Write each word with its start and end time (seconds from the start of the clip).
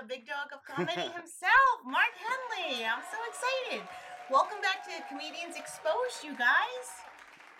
the 0.00 0.06
big 0.06 0.26
dog 0.26 0.50
of 0.52 0.58
comedy 0.64 1.00
himself, 1.14 1.74
Mark 1.86 2.10
Henely. 2.18 2.82
I'm 2.82 3.02
so 3.06 3.18
excited. 3.30 3.86
Welcome 4.30 4.58
back 4.60 4.82
to 4.84 4.90
Comedians 5.08 5.56
Exposed, 5.56 6.24
you 6.24 6.32
guys. 6.36 6.86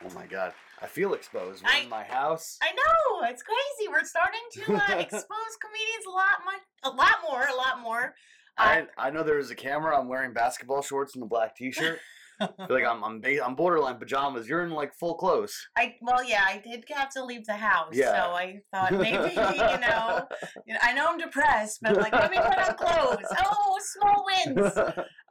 Oh 0.05 0.13
my 0.15 0.27
god, 0.27 0.53
I 0.83 0.87
feel 0.87 1.15
exposed. 1.15 1.63
We're 1.63 1.71
I- 1.71 1.81
in 1.85 1.89
my 1.89 2.03
house. 2.03 2.59
I 2.61 2.73
know 2.73 3.29
it's 3.29 3.43
crazy. 3.43 3.89
We're 3.89 4.05
starting 4.05 4.41
to 4.55 4.75
uh, 4.75 4.99
expose 4.99 5.55
comedians 5.63 6.07
a 6.09 6.11
lot, 6.11 6.43
much, 6.45 6.63
a 6.83 6.91
lot 6.91 7.17
more, 7.29 7.47
a 7.47 7.55
lot 7.57 7.81
more. 7.81 8.15
Uh, 8.59 8.83
I, 8.99 9.07
I 9.07 9.11
know 9.11 9.23
there 9.23 9.39
is 9.39 9.51
a 9.51 9.55
camera. 9.55 9.97
I'm 9.99 10.09
wearing 10.09 10.33
basketball 10.33 10.83
shorts 10.83 11.15
and 11.15 11.23
a 11.23 11.27
black 11.27 11.55
T-shirt. 11.57 12.01
Like 12.41 12.85
I'm 12.85 13.03
I'm, 13.05 13.21
ba- 13.21 13.45
I'm 13.45 13.55
borderline 13.55 13.97
pajamas. 13.99 14.49
You're 14.49 14.65
in 14.65 14.71
like 14.71 14.95
full 14.95 15.15
clothes. 15.15 15.55
I 15.77 15.95
well, 16.03 16.25
yeah, 16.25 16.45
I 16.47 16.59
did 16.59 16.85
have 16.91 17.11
to 17.11 17.25
leave 17.25 17.47
the 17.47 17.55
house, 17.55 17.93
Yeah. 17.93 18.13
so 18.13 18.31
I 18.33 18.61
thought 18.73 18.93
maybe 18.93 19.31
you 19.31 19.37
know, 19.37 20.27
you 20.67 20.75
know, 20.75 20.81
I 20.83 20.93
know 20.95 21.07
I'm 21.09 21.19
depressed, 21.19 21.79
but 21.83 21.97
like 21.97 22.13
let 22.13 22.31
me 22.31 22.39
put 22.39 22.59
on 22.59 22.75
clothes. 22.77 23.25
Oh, 23.45 23.79
small 23.83 24.25
wins. 24.27 24.77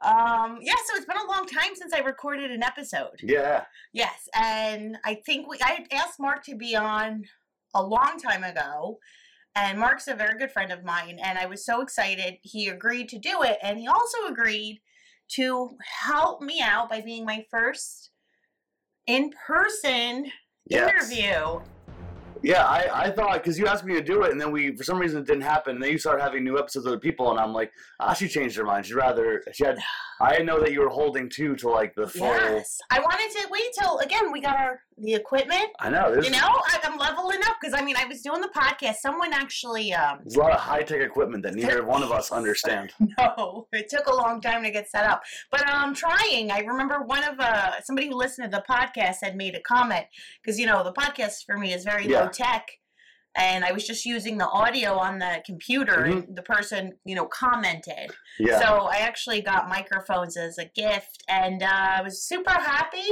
Um, 0.02 0.58
yeah, 0.60 0.74
so 0.86 0.96
it's 0.96 1.06
been 1.06 1.16
a 1.16 1.30
long 1.30 1.46
time 1.46 1.74
since 1.74 1.92
I 1.94 1.98
recorded 2.00 2.50
an 2.50 2.62
episode. 2.62 3.20
yeah. 3.22 3.64
Yes, 3.92 4.28
and 4.34 4.96
I 5.04 5.20
think 5.26 5.48
we 5.48 5.58
I 5.62 5.84
asked 5.92 6.18
Mark 6.20 6.44
to 6.44 6.56
be 6.56 6.74
on 6.76 7.24
a 7.74 7.82
long 7.82 8.18
time 8.22 8.44
ago. 8.44 8.98
And 9.56 9.78
Mark's 9.78 10.08
a 10.08 10.16
very 10.16 10.36
good 10.36 10.50
friend 10.50 10.72
of 10.72 10.82
mine, 10.82 11.20
and 11.22 11.38
I 11.38 11.46
was 11.46 11.64
so 11.64 11.80
excited 11.80 12.38
he 12.42 12.66
agreed 12.68 13.08
to 13.10 13.20
do 13.20 13.42
it. 13.42 13.56
And 13.62 13.78
he 13.78 13.86
also 13.86 14.26
agreed 14.28 14.80
to 15.28 15.76
help 15.80 16.40
me 16.42 16.60
out 16.60 16.88
by 16.90 17.00
being 17.00 17.24
my 17.24 17.44
first 17.50 18.10
in 19.06 19.30
person 19.46 20.30
Yes. 20.66 21.10
interview. 21.10 21.60
Yeah, 22.44 22.64
I, 22.64 23.06
I 23.06 23.10
thought 23.10 23.32
because 23.42 23.58
you 23.58 23.66
asked 23.66 23.84
me 23.84 23.94
to 23.94 24.02
do 24.02 24.22
it, 24.24 24.32
and 24.32 24.40
then 24.40 24.52
we 24.52 24.76
for 24.76 24.84
some 24.84 24.98
reason 24.98 25.20
it 25.22 25.26
didn't 25.26 25.42
happen. 25.42 25.76
And 25.76 25.82
then 25.82 25.90
you 25.90 25.98
started 25.98 26.22
having 26.22 26.44
new 26.44 26.58
episodes 26.58 26.84
of 26.86 26.92
other 26.92 27.00
people, 27.00 27.30
and 27.30 27.40
I'm 27.40 27.52
like, 27.54 27.72
ah, 28.00 28.12
she 28.12 28.28
changed 28.28 28.56
her 28.56 28.64
mind. 28.64 28.86
She'd 28.86 28.94
rather 28.94 29.42
she 29.52 29.64
had. 29.64 29.78
I 30.20 30.38
know 30.38 30.60
that 30.60 30.70
you 30.70 30.80
were 30.80 30.88
holding 30.90 31.28
two 31.28 31.56
to 31.56 31.68
like 31.68 31.92
the 31.96 32.06
full. 32.06 32.28
Yes, 32.28 32.78
I 32.88 33.00
wanted 33.00 33.30
to 33.40 33.48
wait 33.50 33.64
till 33.76 33.98
again 33.98 34.30
we 34.30 34.40
got 34.40 34.56
our 34.56 34.80
the 34.96 35.12
equipment. 35.14 35.66
I 35.80 35.90
know. 35.90 36.14
You 36.14 36.30
know, 36.30 36.38
I, 36.38 36.78
I'm 36.84 36.96
leveling 36.96 37.40
up 37.46 37.56
because 37.60 37.74
I 37.74 37.84
mean 37.84 37.96
I 37.96 38.04
was 38.06 38.22
doing 38.22 38.40
the 38.40 38.48
podcast. 38.56 38.96
Someone 38.96 39.32
actually 39.32 39.92
um 39.92 40.20
there's 40.22 40.36
a 40.36 40.38
lot 40.38 40.52
of 40.52 40.60
high 40.60 40.82
tech 40.82 41.00
equipment 41.00 41.42
that 41.42 41.54
neither 41.54 41.84
one 41.84 42.04
of 42.04 42.12
us 42.12 42.30
understand. 42.30 42.92
no, 43.18 43.66
it 43.72 43.88
took 43.88 44.06
a 44.06 44.14
long 44.14 44.40
time 44.40 44.62
to 44.62 44.70
get 44.70 44.88
set 44.88 45.04
up, 45.04 45.22
but 45.50 45.66
I'm 45.66 45.94
trying. 45.94 46.52
I 46.52 46.60
remember 46.60 47.02
one 47.02 47.24
of 47.24 47.40
uh 47.40 47.80
somebody 47.82 48.06
who 48.08 48.14
listened 48.14 48.52
to 48.52 48.56
the 48.56 48.72
podcast 48.72 49.16
had 49.20 49.34
made 49.36 49.56
a 49.56 49.60
comment 49.62 50.06
because 50.40 50.60
you 50.60 50.66
know 50.66 50.84
the 50.84 50.92
podcast 50.92 51.44
for 51.44 51.58
me 51.58 51.72
is 51.74 51.82
very 51.84 52.06
Yeah. 52.06 52.22
low 52.22 52.28
tech. 52.34 52.66
And 53.36 53.64
I 53.64 53.72
was 53.72 53.84
just 53.84 54.04
using 54.06 54.38
the 54.38 54.46
audio 54.48 54.94
on 54.96 55.18
the 55.18 55.42
computer, 55.44 56.04
Mm-hmm. 56.06 56.18
and 56.28 56.36
the 56.36 56.42
person, 56.42 56.92
you 57.04 57.16
know, 57.16 57.26
commented. 57.26 58.10
Yeah. 58.38 58.60
So 58.60 58.66
I 58.86 58.98
actually 58.98 59.40
got 59.42 59.68
microphones 59.68 60.36
as 60.36 60.56
a 60.58 60.66
gift, 60.66 61.24
and 61.28 61.62
uh, 61.62 61.66
I 61.98 62.02
was 62.02 62.22
super 62.22 62.52
happy. 62.52 63.08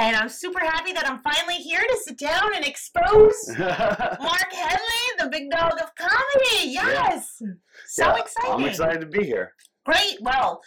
And 0.00 0.14
I'm 0.14 0.28
super 0.28 0.60
happy 0.60 0.92
that 0.92 1.08
I'm 1.10 1.18
finally 1.18 1.56
here 1.56 1.80
to 1.80 1.96
sit 2.04 2.18
down 2.18 2.54
and 2.54 2.64
expose 2.64 3.34
Mark 3.58 4.52
Henely, 4.52 5.02
the 5.18 5.28
big 5.28 5.50
dog 5.50 5.72
of 5.82 5.90
comedy. 5.96 6.70
Yes, 6.70 7.42
so 7.86 8.04
Yeah, 8.06 8.16
exciting. 8.16 8.52
I'm 8.52 8.64
excited 8.64 9.00
to 9.00 9.06
be 9.06 9.24
here. 9.24 9.54
Great. 9.84 10.18
Well, 10.20 10.60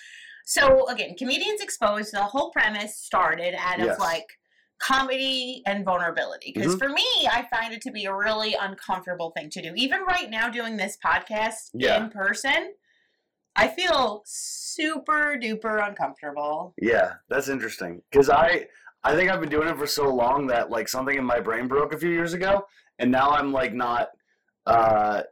so 0.46 0.86
again, 0.88 1.16
comedians 1.18 1.62
exposed. 1.62 2.12
The 2.12 2.24
whole 2.24 2.50
premise 2.52 2.98
started 2.98 3.54
out 3.58 3.80
of 3.80 3.86
Yes. 3.86 4.00
like 4.00 4.26
comedy 4.82 5.62
and 5.68 5.86
vulnerability 5.86 6.52
because 6.56 6.76
Mhm. 6.76 6.80
for 6.80 6.90
me 6.90 7.06
i 7.32 7.48
find 7.54 7.72
it 7.74 7.82
to 7.82 7.92
be 7.92 8.06
a 8.06 8.16
really 8.16 8.56
uncomfortable 8.60 9.30
thing 9.32 9.48
to 9.52 9.62
do 9.62 9.72
even 9.76 10.02
right 10.04 10.30
now 10.32 10.50
doing 10.50 10.76
this 10.76 10.98
podcast 11.06 11.70
Yeah. 11.74 11.98
in 12.04 12.10
person 12.10 12.74
i 13.56 13.68
feel 13.68 14.24
super 14.26 15.38
duper 15.42 15.88
uncomfortable 15.88 16.74
Yeah, 16.78 17.14
that's 17.30 17.50
interesting. 17.50 18.02
Because 18.10 18.30
I, 18.30 18.68
I 19.04 19.16
think 19.16 19.30
I've 19.30 19.42
been 19.42 19.50
doing 19.50 19.68
it 19.68 19.78
for 19.78 19.86
so 19.88 20.06
long 20.14 20.48
that 20.48 20.70
like 20.70 20.88
something 20.88 21.18
in 21.18 21.26
my 21.26 21.40
brain 21.40 21.68
broke 21.68 21.94
a 21.94 21.98
few 21.98 22.10
years 22.10 22.34
ago, 22.34 22.66
and 23.00 23.12
now 23.12 23.32
I'm 23.32 23.52
like 23.52 23.74
not 23.74 24.10
uh, 24.66 25.24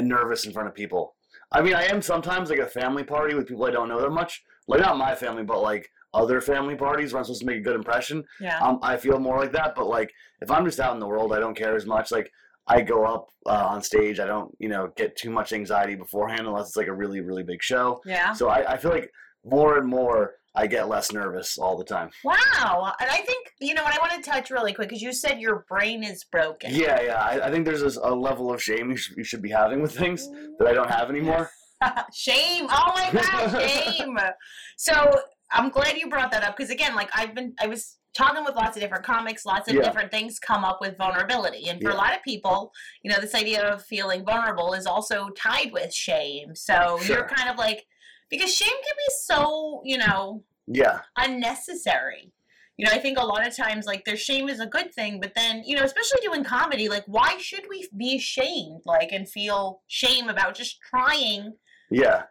nervous 0.00 0.46
in 0.46 0.52
front 0.52 0.68
of 0.68 0.74
people. 0.74 1.14
I 1.52 1.62
mean, 1.62 1.74
I 1.74 1.84
am 1.84 2.02
sometimes 2.02 2.50
like 2.50 2.58
a 2.58 2.66
family 2.66 3.04
party 3.04 3.34
with 3.34 3.46
people 3.46 3.64
I 3.66 3.70
don't 3.70 3.88
know 3.88 4.00
that 4.00 4.10
much. 4.10 4.42
Like 4.66 4.80
not 4.80 4.96
my 4.98 5.14
family, 5.14 5.44
but 5.44 5.60
like 5.62 5.90
other 6.14 6.40
family 6.40 6.76
parties 6.76 7.12
where 7.12 7.18
I'm 7.20 7.24
supposed 7.24 7.40
to 7.40 7.46
make 7.46 7.58
a 7.58 7.66
good 7.68 7.76
impression. 7.76 8.24
yeah 8.40 8.58
Um, 8.60 8.78
I 8.82 8.96
feel 8.96 9.18
more 9.18 9.38
like 9.38 9.52
that. 9.52 9.74
But 9.74 9.86
like 9.88 10.10
if 10.40 10.50
I'm 10.50 10.64
just 10.64 10.80
out 10.80 10.94
in 10.94 11.00
the 11.00 11.06
world, 11.08 11.32
I 11.32 11.40
don't 11.40 11.56
care 11.56 11.74
as 11.76 11.86
much. 11.86 12.10
Like 12.10 12.30
I 12.66 12.80
go 12.80 13.04
up 13.04 13.26
uh, 13.46 13.66
on 13.74 13.82
stage, 13.82 14.20
I 14.20 14.26
don't 14.26 14.50
you 14.58 14.68
know 14.68 14.90
get 14.96 15.16
too 15.16 15.30
much 15.30 15.52
anxiety 15.52 15.94
beforehand 15.96 16.46
unless 16.46 16.68
it's 16.68 16.76
like 16.76 16.86
a 16.94 16.94
really 17.02 17.20
really 17.20 17.42
big 17.42 17.62
show. 17.62 18.00
yeah 18.06 18.32
So 18.32 18.48
I, 18.48 18.72
I 18.74 18.76
feel 18.78 18.90
like 18.92 19.10
more 19.44 19.76
and 19.78 19.86
more 19.88 20.34
I 20.56 20.68
get 20.68 20.88
less 20.88 21.10
nervous 21.12 21.58
all 21.58 21.76
the 21.76 21.84
time. 21.96 22.10
wow 22.22 22.92
and 23.00 23.10
i 23.10 23.18
think 23.28 23.42
you 23.60 23.74
know 23.74 23.82
what 23.82 23.92
i 23.92 23.98
want 23.98 24.12
to 24.22 24.30
touch 24.30 24.50
really 24.56 24.72
quick 24.72 24.88
because 24.88 25.02
you 25.02 25.12
said 25.12 25.40
your 25.40 25.56
brain 25.68 26.04
is 26.04 26.22
broken 26.36 26.70
Yeah, 26.72 27.00
yeah. 27.08 27.20
I, 27.30 27.46
I 27.46 27.50
think 27.50 27.64
there's 27.66 27.82
this, 27.82 27.96
a 27.96 28.14
level 28.28 28.52
of 28.54 28.62
shame 28.62 28.88
you 28.92 28.96
should, 28.96 29.16
you 29.16 29.24
should 29.24 29.42
be 29.42 29.50
having 29.50 29.82
with 29.82 29.92
things 30.02 30.20
that 30.58 30.68
I 30.68 30.72
don't 30.72 30.88
have 30.98 31.10
anymore. 31.10 31.50
shame 32.14 32.66
oh 32.70 32.92
my 32.94 33.10
god 33.12 33.60
shame 33.68 34.16
so 34.76 34.94
i'm 35.52 35.70
glad 35.70 35.96
you 35.96 36.08
brought 36.08 36.30
that 36.30 36.42
up 36.42 36.56
because 36.56 36.70
again 36.70 36.94
like 36.94 37.10
i've 37.14 37.34
been 37.34 37.54
i 37.60 37.66
was 37.66 37.96
talking 38.14 38.44
with 38.44 38.54
lots 38.54 38.76
of 38.76 38.82
different 38.82 39.04
comics 39.04 39.44
lots 39.44 39.68
of 39.68 39.74
Yeah. 39.74 39.82
different 39.82 40.10
things 40.10 40.38
come 40.38 40.64
up 40.64 40.78
with 40.80 40.96
vulnerability 40.96 41.68
and 41.68 41.82
for 41.82 41.90
a 41.90 41.94
lot 41.96 42.14
of 42.14 42.22
people 42.22 42.72
you 43.02 43.10
know 43.10 43.20
this 43.20 43.34
idea 43.34 43.62
of 43.62 43.84
feeling 43.84 44.24
vulnerable 44.24 44.72
is 44.74 44.86
also 44.86 45.28
tied 45.30 45.72
with 45.72 45.92
shame 45.92 46.54
so 46.54 46.98
you're 47.02 47.26
kind 47.28 47.48
of 47.50 47.56
like 47.56 47.84
because 48.30 48.54
shame 48.54 48.68
can 48.68 48.96
be 48.96 49.14
so 49.20 49.82
you 49.84 49.98
know 49.98 50.42
Yeah, 50.66 51.00
unnecessary. 51.18 52.32
You 52.76 52.86
know, 52.86 52.92
I 52.92 52.98
think 52.98 53.18
a 53.18 53.24
lot 53.24 53.46
of 53.46 53.54
times, 53.54 53.86
like, 53.86 54.04
their 54.04 54.16
shame 54.16 54.48
is 54.48 54.58
a 54.58 54.66
good 54.66 54.92
thing, 54.92 55.20
but 55.20 55.32
then, 55.36 55.62
you 55.64 55.76
know, 55.76 55.84
especially 55.84 56.20
doing 56.22 56.42
comedy, 56.42 56.88
like, 56.88 57.04
why 57.06 57.38
should 57.38 57.66
we 57.68 57.86
be 57.96 58.16
ashamed, 58.16 58.80
like, 58.84 59.12
and 59.12 59.28
feel 59.28 59.82
shame 59.86 60.28
about 60.28 60.56
just 60.56 60.80
trying 60.80 61.52
yeah. 61.90 62.22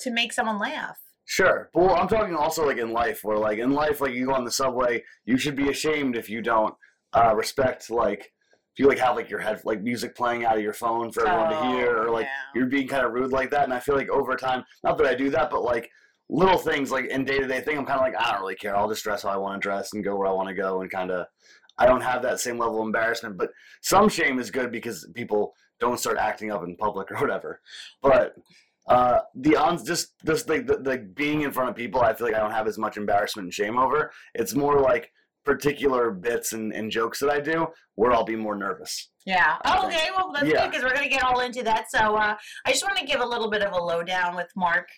to 0.00 0.10
make 0.10 0.32
someone 0.32 0.58
laugh? 0.58 0.98
Sure. 1.32 1.70
But 1.72 1.84
well, 1.84 1.94
I'm 1.94 2.08
talking 2.08 2.34
also 2.34 2.66
like 2.66 2.76
in 2.76 2.92
life, 2.92 3.20
where 3.24 3.38
like 3.38 3.56
in 3.56 3.72
life, 3.72 4.02
like 4.02 4.12
you 4.12 4.26
go 4.26 4.34
on 4.34 4.44
the 4.44 4.50
subway, 4.50 5.02
you 5.24 5.38
should 5.38 5.56
be 5.56 5.70
ashamed 5.70 6.14
if 6.14 6.28
you 6.28 6.42
don't 6.42 6.74
uh, 7.14 7.34
respect 7.34 7.88
like 7.88 8.20
if 8.20 8.78
you 8.78 8.86
like 8.86 8.98
have 8.98 9.16
like 9.16 9.30
your 9.30 9.38
head 9.38 9.58
like 9.64 9.80
music 9.80 10.14
playing 10.14 10.44
out 10.44 10.58
of 10.58 10.62
your 10.62 10.74
phone 10.74 11.10
for 11.10 11.26
everyone 11.26 11.50
to 11.50 11.74
hear, 11.74 12.02
or 12.02 12.10
like 12.10 12.26
yeah. 12.26 12.50
you're 12.54 12.66
being 12.66 12.86
kind 12.86 13.06
of 13.06 13.14
rude 13.14 13.32
like 13.32 13.48
that. 13.48 13.64
And 13.64 13.72
I 13.72 13.80
feel 13.80 13.96
like 13.96 14.10
over 14.10 14.36
time, 14.36 14.62
not 14.84 14.98
that 14.98 15.06
I 15.06 15.14
do 15.14 15.30
that, 15.30 15.48
but 15.48 15.62
like 15.62 15.90
little 16.28 16.58
things 16.58 16.90
like 16.90 17.06
in 17.06 17.24
day 17.24 17.38
to 17.38 17.46
day 17.46 17.62
thing, 17.62 17.78
I'm 17.78 17.86
kind 17.86 17.98
of 17.98 18.04
like 18.04 18.22
I 18.22 18.32
don't 18.32 18.42
really 18.42 18.54
care. 18.54 18.76
I'll 18.76 18.90
just 18.90 19.02
dress 19.02 19.22
how 19.22 19.30
I 19.30 19.38
want 19.38 19.58
to 19.58 19.66
dress 19.66 19.94
and 19.94 20.04
go 20.04 20.14
where 20.14 20.28
I 20.28 20.32
want 20.32 20.50
to 20.50 20.54
go, 20.54 20.82
and 20.82 20.90
kind 20.90 21.10
of 21.10 21.28
I 21.78 21.86
don't 21.86 22.02
have 22.02 22.20
that 22.24 22.40
same 22.40 22.58
level 22.58 22.80
of 22.82 22.84
embarrassment. 22.84 23.38
But 23.38 23.52
some 23.80 24.10
shame 24.10 24.38
is 24.38 24.50
good 24.50 24.70
because 24.70 25.08
people 25.14 25.54
don't 25.80 25.98
start 25.98 26.18
acting 26.18 26.50
up 26.50 26.62
in 26.62 26.76
public 26.76 27.10
or 27.10 27.16
whatever. 27.22 27.62
But 28.02 28.34
uh, 28.88 29.20
the 29.34 29.56
on 29.56 29.84
just 29.84 30.14
just 30.26 30.48
like 30.48 30.66
the, 30.66 30.76
the 30.78 30.98
being 31.14 31.42
in 31.42 31.52
front 31.52 31.70
of 31.70 31.76
people, 31.76 32.00
I 32.00 32.12
feel 32.14 32.26
like 32.26 32.36
I 32.36 32.40
don't 32.40 32.50
have 32.52 32.66
as 32.66 32.78
much 32.78 32.96
embarrassment 32.96 33.46
and 33.46 33.54
shame 33.54 33.78
over. 33.78 34.10
It's 34.34 34.54
more 34.54 34.80
like 34.80 35.10
particular 35.44 36.10
bits 36.12 36.52
and, 36.52 36.72
and 36.72 36.90
jokes 36.90 37.18
that 37.18 37.28
I 37.28 37.40
do 37.40 37.66
where 37.96 38.12
I'll 38.12 38.24
be 38.24 38.36
more 38.36 38.54
nervous. 38.56 39.10
Yeah. 39.26 39.56
Oh, 39.64 39.86
okay. 39.88 40.08
Well, 40.16 40.30
that's 40.32 40.46
Yeah. 40.46 40.62
good 40.62 40.70
because 40.70 40.84
we're 40.84 40.94
going 40.94 41.08
to 41.08 41.12
get 41.14 41.24
all 41.24 41.40
into 41.40 41.62
that. 41.64 41.90
So, 41.90 42.14
uh, 42.16 42.36
I 42.64 42.70
just 42.70 42.84
want 42.84 42.96
to 42.98 43.04
give 43.04 43.20
a 43.20 43.26
little 43.26 43.50
bit 43.50 43.62
of 43.62 43.72
a 43.72 43.76
lowdown 43.76 44.36
with 44.36 44.46
Mark. 44.56 44.88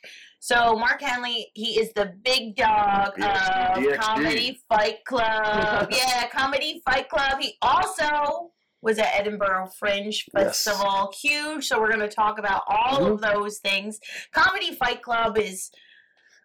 So, 0.41 0.75
Mark 0.77 1.01
Henely, 1.01 1.47
he 1.55 1.81
is 1.81 1.93
the 1.95 2.13
big 2.25 2.57
dog 2.57 3.15
DXD. 3.17 3.95
of 3.95 4.01
Comedy 4.01 4.61
Fight 4.69 4.99
Club. 5.07 5.89
yeah, 5.97 6.27
Comedy 6.29 6.83
Fight 6.85 7.09
Club. 7.09 7.41
He 7.41 7.57
also 7.63 8.51
was 8.85 8.99
at 8.99 9.09
Edinburgh 9.15 9.71
Fringe 9.79 10.27
Yes. 10.37 10.65
Festival. 10.65 11.13
Huge. 11.21 11.67
So, 11.67 11.81
we're 11.81 11.89
going 11.89 12.01
to 12.01 12.09
talk 12.09 12.39
about 12.39 12.63
all 12.69 13.07
of 13.07 13.21
those 13.21 13.59
things. 13.59 13.99
Comedy 14.33 14.75
Fight 14.75 15.03
Club 15.03 15.39
is 15.39 15.71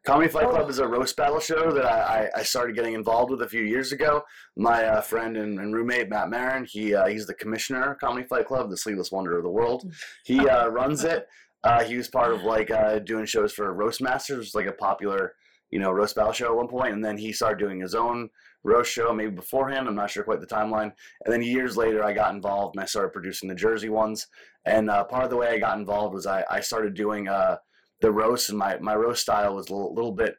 Comedy 0.05 0.29
Fight 0.29 0.45
Oh. 0.45 0.51
Club 0.51 0.69
is 0.69 0.79
a 0.79 0.87
roast 0.87 1.15
battle 1.17 1.39
show 1.39 1.71
that 1.71 1.85
I, 1.85 2.29
I, 2.37 2.43
started 2.43 2.75
getting 2.75 2.93
involved 2.93 3.31
with 3.31 3.41
a 3.41 3.49
few 3.49 3.63
years 3.63 3.91
ago. 3.91 4.23
My 4.55 4.85
uh, 4.85 5.01
friend 5.01 5.35
and, 5.35 5.59
and 5.59 5.75
roommate 5.75 6.09
Matt 6.09 6.29
Marin, 6.29 6.65
he 6.65 6.95
uh, 6.95 7.07
he's 7.07 7.27
the 7.27 7.33
commissioner 7.33 7.91
of 7.91 7.99
Comedy 7.99 8.25
Fight 8.25 8.47
Club, 8.47 8.69
the 8.69 8.77
sleeveless 8.77 9.11
wonder 9.11 9.37
of 9.37 9.43
the 9.43 9.49
world. 9.49 9.91
He 10.23 10.39
uh, 10.49 10.69
runs 10.69 11.03
it. 11.03 11.27
Uh, 11.63 11.83
he 11.83 11.97
was 11.97 12.07
part 12.07 12.33
of 12.33 12.43
like 12.43 12.71
uh, 12.71 12.99
doing 12.99 13.25
shows 13.25 13.51
for 13.51 13.73
Roast 13.73 14.01
Masters, 14.01 14.37
which 14.37 14.47
is 14.47 14.55
like 14.55 14.67
a 14.67 14.71
popular 14.71 15.33
you 15.69 15.79
know 15.79 15.91
roast 15.91 16.15
battle 16.15 16.31
show 16.31 16.47
at 16.47 16.55
one 16.55 16.69
point, 16.69 16.93
and 16.93 17.03
then 17.03 17.17
he 17.17 17.33
started 17.33 17.59
doing 17.59 17.81
his 17.81 17.93
own 17.93 18.29
roast 18.63 18.91
show 18.91 19.13
maybe 19.13 19.31
beforehand. 19.31 19.87
I'm 19.87 19.95
not 19.95 20.09
sure 20.09 20.23
quite 20.23 20.41
the 20.41 20.47
timeline. 20.47 20.91
And 21.23 21.33
then 21.33 21.41
years 21.41 21.77
later, 21.77 22.03
I 22.03 22.13
got 22.13 22.33
involved 22.33 22.75
and 22.75 22.83
I 22.83 22.85
started 22.85 23.13
producing 23.13 23.49
the 23.49 23.55
Jersey 23.55 23.89
ones. 23.89 24.27
And 24.65 24.89
uh, 24.89 25.03
part 25.05 25.23
of 25.23 25.29
the 25.29 25.37
way 25.37 25.49
I 25.49 25.59
got 25.59 25.77
involved 25.77 26.13
was 26.13 26.25
I, 26.25 26.43
I 26.49 26.59
started 26.59 26.93
doing 26.93 27.27
uh, 27.27 27.57
the 28.01 28.11
roast, 28.11 28.49
and 28.49 28.57
my, 28.57 28.77
my 28.79 28.95
roast 28.95 29.21
style 29.21 29.55
was 29.55 29.69
a 29.69 29.73
little, 29.73 29.93
little 29.93 30.11
bit 30.11 30.35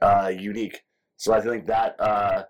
uh, 0.00 0.32
unique. 0.36 0.82
So 1.16 1.32
I 1.32 1.40
think 1.40 1.66
that 1.66 2.00
uh, 2.00 2.44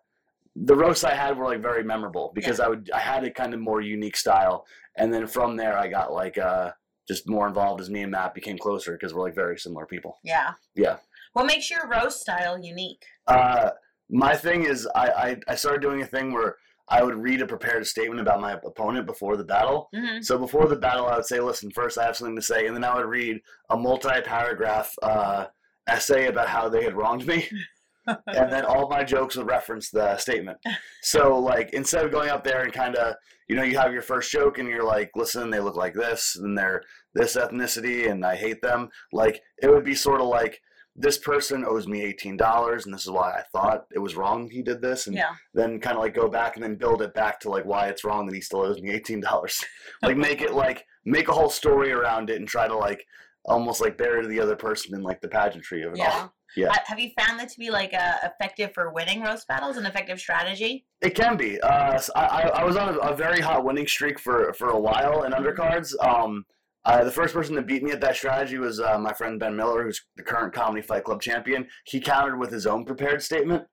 the 0.54 0.74
roasts 0.74 1.04
I 1.04 1.14
had 1.14 1.36
were 1.36 1.46
like 1.46 1.62
very 1.62 1.82
memorable 1.84 2.32
because 2.34 2.60
I 2.60 2.68
would 2.68 2.90
I 2.92 2.98
had 2.98 3.24
a 3.24 3.30
kind 3.30 3.54
of 3.54 3.60
more 3.60 3.80
unique 3.80 4.16
style, 4.16 4.66
and 4.96 5.12
then 5.12 5.26
from 5.26 5.56
there 5.56 5.78
I 5.78 5.88
got 5.88 6.12
like 6.12 6.36
uh, 6.36 6.72
just 7.08 7.28
more 7.28 7.48
involved 7.48 7.80
as 7.80 7.88
me 7.88 8.02
and 8.02 8.12
Matt 8.12 8.34
became 8.34 8.58
closer 8.58 8.92
because 8.92 9.14
we're 9.14 9.22
like 9.22 9.34
very 9.34 9.58
similar 9.58 9.86
people. 9.86 10.18
Yeah. 10.22 10.52
Yeah. 10.74 10.98
What 11.32 11.46
makes 11.46 11.70
your 11.70 11.88
roast 11.88 12.20
style 12.20 12.58
unique? 12.58 13.02
Uh, 13.26 13.70
my 14.10 14.34
thing 14.36 14.64
is 14.64 14.86
I, 14.94 15.08
I 15.08 15.36
I 15.48 15.54
started 15.54 15.82
doing 15.82 16.02
a 16.02 16.06
thing 16.06 16.32
where 16.32 16.56
I 16.88 17.02
would 17.02 17.16
read 17.16 17.42
a 17.42 17.46
prepared 17.46 17.86
statement 17.86 18.20
about 18.20 18.40
my 18.40 18.52
opponent 18.64 19.06
before 19.06 19.36
the 19.36 19.44
battle. 19.44 19.88
hmm 19.94 20.20
So 20.22 20.38
before 20.38 20.66
the 20.66 20.76
battle, 20.76 21.06
I 21.06 21.16
would 21.16 21.26
say, 21.26 21.40
"Listen, 21.40 21.70
first 21.70 21.98
I 21.98 22.04
have 22.04 22.16
something 22.16 22.36
to 22.36 22.42
say," 22.42 22.66
and 22.66 22.74
then 22.74 22.84
I 22.84 22.94
would 22.96 23.06
read 23.06 23.40
a 23.70 23.76
multi-paragraph 23.76 24.92
uh, 25.02 25.46
essay 25.86 26.26
about 26.26 26.48
how 26.48 26.68
they 26.68 26.84
had 26.84 26.96
wronged 26.96 27.26
me, 27.26 27.48
and 28.06 28.50
then 28.52 28.64
all 28.64 28.88
my 28.88 29.04
jokes 29.04 29.36
would 29.36 29.46
reference 29.48 29.90
the 29.90 30.16
statement. 30.16 30.58
So 31.02 31.38
like 31.38 31.70
instead 31.74 32.04
of 32.06 32.12
going 32.12 32.30
up 32.30 32.44
there 32.44 32.62
and 32.62 32.72
kind 32.72 32.96
of 32.96 33.14
you 33.48 33.56
know 33.56 33.62
you 33.62 33.78
have 33.78 33.92
your 33.92 34.02
first 34.02 34.30
joke 34.30 34.58
and 34.58 34.68
you're 34.68 34.84
like, 34.84 35.10
"Listen, 35.14 35.50
they 35.50 35.60
look 35.60 35.76
like 35.76 35.94
this, 35.94 36.36
and 36.36 36.56
they're 36.56 36.82
this 37.14 37.36
ethnicity, 37.36 38.10
and 38.10 38.24
I 38.24 38.36
hate 38.36 38.62
them," 38.62 38.88
like 39.12 39.42
it 39.62 39.70
would 39.70 39.84
be 39.84 39.94
sort 39.94 40.20
of 40.22 40.28
like. 40.28 40.60
This 41.00 41.16
person 41.16 41.64
owes 41.64 41.86
me 41.86 42.02
eighteen 42.02 42.36
dollars, 42.36 42.84
and 42.84 42.92
this 42.92 43.04
is 43.04 43.10
why 43.10 43.30
I 43.32 43.42
thought 43.52 43.86
it 43.94 44.00
was 44.00 44.16
wrong 44.16 44.50
he 44.50 44.62
did 44.62 44.82
this, 44.82 45.06
and 45.06 45.14
Yeah. 45.14 45.30
then 45.54 45.78
kind 45.78 45.96
of 45.96 46.02
like 46.02 46.12
go 46.14 46.28
back 46.28 46.56
and 46.56 46.62
then 46.64 46.74
build 46.74 47.02
it 47.02 47.14
back 47.14 47.38
to 47.40 47.50
like 47.50 47.64
why 47.64 47.86
it's 47.86 48.02
wrong 48.04 48.26
that 48.26 48.34
he 48.34 48.40
still 48.40 48.60
owes 48.62 48.82
me 48.82 48.90
eighteen 48.90 49.20
dollars. 49.20 49.64
like 50.02 50.16
make 50.16 50.40
it 50.42 50.52
like 50.54 50.84
make 51.04 51.28
a 51.28 51.32
whole 51.32 51.50
story 51.50 51.92
around 51.92 52.30
it 52.30 52.36
and 52.40 52.48
try 52.48 52.66
to 52.66 52.76
like 52.76 53.04
almost 53.44 53.80
like 53.80 53.96
bury 53.96 54.26
the 54.26 54.40
other 54.40 54.56
person 54.56 54.94
in 54.94 55.02
like 55.02 55.20
the 55.20 55.28
pageantry 55.28 55.82
of 55.84 55.92
it 55.92 55.98
Yeah. 55.98 56.10
all. 56.12 56.34
Yeah. 56.56 56.68
Ha- 56.70 56.82
Have 56.86 56.98
you 56.98 57.10
found 57.18 57.38
that 57.38 57.48
to 57.50 57.58
be 57.58 57.70
like 57.70 57.94
uh, 57.94 58.14
effective 58.24 58.72
for 58.74 58.90
winning 58.92 59.22
roast 59.22 59.46
battles, 59.46 59.76
an 59.76 59.86
effective 59.86 60.18
strategy? 60.18 60.84
It 61.00 61.14
can 61.14 61.36
be. 61.36 61.60
Uh, 61.60 62.00
I 62.16 62.64
was 62.64 62.76
on 62.76 62.94
a, 62.94 62.98
a 62.98 63.14
very 63.14 63.40
hot 63.40 63.64
winning 63.64 63.86
streak 63.86 64.18
for 64.18 64.52
for 64.54 64.70
a 64.70 64.78
while 64.80 65.22
in 65.22 65.32
undercards. 65.32 65.92
Um, 66.04 66.44
uh, 66.88 67.04
the 67.04 67.10
first 67.10 67.34
person 67.34 67.54
to 67.54 67.60
beat 67.60 67.82
me 67.82 67.90
at 67.90 68.00
that 68.00 68.16
strategy 68.16 68.56
was 68.56 68.80
uh, 68.80 68.98
my 68.98 69.12
friend 69.12 69.38
Ben 69.38 69.54
Miller, 69.54 69.84
who's 69.84 70.00
the 70.16 70.22
current 70.22 70.54
Comedy 70.54 70.80
Fight 70.80 71.04
Club 71.04 71.20
champion. 71.20 71.66
He 71.84 72.00
countered 72.00 72.38
with 72.38 72.50
his 72.50 72.66
own 72.66 72.86
prepared 72.86 73.22
statement. 73.22 73.64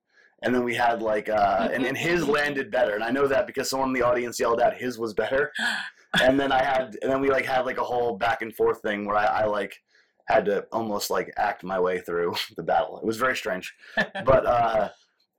And 0.44 0.54
then 0.54 0.66
we 0.66 0.76
had 0.76 1.02
like, 1.02 1.30
uh, 1.30 1.70
and, 1.72 1.86
and 1.86 1.98
his 1.98 2.28
landed 2.28 2.70
better. 2.70 2.94
And 2.94 3.04
I 3.06 3.12
know 3.12 3.26
that 3.26 3.48
because 3.48 3.70
someone 3.70 3.90
in 3.90 3.94
the 3.94 4.02
audience 4.02 4.38
yelled 4.38 4.60
out 4.60 4.76
his 4.76 5.00
was 5.00 5.14
better. 5.14 5.54
and 6.22 6.38
then 6.38 6.52
I 6.52 6.62
had, 6.62 6.98
and 7.02 7.10
then 7.10 7.22
we 7.22 7.30
like 7.30 7.46
had 7.46 7.66
like 7.66 7.78
a 7.78 7.84
whole 7.84 8.18
back 8.18 8.42
and 8.42 8.54
forth 8.54 8.82
thing 8.82 9.06
where 9.06 9.16
I, 9.16 9.26
I 9.26 9.46
like 9.46 9.74
had 10.28 10.44
to 10.46 10.66
almost 10.74 11.10
like 11.10 11.32
act 11.38 11.64
my 11.64 11.80
way 11.80 12.02
through 12.02 12.36
the 12.58 12.64
battle. 12.64 13.00
It 13.00 13.06
was 13.06 13.18
very 13.18 13.38
strange, 13.38 13.74
but 13.96 14.46
uh, 14.46 14.90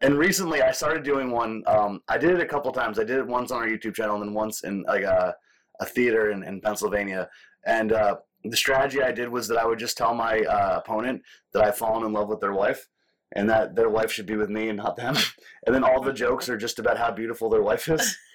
and 0.01 0.19
recently 0.19 0.63
I 0.63 0.73
started 0.73 1.03
doing 1.03 1.31
one. 1.31 1.63
Um, 1.67 2.01
I 2.09 2.19
did 2.19 2.31
it 2.31 2.41
a 2.41 2.47
couple 2.47 2.73
times. 2.73 2.99
I 2.99 3.05
did 3.05 3.19
it 3.19 3.27
once 3.27 3.51
on 3.51 3.59
our 3.59 3.69
YouTube 3.69 3.95
channel, 3.95 4.17
and 4.17 4.25
then 4.25 4.35
once 4.35 4.65
in 4.65 4.83
like 4.85 5.03
a, 5.03 5.35
a 5.81 5.85
theater 5.85 6.31
in, 6.31 6.43
in 6.43 6.61
Pennsylvania. 6.61 7.29
And 7.67 7.93
uh, 7.93 8.17
the 8.45 8.57
strategy 8.57 9.03
I 9.03 9.13
did 9.13 9.29
was 9.29 9.49
that 9.49 9.59
I 9.59 9.67
would 9.67 9.79
just 9.79 9.99
tell 9.99 10.15
my 10.15 10.41
uh, 10.41 10.79
opponent 10.79 11.23
that 11.53 11.63
I've 11.63 11.77
fallen 11.77 12.07
in 12.07 12.13
love 12.13 12.29
with 12.29 12.41
their 12.41 12.55
wife. 12.55 12.87
And 13.35 13.51
that 13.51 13.75
their 13.75 13.89
wife 13.91 14.13
should 14.13 14.27
be 14.27 14.37
with 14.37 14.49
me 14.51 14.69
and 14.69 14.79
not 14.79 14.97
them. 14.97 15.17
And 15.67 15.75
then 15.75 15.83
all 15.83 16.01
the 16.01 16.13
jokes 16.13 16.49
are 16.49 16.57
just 16.57 16.79
about 16.79 16.97
how 16.97 17.11
beautiful 17.11 17.51
their 17.51 17.63
wife 17.63 17.89
is. 17.89 18.17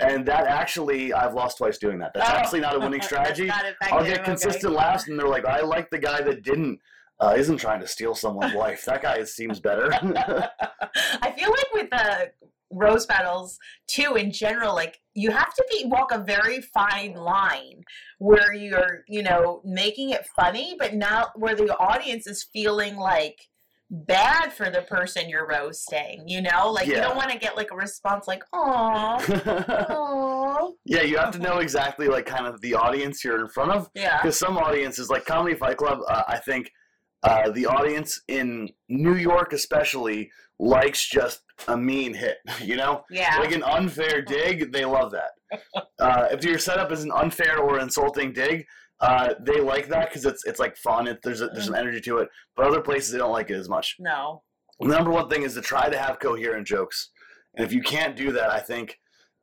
And 0.00 0.24
that 0.26 0.46
actually, 0.46 1.12
I've 1.12 1.34
lost 1.34 1.58
twice 1.58 1.76
doing 1.78 1.98
that. 1.98 2.12
That's 2.14 2.30
Oh. 2.30 2.34
actually 2.34 2.60
not 2.60 2.76
a 2.76 2.78
winning 2.78 3.02
strategy. 3.10 3.50
I'll 3.82 4.04
get 4.04 4.24
consistent 4.24 4.72
laughs, 4.72 5.08
and 5.08 5.18
they're 5.18 5.28
like, 5.28 5.44
"I 5.44 5.60
like 5.60 5.90
the 5.90 5.98
guy 5.98 6.22
that 6.22 6.42
didn't 6.42 6.78
uh, 7.20 7.34
isn't 7.36 7.58
trying 7.58 7.80
to 7.80 7.86
steal 7.86 8.14
someone's 8.14 8.54
wife. 8.54 8.84
That 8.86 9.02
guy 9.02 9.22
seems 9.24 9.60
better." 9.60 9.92
I 9.92 11.30
feel 11.36 11.50
like 11.50 11.72
with 11.74 11.90
the 11.90 12.32
roast 12.70 13.08
battles 13.08 13.58
too, 13.86 14.14
in 14.14 14.30
general, 14.32 14.74
like 14.74 14.98
you 15.14 15.30
have 15.30 15.54
to 15.54 15.64
be 15.70 15.84
walk 15.86 16.12
a 16.12 16.18
very 16.18 16.60
fine 16.60 17.14
line 17.14 17.82
where 18.18 18.52
you're, 18.54 19.04
you 19.08 19.22
know, 19.22 19.60
making 19.64 20.10
it 20.10 20.26
funny, 20.36 20.76
but 20.78 20.94
not 20.94 21.38
where 21.38 21.54
the 21.54 21.76
audience 21.78 22.26
is 22.26 22.46
feeling 22.52 22.96
like 22.96 23.36
bad 23.90 24.52
for 24.52 24.68
the 24.68 24.82
person 24.82 25.30
you're 25.30 25.46
roasting. 25.48 26.22
You 26.28 26.42
know, 26.42 26.70
like 26.70 26.86
you 26.86 26.96
don't 26.96 27.16
want 27.16 27.30
to 27.30 27.38
get 27.38 27.56
like 27.56 27.70
a 27.72 27.76
response 27.76 28.28
like, 28.28 28.44
"Oh, 28.52 29.16
oh." 29.88 30.74
yeah, 30.84 31.02
you 31.02 31.16
have 31.18 31.32
to 31.32 31.38
know 31.38 31.58
exactly 31.58 32.06
like 32.08 32.26
kind 32.26 32.46
of 32.46 32.60
the 32.60 32.74
audience 32.74 33.24
you're 33.24 33.40
in 33.40 33.48
front 33.48 33.70
of, 33.72 33.88
Yeah. 33.94 34.20
because 34.20 34.38
some 34.38 34.58
audiences, 34.58 35.08
like 35.08 35.24
Comedy 35.24 35.54
Fight 35.56 35.78
Club, 35.78 36.00
uh, 36.08 36.22
I 36.28 36.38
think 36.38 36.70
uh, 37.22 37.50
the 37.50 37.66
audience 37.66 38.20
in 38.28 38.68
New 38.88 39.14
York 39.14 39.52
especially 39.52 40.30
likes 40.58 41.06
just 41.08 41.42
a 41.68 41.76
mean 41.76 42.14
hit. 42.14 42.38
You 42.62 42.76
know, 42.76 43.02
Yeah. 43.10 43.36
like 43.38 43.52
an 43.52 43.62
unfair 43.62 44.22
dig, 44.22 44.72
they 44.72 44.84
love 44.84 45.12
that. 45.12 45.30
Uh, 46.00 46.28
if 46.30 46.44
your 46.44 46.58
setup 46.58 46.92
is 46.92 47.02
an 47.02 47.10
unfair 47.10 47.58
or 47.58 47.80
insulting 47.80 48.32
dig, 48.32 48.64
uh, 49.00 49.34
they 49.40 49.60
like 49.60 49.88
that 49.88 50.08
because 50.08 50.24
it's 50.24 50.44
it's 50.44 50.60
like 50.60 50.76
fun. 50.76 51.08
It, 51.08 51.18
there's 51.24 51.40
a, 51.40 51.48
there's 51.48 51.64
some 51.66 51.74
energy 51.74 52.00
to 52.02 52.18
it. 52.18 52.28
But 52.54 52.66
other 52.66 52.80
places 52.80 53.10
they 53.10 53.18
don't 53.18 53.32
like 53.32 53.50
it 53.50 53.54
as 53.56 53.68
much. 53.68 53.96
No. 53.98 54.42
The 54.78 54.86
number 54.88 55.10
one 55.10 55.28
thing 55.28 55.42
is 55.42 55.54
to 55.54 55.60
try 55.60 55.88
to 55.88 55.98
have 55.98 56.20
coherent 56.20 56.66
jokes, 56.68 57.10
and 57.56 57.66
if 57.66 57.72
you 57.72 57.82
can't 57.82 58.14
do 58.16 58.30
that, 58.32 58.50
I 58.50 58.60
think 58.60 58.96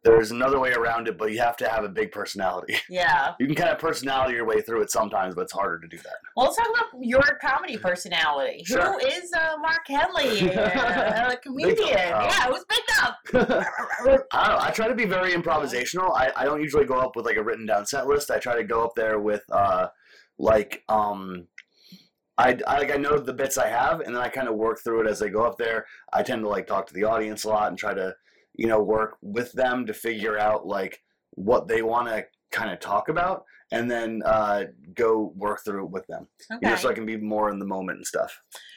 there's 0.05 0.31
another 0.31 0.59
way 0.59 0.71
around 0.71 1.07
it. 1.07 1.17
But 1.17 1.31
you 1.31 1.39
have 1.39 1.57
to 1.57 1.67
have 1.67 1.83
a 1.83 1.89
big 1.89 2.11
personality. 2.11 2.75
Yeah. 2.87 3.33
You 3.39 3.47
can 3.47 3.55
kind 3.55 3.71
of 3.71 3.79
personality 3.79 4.35
your 4.35 4.45
way 4.45 4.61
through 4.61 4.81
it 4.81 4.91
sometimes, 4.91 5.35
but 5.35 5.41
it's 5.41 5.51
harder 5.51 5.79
to 5.79 5.87
do 5.87 5.97
that. 5.97 6.13
Well, 6.35 6.45
let's 6.45 6.57
talk 6.57 6.67
about 6.69 7.03
your 7.03 7.39
comedy 7.41 7.77
personality. 7.77 8.63
Sure. 8.63 8.93
Who 8.93 9.07
is 9.07 9.33
uh, 9.33 9.57
Mark 9.59 9.85
Henely? 9.89 10.55
Uh, 10.75 11.31
a 11.33 11.37
comedian. 11.37 11.75
Big. 11.75 11.87
Yeah, 11.87 12.47
who's 12.47 12.63
picked 12.65 12.91
up? 13.01 13.17
I 13.33 14.03
don't 14.03 14.49
know. 14.49 14.57
I 14.59 14.71
try 14.71 14.87
to 14.87 14.95
be 14.95 15.05
very 15.05 15.33
improvisational. 15.33 16.11
I, 16.15 16.31
I 16.35 16.45
don't 16.45 16.61
usually 16.61 16.85
go 16.85 16.99
up 16.99 17.15
with 17.15 17.25
like 17.25 17.37
a 17.37 17.43
written 17.43 17.65
down 17.65 17.85
set 17.85 18.07
list. 18.07 18.29
I 18.29 18.37
try 18.37 18.55
to 18.55 18.63
go 18.63 18.83
up 18.83 18.91
there 18.95 19.19
with 19.19 19.43
uh 19.51 19.87
like 20.37 20.83
um 20.89 21.47
I, 22.37 22.57
I 22.67 22.79
like 22.79 22.91
I 22.91 22.97
know 22.97 23.17
the 23.17 23.33
bits 23.33 23.57
I 23.57 23.67
have 23.67 24.01
and 24.01 24.15
then 24.15 24.21
I 24.21 24.29
kind 24.29 24.47
of 24.47 24.55
work 24.55 24.79
through 24.83 25.01
it 25.01 25.09
as 25.09 25.21
I 25.21 25.29
go 25.29 25.43
up 25.43 25.57
there. 25.57 25.85
I 26.11 26.23
tend 26.23 26.41
to 26.43 26.49
like 26.49 26.67
talk 26.67 26.87
to 26.87 26.93
the 26.93 27.05
audience 27.05 27.45
a 27.45 27.49
lot 27.49 27.69
and 27.69 27.77
try 27.77 27.93
to 27.93 28.13
you 28.57 28.67
know 28.67 28.81
work 28.81 29.17
with 29.21 29.51
them 29.53 29.85
to 29.85 29.93
figure 29.93 30.37
out 30.37 30.65
like 30.65 31.01
what 31.31 31.67
they 31.67 31.81
want 31.81 32.07
to 32.07 32.25
kind 32.51 32.71
of 32.71 32.79
talk 32.79 33.09
about 33.09 33.43
and 33.71 33.89
then 33.89 34.21
uh 34.25 34.63
go 34.93 35.33
work 35.35 35.59
through 35.65 35.85
it 35.85 35.91
with 35.91 36.05
them. 36.07 36.27
You 36.49 36.57
know, 36.61 36.71
Okay. 36.73 36.81
so 36.81 36.89
I 36.89 36.93
can 36.93 37.05
be 37.05 37.17
more 37.17 37.49
in 37.49 37.59
the 37.59 37.65
moment 37.65 37.97
and 37.97 38.07
stuff. 38.07 38.31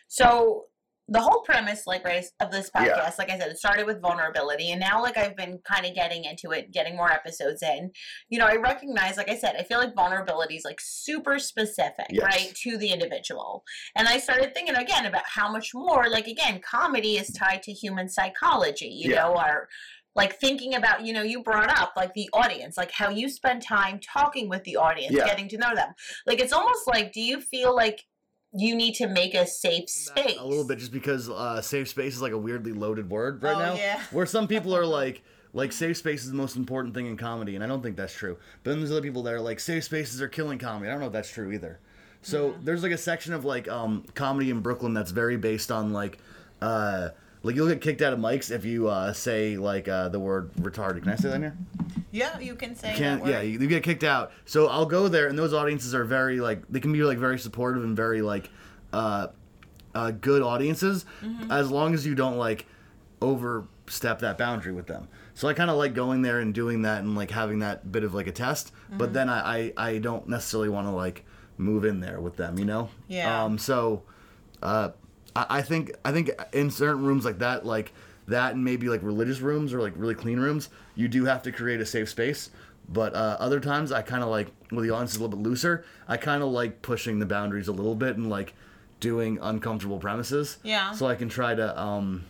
So 0.08 0.64
the 1.11 1.21
whole 1.21 1.41
premise, 1.41 1.87
like 1.87 2.05
of 2.41 2.50
this 2.50 2.71
podcast, 2.71 2.87
Yeah. 2.87 3.11
like 3.19 3.31
I 3.31 3.38
said, 3.38 3.49
it 3.50 3.59
started 3.59 3.87
with 3.87 4.00
vulnerability, 4.03 4.71
and 4.73 4.81
now 4.81 5.00
like 5.00 5.17
I've 5.17 5.37
been 5.37 5.59
kind 5.65 5.87
of 5.87 5.95
getting 5.95 6.25
into 6.25 6.50
it, 6.50 6.71
getting 6.71 6.97
more 6.97 7.11
episodes 7.11 7.62
in. 7.62 7.91
You 8.29 8.38
know, 8.38 8.47
I 8.47 8.57
recognize, 8.57 9.17
like 9.17 9.31
I 9.31 9.37
said, 9.37 9.57
I 9.59 9.62
feel 9.62 9.79
like 9.79 9.95
vulnerability 9.95 10.57
is 10.57 10.65
like 10.65 10.81
super 10.81 11.38
specific, 11.38 12.07
Yes. 12.11 12.23
right, 12.25 12.55
to 12.62 12.77
the 12.77 12.88
individual. 12.93 13.65
And 13.97 14.07
I 14.07 14.19
started 14.19 14.55
thinking 14.55 14.77
again 14.77 15.07
about 15.07 15.25
how 15.27 15.50
much 15.50 15.73
more, 15.75 16.09
like 16.11 16.27
again, 16.27 16.61
comedy 16.61 17.17
is 17.17 17.33
tied 17.33 17.62
to 17.62 17.73
human 17.73 18.09
psychology. 18.09 18.88
You 18.88 19.12
Yeah. 19.12 19.23
know, 19.23 19.37
our 19.37 19.69
like 20.15 20.38
thinking 20.41 20.75
about 20.75 21.05
you 21.07 21.12
know 21.12 21.23
you 21.23 21.43
brought 21.43 21.71
up 21.79 21.93
like 21.97 22.12
the 22.15 22.29
audience 22.33 22.77
like 22.77 22.91
how 22.91 23.09
you 23.09 23.29
spend 23.29 23.62
time 23.62 24.00
talking 24.00 24.49
with 24.49 24.65
the 24.65 24.75
audience 24.75 25.15
Yeah. 25.15 25.25
getting 25.27 25.49
to 25.50 25.59
know 25.59 25.75
them 25.77 25.93
like 26.27 26.41
it's 26.41 26.53
almost 26.53 26.88
like 26.88 27.12
do 27.12 27.21
you 27.21 27.41
feel 27.41 27.77
like 27.77 28.05
you 28.52 28.75
need 28.75 28.95
to 28.95 29.07
make 29.09 29.35
a 29.35 29.47
safe 29.47 29.88
space. 29.90 30.37
A 30.38 30.47
little 30.47 30.64
bit, 30.67 30.78
just 30.78 30.93
because 30.93 31.28
uh, 31.28 31.61
safe 31.61 31.88
space 31.88 32.14
is 32.14 32.23
like 32.23 32.33
a 32.33 32.38
weirdly 32.38 32.73
loaded 32.73 33.11
word 33.11 33.43
right 33.43 33.55
Oh, 33.55 33.59
now. 33.59 33.75
yeah. 33.75 34.02
Where 34.11 34.26
some 34.26 34.49
people 34.49 34.75
are 34.75 34.87
like, 35.00 35.23
like 35.52 35.73
safe 35.73 35.97
space 35.97 36.25
is 36.25 36.31
the 36.31 36.37
most 36.37 36.57
important 36.57 36.95
thing 36.95 37.07
in 37.07 37.17
comedy, 37.17 37.55
and 37.55 37.62
I 37.64 37.67
don't 37.67 37.83
think 37.83 37.97
that's 37.97 38.14
true. 38.14 38.38
But 38.62 38.71
then 38.71 38.81
there's 38.81 38.90
other 38.90 39.02
people 39.02 39.23
that 39.25 39.35
are 39.35 39.40
like, 39.40 39.61
safe 39.61 39.85
spaces 39.85 40.23
are 40.23 40.28
killing 40.28 40.59
comedy. 40.59 40.88
I 40.88 40.93
don't 40.93 41.00
know 41.00 41.07
if 41.09 41.12
that's 41.12 41.31
true 41.31 41.52
either. 41.52 41.78
So 42.23 42.57
there's 42.62 42.83
like 42.83 42.93
a 42.93 42.99
section 42.99 43.33
of 43.33 43.45
like 43.45 43.69
um, 43.69 44.05
comedy 44.14 44.50
in 44.50 44.61
Brooklyn 44.61 44.93
that's 44.93 45.11
very 45.12 45.37
based 45.37 45.71
on 45.71 45.93
like, 45.93 46.19
uh, 46.61 47.11
like 47.42 47.54
you'll 47.57 47.68
get 47.68 47.80
kicked 47.80 48.02
out 48.02 48.12
of 48.12 48.18
mics 48.18 48.50
if 48.50 48.64
you 48.64 48.88
uh, 48.88 49.12
say 49.12 49.57
like 49.57 49.88
uh, 49.88 50.09
the 50.09 50.18
word 50.21 50.52
retarded. 50.54 51.02
Can 51.02 51.12
I 51.12 51.16
say 51.16 51.28
that 51.28 51.35
in 51.37 51.42
here? 51.42 51.57
Yeah, 52.11 52.38
you 52.38 52.54
can 52.54 52.75
say 52.75 52.95
can't 52.97 53.26
yeah 53.26 53.40
you, 53.42 53.59
you 53.59 53.66
get 53.66 53.83
kicked 53.83 54.02
out 54.02 54.33
so 54.47 54.66
i'll 54.68 54.87
go 54.87 55.09
there 55.09 55.28
and 55.28 55.38
those 55.38 55.52
audiences 55.52 55.95
are 55.95 56.04
very 56.04 56.40
like 56.40 56.62
they 56.71 56.80
can 56.80 56.90
be 56.92 57.02
like 57.02 57.18
very 57.18 57.38
supportive 57.38 57.85
and 57.85 57.95
very 57.95 58.23
like 58.23 58.49
uh, 58.95 59.26
uh 59.95 60.11
good 60.12 60.40
audiences 60.40 61.04
as 61.50 61.71
long 61.71 61.92
as 61.92 62.07
you 62.07 62.14
don't 62.14 62.38
like 62.38 62.64
overstep 63.21 64.21
that 64.21 64.38
boundary 64.38 64.73
with 64.73 64.87
them 64.87 65.09
so 65.35 65.49
i 65.49 65.52
kind 65.54 65.71
of 65.71 65.76
like 65.76 65.95
going 65.95 66.23
there 66.23 66.40
and 66.40 66.54
doing 66.54 66.83
that 66.83 67.02
and 67.02 67.14
like 67.14 67.30
having 67.30 67.59
that 67.61 67.90
bit 67.92 68.04
of 68.04 68.14
like 68.14 68.26
a 68.26 68.33
test 68.33 68.73
but 68.90 69.12
then 69.12 69.28
i 69.28 69.73
i, 69.76 69.88
I 69.90 69.99
don't 69.99 70.28
necessarily 70.28 70.68
want 70.71 70.87
to 70.87 70.92
like 70.92 71.25
move 71.59 71.85
in 71.85 72.00
there 72.00 72.21
with 72.21 72.37
them 72.37 72.59
you 72.59 72.64
know 72.64 72.88
Yeah. 73.09 73.45
um 73.45 73.59
so 73.59 74.02
uh 74.62 74.90
I, 75.38 75.59
I 75.59 75.62
think 75.62 75.92
i 76.04 76.12
think 76.12 76.30
in 76.52 76.71
certain 76.71 77.04
rooms 77.04 77.25
like 77.25 77.38
that 77.38 77.64
like 77.64 77.92
that 78.26 78.54
and 78.54 78.64
maybe 78.64 78.88
like 78.88 79.02
religious 79.02 79.40
rooms 79.40 79.73
or 79.73 79.80
like 79.80 79.95
really 79.97 80.14
clean 80.14 80.38
rooms 80.38 80.68
you 80.95 81.09
do 81.09 81.25
have 81.25 81.42
to 81.45 81.52
create 81.52 81.80
a 81.80 81.87
safe 81.87 82.09
space 82.09 82.50
but 82.88 83.14
uh, 83.14 83.37
other 83.38 83.61
times 83.61 83.92
i 83.92 84.02
kind 84.02 84.23
of 84.23 84.28
like 84.28 84.49
when 84.71 84.87
the 84.87 84.92
audience 84.92 85.12
is 85.12 85.16
a 85.16 85.21
little 85.21 85.37
bit 85.37 85.49
looser 85.49 85.85
i 86.09 86.16
kind 86.16 86.42
of 86.42 86.50
like 86.50 86.83
pushing 86.83 87.18
the 87.18 87.26
boundaries 87.26 87.68
a 87.68 87.73
little 87.73 87.95
bit 87.95 88.16
and 88.16 88.28
like 88.28 88.54
doing 89.00 89.38
uncomfortable 89.40 89.99
premises. 89.99 90.59
Yeah. 90.62 90.92
So 90.92 91.07
I 91.07 91.14
can 91.14 91.28
try 91.28 91.54
to 91.54 91.80
um, 91.80 92.25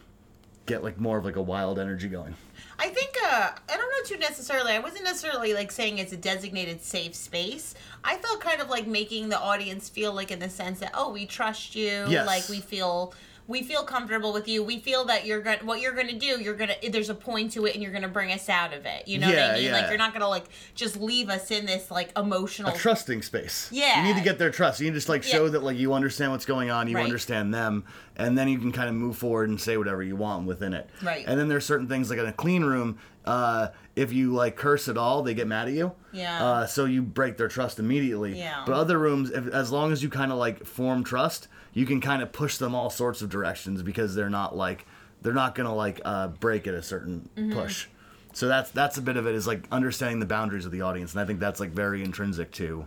get 0.67 0.83
like 0.83 0.99
more 0.99 1.19
of 1.19 1.25
like 1.25 1.37
a 1.37 1.43
wild 1.43 1.79
energy 1.79 2.09
going. 2.09 2.35
I 2.79 2.89
think 2.89 3.08
uh, 3.29 3.51
I 3.69 3.77
don't 3.77 3.91
know 3.91 4.05
too 4.05 4.19
necessarily. 4.19 4.73
I 4.73 4.79
wasn't 4.79 5.05
necessarily 5.05 5.55
like 5.55 5.71
saying 5.71 5.99
it's 5.99 6.13
a 6.13 6.17
designated 6.17 6.83
safe 6.83 7.15
space. 7.15 7.75
I 8.03 8.17
felt 8.17 8.41
kind 8.41 8.61
of 8.61 8.69
like 8.69 8.87
making 8.87 9.29
the 9.29 9.39
audience 9.39 9.89
feel 9.89 10.13
like 10.13 10.31
in 10.31 10.39
the 10.39 10.49
sense 10.49 10.81
that 10.81 10.93
oh, 10.95 11.13
we 11.13 11.27
trust 11.27 11.75
you. 11.77 12.07
Yes. 12.09 12.27
Like 12.27 12.49
we 12.49 12.61
feel 12.61 13.13
we 13.49 13.63
feel 13.63 13.83
comfortable 13.83 14.33
with 14.33 14.47
you. 14.47 14.63
We 14.63 14.79
feel 14.79 15.07
that 15.07 15.25
you're 15.27 15.41
going 15.41 15.59
what 15.67 15.81
you're 15.81 15.95
going 15.95 16.09
to 16.09 16.19
do. 16.19 16.41
You're 16.41 16.55
going 16.55 16.71
to 16.81 16.91
there's 16.91 17.09
a 17.11 17.15
point 17.15 17.51
to 17.53 17.65
it, 17.67 17.75
and 17.75 17.83
you're 17.83 17.91
going 17.93 18.03
to 18.03 18.09
bring 18.09 18.31
us 18.31 18.49
out 18.49 18.73
of 18.75 18.85
it. 18.87 19.09
You 19.09 19.19
know 19.19 19.27
what 19.29 19.39
I 19.39 19.55
mean? 19.55 19.73
Like 19.73 19.89
you're 19.89 19.99
not 19.99 20.13
going 20.13 20.21
to 20.21 20.29
like 20.29 20.45
just 20.75 20.97
leave 21.01 21.29
us 21.31 21.51
in 21.51 21.65
this 21.67 21.91
like 21.91 22.17
emotional. 22.17 22.73
A 22.73 22.77
trusting 22.77 23.23
space. 23.23 23.69
Yeah. 23.73 24.03
You 24.03 24.09
need 24.09 24.19
to 24.19 24.25
get 24.25 24.39
their 24.39 24.51
trust. 24.51 24.81
You 24.81 24.85
need 24.87 24.91
to 24.93 24.97
just 24.99 25.09
like 25.09 25.25
Yeah. 25.25 25.33
show 25.33 25.49
that 25.49 25.63
like 25.63 25.79
you 25.79 25.95
understand 25.95 26.31
what's 26.33 26.45
going 26.47 26.71
on, 26.71 26.89
you 26.89 26.97
Right. 26.97 27.05
understand 27.05 27.53
them, 27.55 27.85
and 28.17 28.37
then 28.37 28.49
you 28.49 28.59
can 28.59 28.71
kind 28.71 28.89
of 28.91 28.95
move 28.95 29.17
forward 29.17 29.49
and 29.49 29.59
say 29.61 29.77
whatever 29.79 30.03
you 30.03 30.15
want 30.15 30.47
within 30.47 30.75
it. 30.75 30.89
Right. 31.03 31.25
And 31.27 31.41
then 31.41 31.49
there's 31.49 31.65
certain 31.65 31.89
things 31.89 32.11
like 32.11 32.19
in 32.19 32.27
a 32.27 32.33
clean 32.33 32.65
room, 32.65 32.99
uh, 33.25 33.69
if 33.97 34.13
you 34.13 34.33
like 34.35 34.57
curse 34.57 34.89
at 34.89 34.97
all, 34.99 35.23
they 35.23 35.33
get 35.35 35.47
mad 35.47 35.69
at 35.69 35.75
you. 35.75 35.93
Yeah. 36.13 36.45
Uh, 36.45 36.67
so 36.67 36.85
you 36.85 37.03
break 37.03 37.37
their 37.39 37.49
trust 37.49 37.79
immediately. 37.79 38.39
Yeah. 38.39 38.63
But 38.67 38.75
other 38.75 38.99
rooms, 38.99 39.31
if, 39.31 39.47
as 39.49 39.71
long 39.73 39.91
as 39.93 40.03
you 40.03 40.09
kind 40.11 40.33
of 40.33 40.39
like 40.39 40.65
form 40.67 41.03
trust, 41.05 41.49
you 41.75 41.87
can 41.87 42.01
kind 42.01 42.23
of 42.23 42.33
push 42.33 42.57
them 42.59 42.75
all 42.75 42.91
sorts 42.91 43.23
of 43.23 43.31
directions 43.31 43.83
because 43.83 44.15
they're 44.15 44.31
not 44.31 44.57
like 44.57 44.87
they're 45.23 45.33
not 45.35 45.55
gonna 45.55 45.75
like 45.75 46.01
uh, 46.05 46.29
break 46.29 46.67
at 46.67 46.75
a 46.75 46.83
certain 46.83 47.29
Mm-hmm. 47.37 47.53
push. 47.53 47.87
So 48.35 48.47
that's 48.47 48.71
that's 48.71 48.99
a 48.99 49.03
bit 49.03 49.17
of 49.17 49.27
it 49.27 49.35
is 49.35 49.47
like 49.47 49.65
understanding 49.73 50.21
the 50.21 50.27
boundaries 50.27 50.65
of 50.67 50.71
the 50.73 50.83
audience, 50.83 51.13
and 51.13 51.21
I 51.21 51.25
think 51.25 51.41
that's 51.41 51.59
like 51.61 51.71
very 51.71 52.05
intrinsic 52.05 52.53
too. 52.53 52.87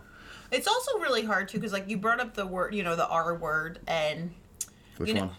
It's 0.50 0.66
also 0.68 0.98
really 0.98 1.24
hard 1.24 1.48
too 1.48 1.58
because 1.58 1.72
like 1.72 1.88
you 1.88 1.96
brought 1.98 2.20
up 2.20 2.34
the 2.34 2.46
word, 2.46 2.74
you 2.74 2.82
know, 2.82 2.96
the 2.96 3.06
R 3.08 3.34
word, 3.34 3.78
and 3.86 4.32
which 4.98 5.08
You 5.08 5.14
know- 5.16 5.20
one. 5.26 5.30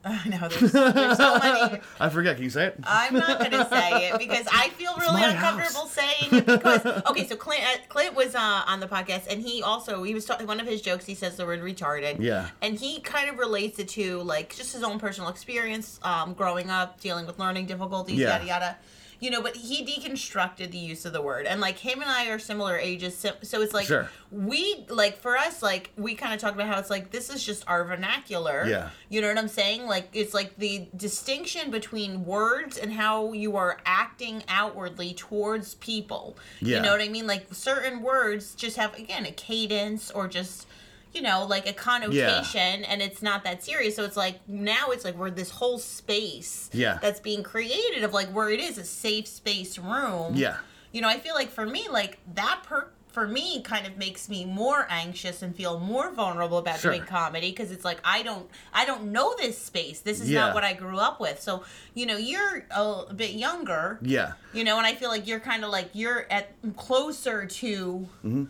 I 0.04 0.28
know 0.28 0.48
there's, 0.48 0.72
there's 0.72 1.16
so 1.18 1.38
many. 1.38 1.80
I 2.00 2.08
forget. 2.08 2.36
Can 2.36 2.44
you 2.44 2.50
say 2.50 2.68
it? 2.68 2.80
I'm 2.84 3.12
not 3.14 3.38
gonna 3.38 3.68
say 3.68 4.08
it 4.08 4.18
because 4.18 4.46
I 4.50 4.70
feel 4.70 4.96
really 4.96 5.22
uncomfortable 5.22 5.86
saying 5.86 6.32
it 6.32 6.46
because 6.46 6.86
okay, 7.10 7.26
so 7.26 7.36
Clint 7.36 7.62
uh, 7.62 7.78
Clint 7.90 8.14
was 8.14 8.34
uh, 8.34 8.62
on 8.66 8.80
the 8.80 8.86
podcast 8.88 9.30
and 9.30 9.42
he 9.42 9.62
also 9.62 10.02
he 10.02 10.14
was 10.14 10.24
talking 10.24 10.46
one 10.46 10.58
of 10.58 10.66
his 10.66 10.80
jokes 10.80 11.04
he 11.04 11.14
says 11.14 11.36
the 11.36 11.44
word 11.44 11.60
retarded 11.60 12.16
Yeah. 12.18 12.48
and 12.62 12.78
he 12.78 13.00
kind 13.00 13.28
of 13.28 13.36
relates 13.38 13.78
it 13.78 13.88
to 13.90 14.22
like 14.22 14.56
just 14.56 14.72
his 14.72 14.82
own 14.82 14.98
personal 14.98 15.28
experience 15.28 16.00
um, 16.02 16.32
growing 16.32 16.70
up 16.70 16.98
dealing 17.00 17.26
with 17.26 17.38
learning 17.38 17.66
difficulties 17.66 18.18
Yeah. 18.18 18.36
yada 18.38 18.46
yada. 18.46 18.76
You 19.20 19.30
know, 19.30 19.42
but 19.42 19.54
he 19.56 19.84
deconstructed 19.84 20.70
the 20.70 20.78
use 20.78 21.04
of 21.04 21.12
the 21.12 21.20
word, 21.22 21.46
and 21.46 21.60
like 21.60 21.78
him 21.78 22.00
and 22.00 22.10
I 22.10 22.28
are 22.30 22.38
similar 22.38 22.76
ages, 22.76 23.16
so, 23.16 23.60
it's 23.62 23.74
like 23.74 23.86
Sure. 23.86 24.08
we 24.30 24.86
like 24.88 25.18
for 25.18 25.36
us, 25.36 25.62
like 25.62 25.90
we 25.96 26.14
kind 26.14 26.32
of 26.34 26.40
talked 26.40 26.54
about 26.54 26.68
how 26.68 26.78
it's 26.78 26.90
like 26.90 27.10
this 27.10 27.28
is 27.30 27.44
just 27.44 27.62
our 27.68 27.84
vernacular. 27.84 28.64
Yeah. 28.66 28.90
You 29.10 29.20
know 29.20 29.28
what 29.28 29.38
I'm 29.38 29.48
saying? 29.48 29.86
Like 29.86 30.08
it's 30.14 30.32
like 30.32 30.56
the 30.56 30.88
distinction 30.96 31.70
between 31.70 32.24
words 32.24 32.78
and 32.78 32.92
how 32.92 33.32
you 33.32 33.56
are 33.56 33.78
acting 33.84 34.42
outwardly 34.48 35.12
towards 35.14 35.74
people. 35.74 36.36
Yeah. 36.60 36.76
You 36.76 36.82
know 36.82 36.92
what 36.92 37.00
I 37.02 37.08
mean? 37.08 37.26
Like 37.26 37.46
certain 37.52 38.02
words 38.02 38.54
just 38.54 38.76
have 38.76 38.94
again 38.94 39.26
a 39.26 39.32
cadence 39.32 40.10
or 40.10 40.28
just 40.28 40.66
you 41.12 41.22
know 41.22 41.44
like 41.44 41.68
a 41.68 41.72
connotation 41.72 42.84
and 42.84 43.02
it's 43.02 43.22
not 43.22 43.44
that 43.44 43.62
serious 43.64 43.96
so 43.96 44.04
it's 44.04 44.16
like 44.16 44.38
now 44.48 44.90
it's 44.90 45.04
like 45.04 45.16
we're 45.16 45.30
this 45.30 45.50
whole 45.50 45.78
space 45.78 46.70
Yeah. 46.72 46.98
that's 47.02 47.20
being 47.20 47.42
created 47.42 48.04
of 48.04 48.12
like 48.12 48.28
where 48.28 48.48
it 48.50 48.60
is 48.60 48.78
a 48.78 48.84
safe 48.84 49.26
space 49.26 49.78
room 49.78 50.34
Yeah. 50.36 50.56
you 50.92 51.00
know 51.00 51.08
i 51.08 51.18
feel 51.18 51.34
like 51.34 51.50
for 51.50 51.66
me 51.66 51.88
like 51.90 52.18
that 52.34 52.60
per 52.64 52.88
for 53.08 53.26
me 53.26 53.60
kind 53.62 53.88
of 53.88 53.96
makes 53.96 54.28
me 54.28 54.44
more 54.44 54.86
anxious 54.88 55.42
and 55.42 55.56
feel 55.56 55.80
more 55.80 56.12
vulnerable 56.12 56.58
about 56.58 56.78
Sure. 56.78 56.92
doing 56.92 57.04
comedy 57.04 57.50
because 57.50 57.72
it's 57.72 57.84
like 57.84 57.98
i 58.04 58.22
don't 58.22 58.48
i 58.72 58.84
don't 58.84 59.06
know 59.10 59.34
this 59.36 59.58
space 59.60 59.98
this 60.00 60.20
is 60.20 60.30
Yeah. 60.30 60.40
not 60.46 60.54
what 60.54 60.62
i 60.62 60.74
grew 60.74 60.96
up 60.96 61.20
with 61.20 61.40
so 61.42 61.64
you 61.94 62.06
know 62.06 62.16
you're 62.16 62.64
a, 62.70 63.12
bit 63.12 63.32
younger 63.32 63.98
Yeah. 64.00 64.34
you 64.52 64.62
know 64.62 64.78
and 64.78 64.86
i 64.86 64.94
feel 64.94 65.08
like 65.08 65.26
you're 65.26 65.40
kind 65.40 65.64
of 65.64 65.70
like 65.70 65.90
you're 65.92 66.26
at 66.30 66.52
closer 66.76 67.46
to 67.46 68.08
mm-hmm. 68.24 68.44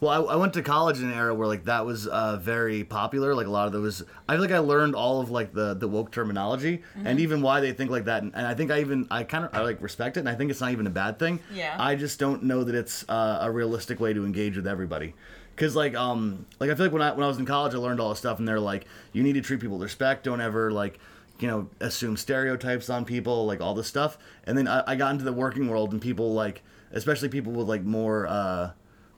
Well, 0.00 0.28
I, 0.28 0.34
I 0.34 0.36
went 0.36 0.52
to 0.54 0.62
college 0.62 0.98
in 1.00 1.06
an 1.10 1.14
era 1.14 1.34
where 1.34 1.46
like 1.48 1.64
that 1.64 1.84
was 1.86 2.06
uh, 2.06 2.36
very 2.36 2.84
popular. 2.84 3.34
Like 3.34 3.46
a 3.46 3.50
lot 3.50 3.66
of 3.66 3.72
those, 3.72 4.02
I 4.28 4.32
feel 4.34 4.40
like 4.42 4.50
I 4.52 4.58
learned 4.58 4.94
all 4.94 5.20
of 5.20 5.30
like 5.30 5.52
the 5.52 5.74
the 5.74 5.88
woke 5.88 6.10
terminology 6.12 6.78
Mm-hmm. 6.96 7.06
and 7.06 7.20
even 7.20 7.42
why 7.42 7.60
they 7.60 7.72
think 7.72 7.90
like 7.90 8.04
that. 8.06 8.22
And, 8.22 8.32
and 8.34 8.46
I 8.46 8.54
think 8.54 8.70
I 8.70 8.80
even 8.80 9.06
I 9.10 9.24
kind 9.24 9.44
of 9.44 9.54
I 9.54 9.62
like 9.62 9.80
respect 9.82 10.16
it, 10.16 10.20
and 10.20 10.28
I 10.28 10.34
think 10.34 10.50
it's 10.50 10.60
not 10.60 10.72
even 10.72 10.86
a 10.86 10.90
bad 10.90 11.18
thing. 11.18 11.40
Yeah. 11.52 11.76
I 11.78 11.94
just 11.94 12.18
don't 12.18 12.42
know 12.44 12.64
that 12.64 12.74
it's 12.74 13.04
uh, 13.08 13.38
a 13.42 13.50
realistic 13.50 14.00
way 14.00 14.12
to 14.12 14.24
engage 14.24 14.56
with 14.56 14.66
everybody. 14.66 15.14
Cause 15.56 15.76
like 15.76 15.94
um 15.94 16.46
like 16.60 16.70
I 16.70 16.74
feel 16.74 16.86
like 16.86 16.92
when 16.92 17.02
I 17.02 17.12
when 17.12 17.22
I 17.24 17.28
was 17.28 17.38
in 17.38 17.44
college 17.44 17.74
I 17.74 17.78
learned 17.78 18.00
all 18.00 18.08
this 18.08 18.18
stuff 18.18 18.38
and 18.38 18.48
they're 18.48 18.58
like 18.58 18.86
you 19.12 19.22
need 19.22 19.34
to 19.34 19.42
treat 19.42 19.60
people 19.60 19.76
with 19.76 19.84
respect 19.84 20.24
don't 20.24 20.40
ever 20.40 20.72
like 20.72 20.98
you 21.40 21.46
know 21.46 21.68
assume 21.78 22.16
stereotypes 22.16 22.88
on 22.88 23.04
people 23.04 23.44
like 23.44 23.60
all 23.60 23.74
this 23.74 23.86
stuff 23.86 24.16
and 24.44 24.56
then 24.56 24.66
I, 24.66 24.82
I 24.86 24.96
got 24.96 25.12
into 25.12 25.24
the 25.24 25.32
working 25.32 25.68
world 25.68 25.92
and 25.92 26.00
people 26.00 26.32
like 26.32 26.62
especially 26.92 27.28
people 27.28 27.52
with 27.52 27.68
like 27.68 27.82
more 27.84 28.26
uh 28.26 28.70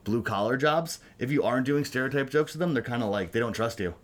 blue 0.05 0.23
collar 0.23 0.57
jobs, 0.57 1.01
if 1.19 1.31
you 1.31 1.43
aren't 1.43 1.67
doing 1.67 1.85
stereotype 1.85 2.31
jokes 2.31 2.53
with 2.53 2.61
them, 2.61 2.75
they're 2.75 2.83
kind 2.83 3.03
of 3.03 3.11
like 3.11 3.33
they 3.33 3.41
don't 3.41 3.53
trust 3.55 3.81
you 3.81 3.95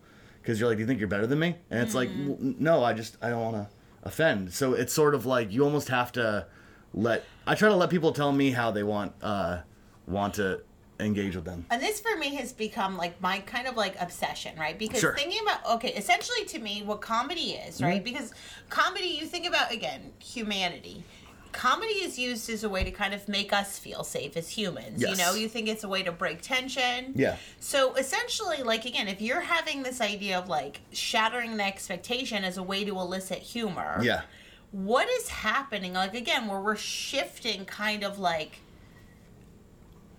because 0.42 0.58
you're 0.58 0.68
like, 0.68 0.78
do 0.78 0.80
you 0.82 0.86
think 0.86 0.98
you're 0.98 1.08
better 1.08 1.26
than 1.26 1.38
me? 1.38 1.56
And 1.70 1.80
it's 1.80 1.94
like, 1.94 2.08
"Well, 2.16 2.36
no, 2.40 2.82
I 2.82 2.94
just 2.94 3.16
I 3.22 3.28
don't 3.30 3.40
want 3.42 3.56
to 3.56 3.68
offend. 4.02 4.52
So 4.52 4.74
it's 4.74 4.92
sort 4.92 5.14
of 5.14 5.26
like 5.26 5.52
you 5.52 5.64
almost 5.64 5.88
have 5.88 6.10
to 6.12 6.46
let. 6.94 7.24
I 7.46 7.54
try 7.54 7.68
to 7.68 7.76
let 7.76 7.90
people 7.90 8.12
tell 8.12 8.32
me 8.32 8.50
how 8.50 8.70
they 8.70 8.82
want 8.82 9.12
uh 9.22 9.58
want 10.06 10.34
to 10.34 10.62
engage 10.98 11.34
with 11.34 11.44
them. 11.44 11.66
And 11.70 11.82
this 11.82 12.00
for 12.00 12.16
me 12.18 12.34
has 12.36 12.52
become 12.52 12.96
like 12.96 13.20
my 13.20 13.38
kind 13.40 13.66
of 13.66 13.76
like 13.76 14.00
obsession, 14.00 14.58
right? 14.58 14.78
Because 14.78 15.00
Sure. 15.00 15.14
thinking 15.14 15.40
about 15.42 15.64
okay, 15.76 15.92
essentially 15.94 16.44
to 16.46 16.58
me, 16.58 16.82
what 16.84 17.00
comedy 17.00 17.52
is, 17.52 17.80
right? 17.82 17.94
Mm-hmm. 17.96 18.04
Because 18.04 18.32
comedy, 18.68 19.08
you 19.08 19.26
think 19.26 19.46
about 19.46 19.72
again 19.72 20.12
humanity. 20.18 21.04
Comedy 21.52 21.94
is 21.94 22.18
used 22.18 22.48
as 22.50 22.62
a 22.64 22.68
way 22.68 22.84
to 22.84 22.90
kind 22.90 23.12
of 23.12 23.28
make 23.28 23.52
us 23.52 23.78
feel 23.78 24.04
safe 24.04 24.36
as 24.36 24.48
humans. 24.50 25.02
You 25.02 25.16
know, 25.16 25.34
you 25.34 25.48
think 25.48 25.68
it's 25.68 25.84
a 25.84 25.88
way 25.88 26.02
to 26.02 26.12
break 26.12 26.42
tension. 26.42 27.12
Yeah. 27.14 27.36
So 27.58 27.94
essentially, 27.94 28.62
like 28.62 28.84
again, 28.84 29.08
if 29.08 29.20
you're 29.20 29.40
having 29.40 29.82
this 29.82 30.00
idea 30.00 30.38
of 30.38 30.48
like 30.48 30.80
shattering 30.92 31.56
the 31.56 31.64
expectation 31.64 32.44
as 32.44 32.56
a 32.56 32.62
way 32.62 32.84
to 32.84 32.92
elicit 32.98 33.38
humor, 33.38 33.98
Yeah. 34.02 34.22
what 34.70 35.08
is 35.08 35.28
happening 35.28 35.94
like 35.94 36.14
again 36.14 36.46
where 36.46 36.60
we're 36.60 36.76
shifting 36.76 37.64
kind 37.64 38.04
of 38.04 38.18
like 38.18 38.60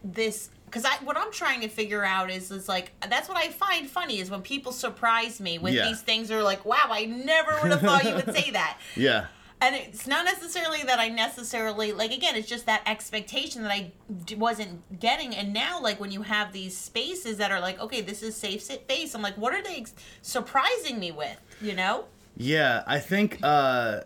this 0.04 0.50
because 0.66 0.84
I 0.86 0.96
what 1.04 1.16
I'm 1.18 1.32
trying 1.32 1.62
to 1.62 1.68
figure 1.68 2.04
out 2.04 2.32
is 2.32 2.50
is 2.52 2.68
like 2.68 2.92
that's 3.08 3.30
what 3.30 3.38
I 3.38 3.50
find 3.50 3.88
funny 3.88 4.20
is 4.20 4.32
when 4.32 4.42
people 4.42 4.72
surprise 4.72 5.40
me 5.40 5.60
with 5.60 5.74
Yeah. 5.74 5.86
these 5.88 6.02
things 6.02 6.32
are 6.32 6.42
like 6.42 6.66
wow 6.66 6.88
I 6.90 7.06
never 7.06 7.52
would 7.62 7.72
have 7.72 7.82
thought 7.82 8.04
you 8.04 8.16
would 8.16 8.34
say 8.36 8.52
that 8.52 8.78
Yeah. 8.96 9.28
And 9.62 9.76
it's 9.76 10.08
not 10.08 10.26
necessarily 10.26 10.82
that 10.84 11.00
I 11.00 11.08
necessarily 11.10 11.92
like 11.94 12.12
again 12.12 12.36
it's 12.36 12.50
just 12.50 12.66
that 12.66 12.82
expectation 12.86 13.62
that 13.64 13.72
I 13.72 13.92
d- 14.26 14.36
wasn't 14.36 15.00
getting 15.00 15.36
and 15.36 15.54
now 15.54 15.80
like 15.82 16.00
when 16.00 16.12
you 16.12 16.24
have 16.24 16.52
these 16.52 16.76
spaces 16.76 17.38
that 17.38 17.52
are 17.52 17.60
like 17.60 17.80
okay 17.80 18.02
this 18.02 18.24
is 18.24 18.36
safe 18.36 18.62
space 18.62 19.14
I'm 19.16 19.22
like 19.22 19.38
what 19.38 19.54
are 19.54 19.64
they 19.64 19.86
surprising 20.22 21.00
me 21.00 21.12
with 21.12 21.40
you 21.62 21.74
know 21.76 22.06
Yeah, 22.36 22.84
I 22.88 23.00
think 23.00 23.40
uh, 23.44 24.02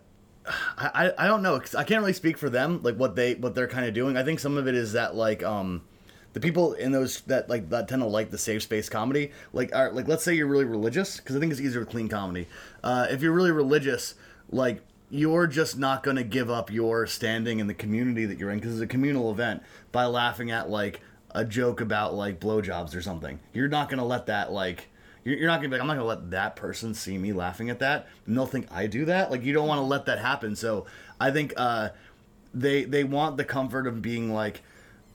I 0.77 1.13
I 1.17 1.27
don't 1.27 1.41
know 1.41 1.61
I 1.77 1.83
can't 1.83 2.01
really 2.01 2.13
speak 2.13 2.37
for 2.37 2.49
them 2.49 2.81
like 2.83 2.95
what 2.95 3.15
they 3.15 3.35
what 3.35 3.55
they're 3.55 3.67
kind 3.67 3.85
of 3.85 3.93
doing. 3.93 4.17
I 4.17 4.23
think 4.23 4.39
some 4.39 4.57
of 4.57 4.67
it 4.67 4.75
is 4.75 4.93
that 4.93 5.15
like 5.15 5.41
um 5.43 5.81
the 6.33 6.39
people 6.41 6.73
in 6.73 6.91
those 6.91 7.21
that 7.21 7.49
like 7.49 7.69
that 7.69 7.87
tend 7.87 8.01
to 8.01 8.07
like 8.07 8.29
the 8.29 8.37
safe 8.37 8.61
space 8.63 8.89
comedy 8.89 9.31
like 9.53 9.73
are 9.73 9.91
like 9.91 10.07
let's 10.07 10.23
say 10.23 10.33
you're 10.33 10.47
really 10.47 10.65
religious 10.65 11.17
because 11.17 11.35
I 11.35 11.39
think 11.39 11.51
it's 11.51 11.61
easier 11.61 11.79
with 11.79 11.89
clean 11.89 12.09
comedy. 12.09 12.47
Uh, 12.83 13.07
if 13.09 13.21
you're 13.21 13.31
really 13.31 13.51
religious, 13.51 14.15
like 14.49 14.81
you're 15.09 15.47
just 15.47 15.77
not 15.77 16.03
going 16.03 16.17
to 16.17 16.23
give 16.23 16.49
up 16.49 16.71
your 16.71 17.05
standing 17.07 17.59
in 17.59 17.67
the 17.67 17.73
community 17.73 18.25
that 18.25 18.37
you're 18.37 18.51
in 18.51 18.59
because 18.59 18.73
it's 18.73 18.81
a 18.81 18.87
communal 18.87 19.31
event 19.31 19.61
by 19.91 20.05
laughing 20.05 20.51
at 20.51 20.69
like 20.69 21.01
a 21.31 21.45
joke 21.45 21.81
about 21.81 22.13
like 22.13 22.39
blowjobs 22.39 22.95
or 22.95 23.01
something. 23.01 23.39
You're 23.53 23.67
not 23.67 23.89
going 23.89 23.99
to 23.99 24.05
let 24.05 24.25
that 24.27 24.51
like 24.51 24.89
you're, 25.25 25.37
you're 25.37 25.47
not 25.47 25.57
gonna 25.57 25.69
be 25.69 25.73
like, 25.73 25.81
I'm 25.81 25.87
not 25.87 25.95
gonna 25.95 26.07
let 26.07 26.31
that 26.31 26.55
person 26.55 26.93
see 26.93 27.17
me 27.17 27.33
laughing 27.33 27.69
at 27.69 27.79
that, 27.79 28.07
and 28.25 28.37
they'll 28.37 28.45
think 28.45 28.67
I 28.71 28.87
do 28.87 29.05
that. 29.05 29.31
Like 29.31 29.43
you 29.43 29.51
don't 29.51 29.67
want 29.67 29.79
to 29.79 29.83
let 29.83 30.05
that 30.05 30.19
happen. 30.19 30.55
So 30.55 30.85
I 31.19 31.31
think 31.31 31.53
uh, 31.57 31.89
they 32.53 32.85
they 32.85 33.03
want 33.03 33.35
the 33.35 33.43
comfort 33.43 33.87
of 33.87 34.01
being 34.01 34.31
like, 34.31 34.61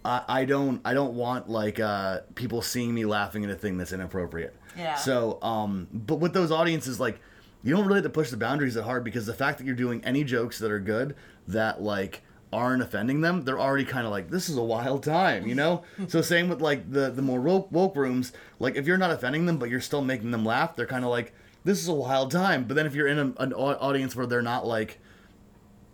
I, 0.05 0.23
I 0.29 0.45
don't 0.45 0.81
I 0.85 0.93
don't 0.95 1.15
want 1.15 1.49
like 1.49 1.79
uh, 1.81 2.21
people 2.35 2.61
seeing 2.61 2.93
me 2.93 3.05
laughing 3.07 3.45
at 3.45 3.51
a 3.51 3.55
thing 3.55 3.79
that's 3.79 3.93
inappropriate. 3.93 4.55
Yeah. 4.77 4.97
So 4.97 5.39
um, 5.43 5.87
but 5.93 6.17
with 6.17 6.35
those 6.35 6.51
audiences, 6.51 6.99
like 6.99 7.21
you 7.63 7.75
don't 7.75 7.87
really 7.87 7.99
have 7.99 8.05
to 8.05 8.11
push 8.11 8.31
the 8.31 8.37
boundaries 8.37 8.75
that 8.75 8.85
hard 8.85 9.05
because 9.05 9.27
the 9.27 9.35
fact 9.35 9.59
that 9.59 9.67
you're 9.67 9.75
doing 9.75 10.03
any 10.05 10.25
jokes 10.25 10.59
that 10.59 10.71
are 10.71 10.81
good 10.81 11.15
that 11.47 11.83
like 11.83 12.23
aren't 12.53 12.83
offending 12.83 13.21
them, 13.21 13.45
they're 13.45 13.61
already 13.61 13.85
kind 13.85 14.07
of 14.07 14.13
like, 14.13 14.31
this 14.31 14.49
is 14.49 14.57
a 14.57 14.63
wild 14.63 15.03
time, 15.03 15.47
you 15.47 15.55
know? 15.55 15.83
so 16.09 16.21
same 16.21 16.49
with 16.49 16.61
like 16.61 16.91
the 16.91 17.11
the 17.11 17.23
more 17.23 17.41
woke, 17.41 17.71
woke 17.71 17.97
rooms, 17.97 18.33
like 18.59 18.77
if 18.77 18.87
you're 18.87 18.99
not 18.99 19.11
offending 19.11 19.47
them 19.47 19.59
but 19.59 19.69
you're 19.69 19.81
still 19.81 20.03
making 20.03 20.31
them 20.31 20.45
laugh, 20.45 20.75
they're 20.75 20.87
kind 20.87 21.05
of 21.05 21.11
like, 21.11 21.33
this 21.65 21.81
is 21.81 21.89
a 21.89 21.93
wild 21.93 22.31
time. 22.31 22.65
But 22.65 22.75
then 22.75 22.87
if 22.87 22.95
you're 22.95 23.09
in 23.09 23.19
a, 23.19 23.43
an 23.43 23.53
audience 23.53 24.17
where 24.17 24.27
they're 24.27 24.43
not 24.43 24.67
like, 24.67 24.99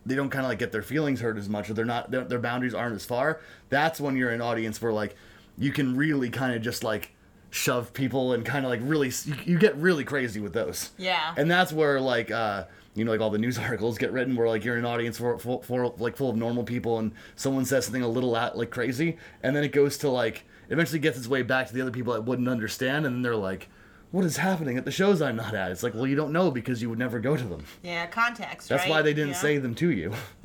they 0.06 0.14
don't 0.14 0.30
kind 0.30 0.44
of 0.44 0.50
like 0.50 0.61
get 0.61 0.70
their 0.70 0.82
feelings 0.82 1.20
hurt 1.20 1.37
as 1.37 1.49
much 1.49 1.68
or 1.68 1.75
they're 1.75 1.85
not, 1.85 2.12
their, 2.12 2.25
their 2.25 2.38
boundaries 2.38 2.75
aren't 2.75 2.94
as 2.94 3.04
far, 3.04 3.40
that's 3.68 4.00
when 4.00 4.16
you're 4.16 4.28
in 4.28 4.37
an 4.37 4.42
audience 4.42 4.80
where 4.80 4.92
like, 4.92 5.16
you 5.58 5.73
can 5.73 5.96
really 5.96 6.30
kind 6.30 6.54
of 6.54 6.62
just 6.62 6.85
like 6.85 7.15
shove 7.50 7.93
people 7.93 8.33
and 8.33 8.45
kind 8.45 8.65
of 8.65 8.71
like 8.71 8.81
really 8.83 9.12
you, 9.45 9.59
get 9.59 9.76
really 9.76 10.05
crazy 10.05 10.41
with 10.41 10.53
those. 10.53 10.91
Yeah. 10.99 11.35
And 11.37 11.50
that's 11.50 11.73
where 11.73 12.00
like 12.00 12.31
uh 12.31 12.65
you 12.95 13.05
know 13.05 13.11
like 13.12 13.21
all 13.21 13.31
the 13.31 13.38
news 13.38 13.59
articles 13.67 13.99
get 13.99 14.12
written 14.12 14.37
where 14.37 14.49
like 14.49 14.65
you're 14.65 14.76
in 14.76 14.85
an 14.85 14.91
audience 14.91 15.19
for, 15.19 15.38
for, 15.38 15.62
for 15.62 15.95
like 15.99 16.17
full 16.17 16.31
of 16.31 16.37
normal 16.37 16.65
people 16.65 16.99
and 16.99 17.12
someone 17.35 17.65
says 17.65 17.85
something 17.85 18.03
a 18.03 18.09
little 18.09 18.35
out 18.35 18.57
like 18.59 18.71
crazy 18.71 19.17
and 19.43 19.55
then 19.55 19.65
it 19.65 19.73
goes 19.73 19.99
to 19.99 20.09
like 20.11 20.45
eventually 20.71 20.99
gets 20.99 21.17
its 21.17 21.29
way 21.29 21.43
back 21.43 21.67
to 21.69 21.75
the 21.75 21.81
other 21.81 21.91
people 21.91 22.12
that 22.12 22.23
wouldn't 22.23 22.49
understand 22.49 23.07
and 23.07 23.17
then 23.17 23.23
they're 23.23 23.37
like 23.37 23.69
what 24.12 24.25
is 24.25 24.37
happening 24.37 24.79
at 24.79 24.85
the 24.85 24.93
shows 24.93 25.21
I'm 25.21 25.35
not 25.37 25.53
at? 25.53 25.73
It's 25.73 25.83
like, 25.83 25.93
well, 25.93 26.07
you 26.07 26.15
don't 26.15 26.33
know 26.33 26.50
because 26.53 26.81
you 26.81 26.88
would 26.88 26.99
never 26.99 27.19
go 27.19 27.37
to 27.37 27.43
them. 27.43 27.65
yeah, 27.83 28.07
context. 28.07 28.69
That's 28.69 28.85
right? 28.85 28.91
why 28.91 29.03
they 29.03 29.12
didn't 29.12 29.31
Yeah. 29.31 29.37
say 29.37 29.59
them 29.59 29.75
to 29.75 29.91
you. 29.91 30.12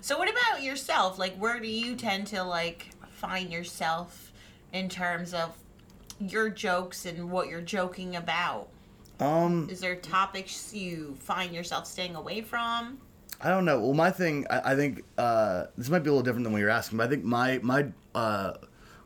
So 0.00 0.18
what 0.18 0.28
about 0.28 0.62
yourself? 0.62 1.18
Like 1.18 1.36
where 1.36 1.60
do 1.60 1.68
you 1.68 1.94
tend 1.94 2.26
to 2.28 2.42
like 2.42 2.88
find 3.10 3.52
yourself 3.52 4.31
in 4.72 4.88
terms 4.88 5.34
of 5.34 5.56
your 6.18 6.48
jokes 6.48 7.06
and 7.06 7.30
what 7.30 7.48
you're 7.48 7.60
joking 7.60 8.16
about? 8.16 8.68
Um, 9.20 9.68
Is 9.70 9.80
there 9.80 9.96
topics 9.96 10.72
you 10.74 11.16
find 11.20 11.54
yourself 11.54 11.86
staying 11.86 12.16
away 12.16 12.40
from? 12.40 12.98
I 13.40 13.48
don't 13.48 13.64
know. 13.64 13.80
Well, 13.80 13.94
my 13.94 14.10
thing, 14.10 14.46
I, 14.50 14.72
I 14.72 14.76
think 14.76 15.02
uh, 15.18 15.64
this 15.76 15.88
might 15.88 16.00
be 16.00 16.08
a 16.10 16.12
little 16.12 16.22
different 16.22 16.44
than 16.44 16.52
what 16.52 16.60
you're 16.60 16.70
asking, 16.70 16.98
but 16.98 17.06
I 17.06 17.10
think 17.10 17.24
my 17.24 17.58
my 17.62 17.86
uh, 18.14 18.54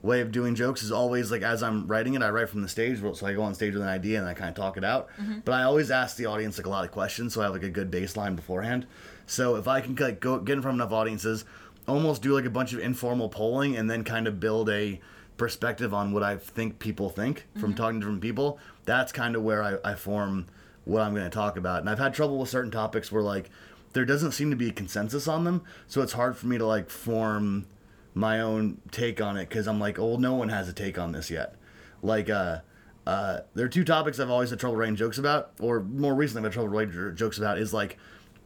way 0.03 0.21
of 0.21 0.31
doing 0.31 0.55
jokes 0.55 0.83
is 0.83 0.93
always 0.93 1.31
like 1.31 1.43
as 1.43 1.63
I'm 1.63 1.87
writing 1.87 2.15
it, 2.15 2.23
I 2.23 2.31
write 2.31 2.49
from 2.49 2.63
the 2.63 2.69
stage, 2.69 3.01
so 3.01 3.27
I 3.27 3.33
go 3.33 3.43
on 3.43 3.55
stage 3.55 3.73
with 3.73 3.83
an 3.83 3.89
idea 3.89 4.19
and 4.19 4.29
I 4.29 4.35
kind 4.35 4.51
of 4.51 4.55
talk 4.55 4.77
it 4.77 4.85
out. 4.85 5.09
But 5.45 5.53
I 5.53 5.63
always 5.65 5.91
ask 5.91 6.17
the 6.17 6.27
audience 6.27 6.59
like 6.59 6.67
a 6.67 6.71
lot 6.71 6.85
of 6.85 6.93
questions, 6.93 7.35
so 7.35 7.41
I 7.41 7.45
have 7.45 7.53
like 7.53 7.63
a 7.63 7.71
good 7.71 7.91
baseline 7.91 8.37
beforehand. 8.37 8.87
So 9.27 9.57
if 9.57 9.67
I 9.69 9.81
can 9.81 9.95
like 9.97 10.21
go 10.21 10.39
get 10.39 10.55
in 10.55 10.63
front 10.63 10.81
of 10.81 10.87
enough 10.87 10.93
audiences, 10.93 11.45
almost 11.89 12.23
do 12.23 12.35
like 12.35 12.45
a 12.45 12.51
bunch 12.51 12.73
of 12.73 12.81
informal 12.81 13.29
polling, 13.29 13.77
and 13.77 13.91
then 13.91 14.05
kind 14.05 14.27
of 14.27 14.39
build 14.39 14.69
a 14.71 15.01
perspective 15.37 15.93
on 15.93 16.13
what 16.13 16.23
I 16.23 16.37
think 16.37 16.79
people 16.79 17.11
think 17.11 17.47
from 17.59 17.75
talking 17.75 18.01
to 18.01 18.07
different 18.07 18.23
people. 18.23 18.59
That's 18.85 19.13
kind 19.13 19.37
of 19.37 19.43
where 19.43 19.63
I, 19.63 19.77
I 19.85 19.95
form 19.95 20.47
what 20.85 21.03
I'm 21.03 21.13
going 21.13 21.25
to 21.25 21.31
talk 21.31 21.57
about. 21.57 21.81
And 21.81 21.91
I've 21.91 21.99
had 21.99 22.15
trouble 22.15 22.39
with 22.39 22.49
certain 22.49 22.71
topics 22.71 23.11
where 23.11 23.23
like 23.23 23.51
there 23.93 24.05
doesn't 24.05 24.33
seem 24.33 24.51
to 24.51 24.57
be 24.57 24.69
a 24.69 24.73
consensus 24.73 25.27
on 25.29 25.45
them, 25.45 25.63
so 25.87 26.03
it's 26.03 26.13
hard 26.13 26.37
for 26.37 26.47
me 26.47 26.59
to 26.59 26.67
like 26.67 26.91
form 26.91 27.67
my 28.15 28.41
own 28.41 28.81
take 28.91 29.21
on 29.21 29.37
it 29.37 29.49
because 29.49 29.69
I'm 29.69 29.79
like, 29.79 29.99
oh, 29.99 30.17
no 30.17 30.35
one 30.35 30.49
has 30.49 30.69
a 30.69 30.73
take 30.73 30.99
on 30.99 31.13
this 31.13 31.31
yet. 31.31 31.55
Like, 32.03 32.31
uh, 32.31 32.61
uh, 33.07 33.41
there 33.55 33.67
are 33.67 33.69
two 33.69 33.85
topics 33.85 34.19
I've 34.19 34.31
always 34.31 34.51
had 34.51 34.59
trouble 34.59 34.77
writing 34.77 34.97
jokes 34.97 35.19
about, 35.19 35.53
or 35.61 35.81
more 35.81 36.15
recently 36.15 36.41
I've 36.41 36.45
had 36.47 36.53
trouble 36.55 36.71
writing 36.71 37.15
jokes 37.15 37.39
about, 37.39 37.59
is 37.59 37.75
like 37.75 37.99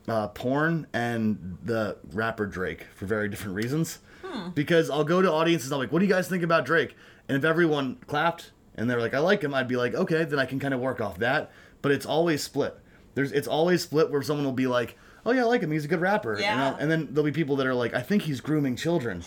uh, 0.08 0.28
porn 0.28 0.86
and 0.92 1.58
the 1.62 1.96
rapper 2.12 2.46
Drake 2.46 2.86
for 2.94 3.06
very 3.06 3.28
different 3.28 3.54
reasons. 3.54 4.00
Hmm. 4.30 4.50
Because 4.50 4.90
I'll 4.90 5.04
go 5.04 5.20
to 5.22 5.30
audiences, 5.30 5.72
I'm 5.72 5.78
like, 5.78 5.92
what 5.92 5.98
do 6.00 6.04
you 6.06 6.12
guys 6.12 6.28
think 6.28 6.42
about 6.42 6.64
Drake? 6.64 6.96
And 7.28 7.36
if 7.36 7.44
everyone 7.44 7.96
clapped 8.06 8.52
and 8.76 8.88
they're 8.88 9.00
like, 9.00 9.14
I 9.14 9.18
like 9.18 9.42
him, 9.42 9.54
I'd 9.54 9.68
be 9.68 9.76
like, 9.76 9.94
okay, 9.94 10.24
then 10.24 10.38
I 10.38 10.44
can 10.46 10.58
kind 10.58 10.74
of 10.74 10.80
work 10.80 11.00
off 11.00 11.18
that. 11.18 11.50
But 11.82 11.92
it's 11.92 12.06
always 12.06 12.42
split. 12.42 12.78
There's, 13.14 13.32
it's 13.32 13.48
always 13.48 13.82
split 13.82 14.10
where 14.10 14.22
someone 14.22 14.44
will 14.44 14.52
be 14.52 14.66
like, 14.66 14.96
oh 15.26 15.32
yeah, 15.32 15.42
I 15.42 15.44
like 15.44 15.62
him, 15.62 15.70
he's 15.70 15.84
a 15.84 15.88
good 15.88 16.00
rapper. 16.00 16.32
And, 16.34 16.42
Yeah. 16.42 16.68
I'll- 16.70 16.76
and 16.76 16.90
then 16.90 17.08
there'll 17.10 17.24
be 17.24 17.32
people 17.32 17.56
that 17.56 17.66
are 17.66 17.74
like, 17.74 17.94
I 17.94 18.02
think 18.02 18.22
he's 18.22 18.40
grooming 18.40 18.76
children. 18.76 19.22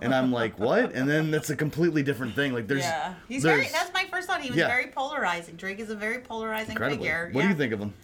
And 0.00 0.12
I'm 0.12 0.32
like, 0.32 0.58
what? 0.58 0.92
And 0.94 1.08
then 1.08 1.30
that's 1.30 1.48
a 1.50 1.54
completely 1.54 2.02
different 2.02 2.34
thing. 2.34 2.52
Like, 2.52 2.66
there's, 2.66 2.80
yeah, 2.82 3.14
he's 3.28 3.44
there's 3.44 3.56
very. 3.56 3.68
That's 3.72 3.92
my 3.94 4.04
first 4.10 4.26
thought. 4.26 4.40
He 4.42 4.48
was 4.50 4.58
Yeah. 4.58 4.66
very 4.66 4.88
polarizing. 4.88 5.54
Drake 5.54 5.78
is 5.78 5.90
a 5.90 5.94
very 5.94 6.18
polarizing 6.18 6.72
incredibly. 6.72 7.06
figure. 7.06 7.30
What 7.30 7.42
yeah. 7.42 7.46
do 7.46 7.52
you 7.52 7.58
think 7.58 7.72
of 7.72 7.78
him? 7.78 7.94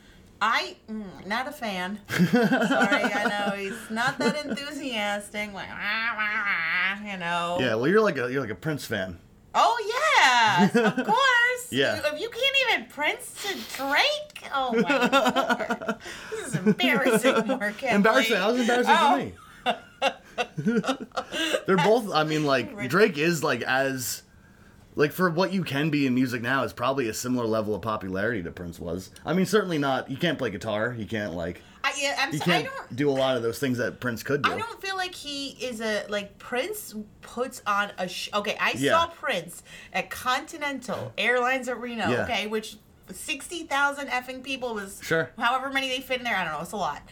I 0.44 0.74
mm, 0.90 1.24
not 1.24 1.46
a 1.46 1.52
fan. 1.52 2.00
Sorry, 2.08 3.04
I 3.04 3.24
know 3.28 3.56
he's 3.56 3.78
not 3.90 4.18
that 4.18 4.44
enthusiastic. 4.44 5.52
Like, 5.54 5.68
"Wah, 5.68 6.16
wah, 6.16 6.98
wah," 7.04 7.12
you 7.12 7.16
know. 7.16 7.58
Yeah, 7.60 7.76
well, 7.76 7.86
you're 7.86 8.00
like 8.00 8.16
a 8.18 8.28
you're 8.30 8.40
like 8.40 8.50
a 8.50 8.56
Prince 8.56 8.84
fan. 8.84 9.18
Oh 9.54 9.76
yeah, 10.18 10.64
of 10.64 10.96
course. 11.06 11.68
Yeah. 11.70 11.94
You, 11.94 12.02
if 12.12 12.20
you 12.20 12.28
can't 12.28 12.56
even 12.70 12.86
Prince 12.90 13.34
to 13.44 13.76
Drake, 13.76 14.50
oh 14.52 14.72
my 14.82 14.96
lord, 15.78 15.96
this 16.32 16.46
is 16.48 16.54
embarrassing, 16.56 17.46
Mark. 17.46 17.80
Embarrassing. 17.84 18.34
That 18.34 18.46
was 18.48 18.60
embarrassing 18.60 18.94
Oh. 18.98 19.10
for 20.66 20.82
me. 20.82 20.96
They're 21.66 21.76
both. 21.76 22.12
I 22.12 22.24
mean, 22.24 22.44
like 22.44 22.88
Drake 22.88 23.16
is 23.16 23.44
like 23.44 23.62
as 23.62 24.22
like 24.94 25.12
for 25.12 25.30
what 25.30 25.52
you 25.52 25.64
can 25.64 25.90
be 25.90 26.06
in 26.06 26.14
music 26.14 26.42
now 26.42 26.62
is 26.64 26.72
probably 26.72 27.08
a 27.08 27.14
similar 27.14 27.46
level 27.46 27.74
of 27.74 27.82
popularity 27.82 28.42
to 28.42 28.50
Prince 28.50 28.78
was. 28.78 29.10
I 29.24 29.32
mean, 29.32 29.46
certainly 29.46 29.78
not. 29.78 30.10
You 30.10 30.16
can't 30.16 30.38
play 30.38 30.50
guitar. 30.50 30.94
You 30.98 31.06
can't 31.06 31.34
like. 31.34 31.62
I, 31.84 31.92
yeah, 31.98 32.16
I'm 32.20 32.32
You 32.32 32.38
can't 32.40 32.64
don't. 32.66 32.96
do 32.96 33.10
a 33.10 33.12
lot 33.12 33.36
of 33.36 33.42
those 33.42 33.58
things 33.58 33.78
that 33.78 33.98
Prince 33.98 34.22
could 34.22 34.42
do. 34.42 34.52
I 34.52 34.56
don't 34.58 34.80
feel 34.80 34.96
like 34.96 35.14
he 35.14 35.48
is 35.64 35.80
a 35.80 36.04
like 36.08 36.38
Prince 36.38 36.94
puts 37.22 37.60
on 37.66 37.90
a 37.98 38.06
sh- 38.08 38.28
okay. 38.34 38.56
I 38.60 38.74
Yeah. 38.76 38.92
saw 38.92 39.06
Prince 39.08 39.62
at 39.92 40.08
Continental 40.08 41.12
Airlines 41.18 41.68
Arena. 41.68 42.08
Yeah. 42.10 42.22
Okay, 42.24 42.46
which 42.46 42.76
sixty 43.10 43.64
thousand 43.64 44.08
effing 44.08 44.42
people 44.44 44.74
was 44.74 45.00
Sure. 45.02 45.30
however 45.38 45.70
many 45.72 45.88
they 45.88 46.00
fit 46.00 46.18
in 46.18 46.24
there. 46.24 46.36
I 46.36 46.44
don't 46.44 46.52
know. 46.52 46.60
It's 46.60 46.72
a 46.72 46.76
lot. 46.76 47.02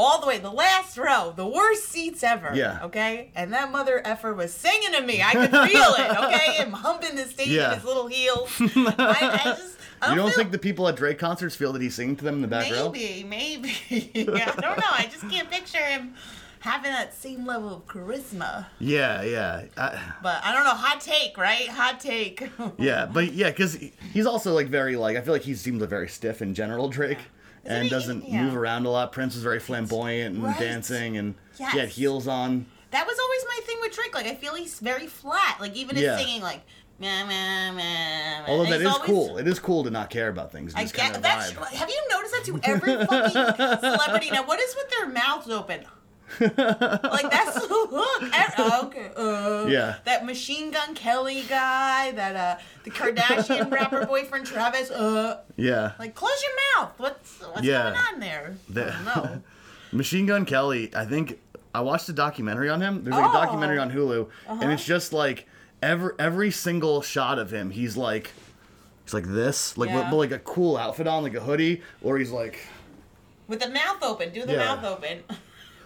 All 0.00 0.20
the 0.20 0.28
way, 0.28 0.38
the 0.38 0.50
last 0.52 0.96
row, 0.96 1.32
the 1.36 1.46
worst 1.46 1.88
seats 1.88 2.22
ever. 2.22 2.52
Yeah. 2.54 2.78
Okay, 2.84 3.30
and 3.34 3.52
that 3.52 3.72
mother 3.72 4.00
effer 4.06 4.32
was 4.32 4.54
singing 4.54 4.92
to 4.92 5.00
me. 5.02 5.20
I 5.22 5.32
could 5.32 5.50
feel 5.50 5.94
it. 5.98 6.18
Okay, 6.24 6.52
him 6.62 6.70
humping 6.72 7.16
the 7.16 7.24
stage 7.24 7.48
Yeah. 7.48 7.70
in 7.72 7.74
his 7.80 7.84
little 7.84 8.06
heels. 8.06 8.48
I, 8.60 9.40
I 9.44 9.54
just. 9.56 9.76
I 10.00 10.10
you 10.10 10.16
don't 10.16 10.28
feel- 10.28 10.36
think 10.36 10.52
the 10.52 10.58
people 10.58 10.86
at 10.86 10.94
Drake 10.94 11.18
concerts 11.18 11.56
feel 11.56 11.72
that 11.72 11.82
he's 11.82 11.96
singing 11.96 12.14
to 12.16 12.24
them 12.24 12.36
in 12.36 12.42
the 12.42 12.46
back 12.48 12.70
row? 12.70 12.92
Maybe, 12.92 13.24
maybe. 13.24 13.72
yeah, 14.14 14.54
I 14.56 14.60
don't 14.60 14.78
know. 14.78 14.84
I 14.92 15.08
just 15.10 15.28
can't 15.28 15.50
picture 15.50 15.82
him 15.84 16.14
having 16.60 16.92
that 16.92 17.12
same 17.14 17.44
level 17.44 17.74
of 17.74 17.86
charisma. 17.88 18.66
Yeah, 18.78 19.22
yeah, 19.22 19.64
I, 19.76 20.00
But 20.22 20.44
I 20.44 20.52
don't 20.54 20.62
know. 20.64 20.70
Hot 20.74 21.00
take, 21.00 21.36
right? 21.36 21.68
Hot 21.68 21.98
take. 21.98 22.48
yeah. 22.78 23.06
But 23.06 23.32
yeah, 23.32 23.50
because 23.50 23.76
he's 24.12 24.26
also 24.26 24.54
like 24.54 24.68
very 24.68 24.94
like 24.94 25.16
I 25.16 25.20
feel 25.22 25.32
like 25.34 25.42
he 25.42 25.54
seems 25.56 25.80
like 25.80 25.90
very 25.90 26.08
stiff 26.08 26.40
in 26.42 26.54
general, 26.54 26.88
Drake. 26.88 27.18
Isn't 27.64 27.76
And 27.76 27.84
he- 27.84 27.90
doesn't 27.90 28.28
yeah. 28.28 28.42
move 28.42 28.56
around 28.56 28.86
a 28.86 28.90
lot. 28.90 29.12
Prince 29.12 29.36
is 29.36 29.42
very 29.42 29.58
flamboyant 29.60 30.36
and 30.36 30.44
Right. 30.44 30.58
dancing, 30.58 31.16
and 31.16 31.34
he 31.56 31.64
had 31.64 31.88
heels 31.90 32.26
on. 32.28 32.66
that 32.90 33.06
was 33.06 33.18
always 33.18 33.44
my 33.48 33.60
thing 33.66 33.76
with 33.82 33.92
Drake. 33.94 34.14
Like 34.14 34.26
I 34.26 34.34
feel 34.34 34.54
he's 34.54 34.78
very 34.80 35.06
flat. 35.06 35.58
Like 35.60 35.74
even 35.76 35.96
his 35.96 36.04
Yeah. 36.04 36.16
singing, 36.16 36.40
like 36.42 36.62
meh, 36.98 37.24
meh. 37.24 38.44
Although 38.48 38.70
that 38.70 38.80
He's 38.80 38.88
always- 38.88 39.06
cool. 39.06 39.38
It 39.38 39.46
is 39.46 39.58
cool 39.58 39.84
to 39.84 39.90
not 39.90 40.08
care 40.10 40.28
about 40.28 40.50
things. 40.52 40.72
I 40.74 40.84
get 40.84 40.94
kind 40.94 41.16
of 41.16 41.22
that's. 41.22 41.52
vibe. 41.52 41.66
Have 41.74 41.88
you 41.90 42.00
noticed 42.10 42.32
that 42.32 42.44
to 42.46 42.60
every 42.64 43.06
fucking 43.06 43.78
celebrity 43.80 44.30
now? 44.30 44.44
What 44.44 44.58
is 44.60 44.74
with 44.74 44.88
their 44.90 45.08
mouths 45.08 45.50
open? 45.50 45.84
Like 46.40 47.30
that's 47.30 47.54
the 47.66 47.88
look. 47.90 48.22
Okay. 48.84 49.10
Uh, 49.16 49.66
Yeah. 49.68 49.96
That 50.04 50.24
Machine 50.24 50.70
Gun 50.70 50.94
Kelly 50.94 51.42
guy. 51.48 52.12
That 52.12 52.36
uh, 52.36 52.62
the 52.84 52.90
Kardashian 52.90 53.70
rapper 53.72 54.06
boyfriend 54.06 54.46
Travis. 54.46 54.90
Uh, 54.90 55.40
Yeah. 55.56 55.92
like 55.98 56.14
close 56.14 56.42
your 56.42 56.82
mouth. 56.84 56.92
What's 56.98 57.40
what's 57.40 57.62
Yeah. 57.62 57.84
going 57.84 58.14
on 58.14 58.20
there? 58.20 58.54
The- 58.68 58.92
I 58.94 59.04
don't 59.04 59.04
know. 59.34 59.42
Machine 59.92 60.26
Gun 60.26 60.44
Kelly, 60.44 60.90
I 60.94 61.04
think 61.06 61.40
I 61.74 61.80
watched 61.80 62.08
a 62.08 62.12
documentary 62.12 62.68
on 62.68 62.80
him. 62.80 63.04
There's 63.04 63.14
like 63.16 63.24
a 63.24 63.28
Oh. 63.28 63.30
Uh-huh. 63.30 63.44
documentary 63.46 63.78
on 63.78 63.90
Hulu, 63.90 64.28
and 64.48 64.70
it's 64.72 64.84
just 64.84 65.12
like 65.12 65.46
every 65.82 66.12
every 66.18 66.50
single 66.50 67.00
shot 67.02 67.38
of 67.38 67.50
him, 67.52 67.70
he's 67.70 67.96
like 67.96 68.32
he's 69.04 69.14
like 69.14 69.26
this, 69.26 69.78
like 69.78 69.88
Yeah. 69.90 70.10
with 70.10 70.12
like 70.12 70.32
a 70.32 70.38
cool 70.40 70.76
outfit 70.76 71.06
on, 71.06 71.22
like 71.22 71.34
a 71.34 71.40
hoodie, 71.40 71.82
or 72.02 72.18
he's 72.18 72.30
like 72.30 72.58
With 73.46 73.60
the 73.60 73.70
mouth 73.70 74.02
open. 74.02 74.30
Do 74.32 74.44
the 74.44 74.52
Yeah. 74.52 74.74
mouth 74.74 74.84
open. 74.84 75.22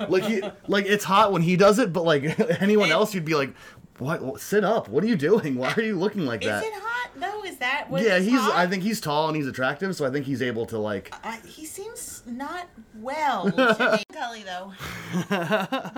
Like 0.09 0.25
he 0.25 0.43
like 0.69 0.87
it's 0.87 1.05
hot 1.05 1.33
when 1.33 1.43
he 1.43 1.57
does 1.57 1.79
it, 1.79 1.93
but 1.93 2.05
like 2.05 2.39
anyone 2.63 2.89
It- 2.89 2.93
else, 2.93 3.15
you'd 3.15 3.25
be 3.25 3.35
like, 3.35 3.55
what? 3.99 4.41
Sit 4.41 4.65
up! 4.65 4.89
What 4.89 5.05
are 5.05 5.07
you 5.07 5.17
doing? 5.17 5.57
Why 5.57 5.73
are 5.77 5.83
you 5.83 5.97
looking 5.99 6.27
like 6.27 6.43
Is 6.43 6.49
that? 6.49 6.65
it 6.65 6.73
hot 6.75 7.11
though? 7.17 7.45
Is 7.45 7.59
that 7.59 7.89
what 7.91 8.03
yeah, 8.03 8.19
he's. 8.19 8.41
hot? 8.41 8.55
I 8.57 8.67
think 8.67 8.83
he's 8.83 9.01
tall 9.01 9.29
and 9.29 9.37
he's 9.37 9.47
attractive, 9.47 9.95
so 9.95 10.05
I 10.07 10.11
think 10.11 10.27
he's 10.27 10.43
able 10.43 10.67
to 10.67 10.79
like. 10.79 11.15
I, 11.25 11.39
he 11.47 11.65
seems 11.67 12.23
not 12.27 12.69
well. 12.97 13.51
to 13.51 14.05
though, 14.45 14.73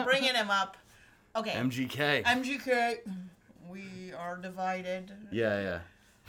bringing 0.04 0.34
him 0.34 0.50
up. 0.50 0.76
Okay. 1.36 1.50
MGK. 1.52 2.24
MGK. 2.24 2.96
We 3.68 4.12
are 4.16 4.36
divided. 4.36 5.10
yeah, 5.32 5.60
yeah. 5.60 5.78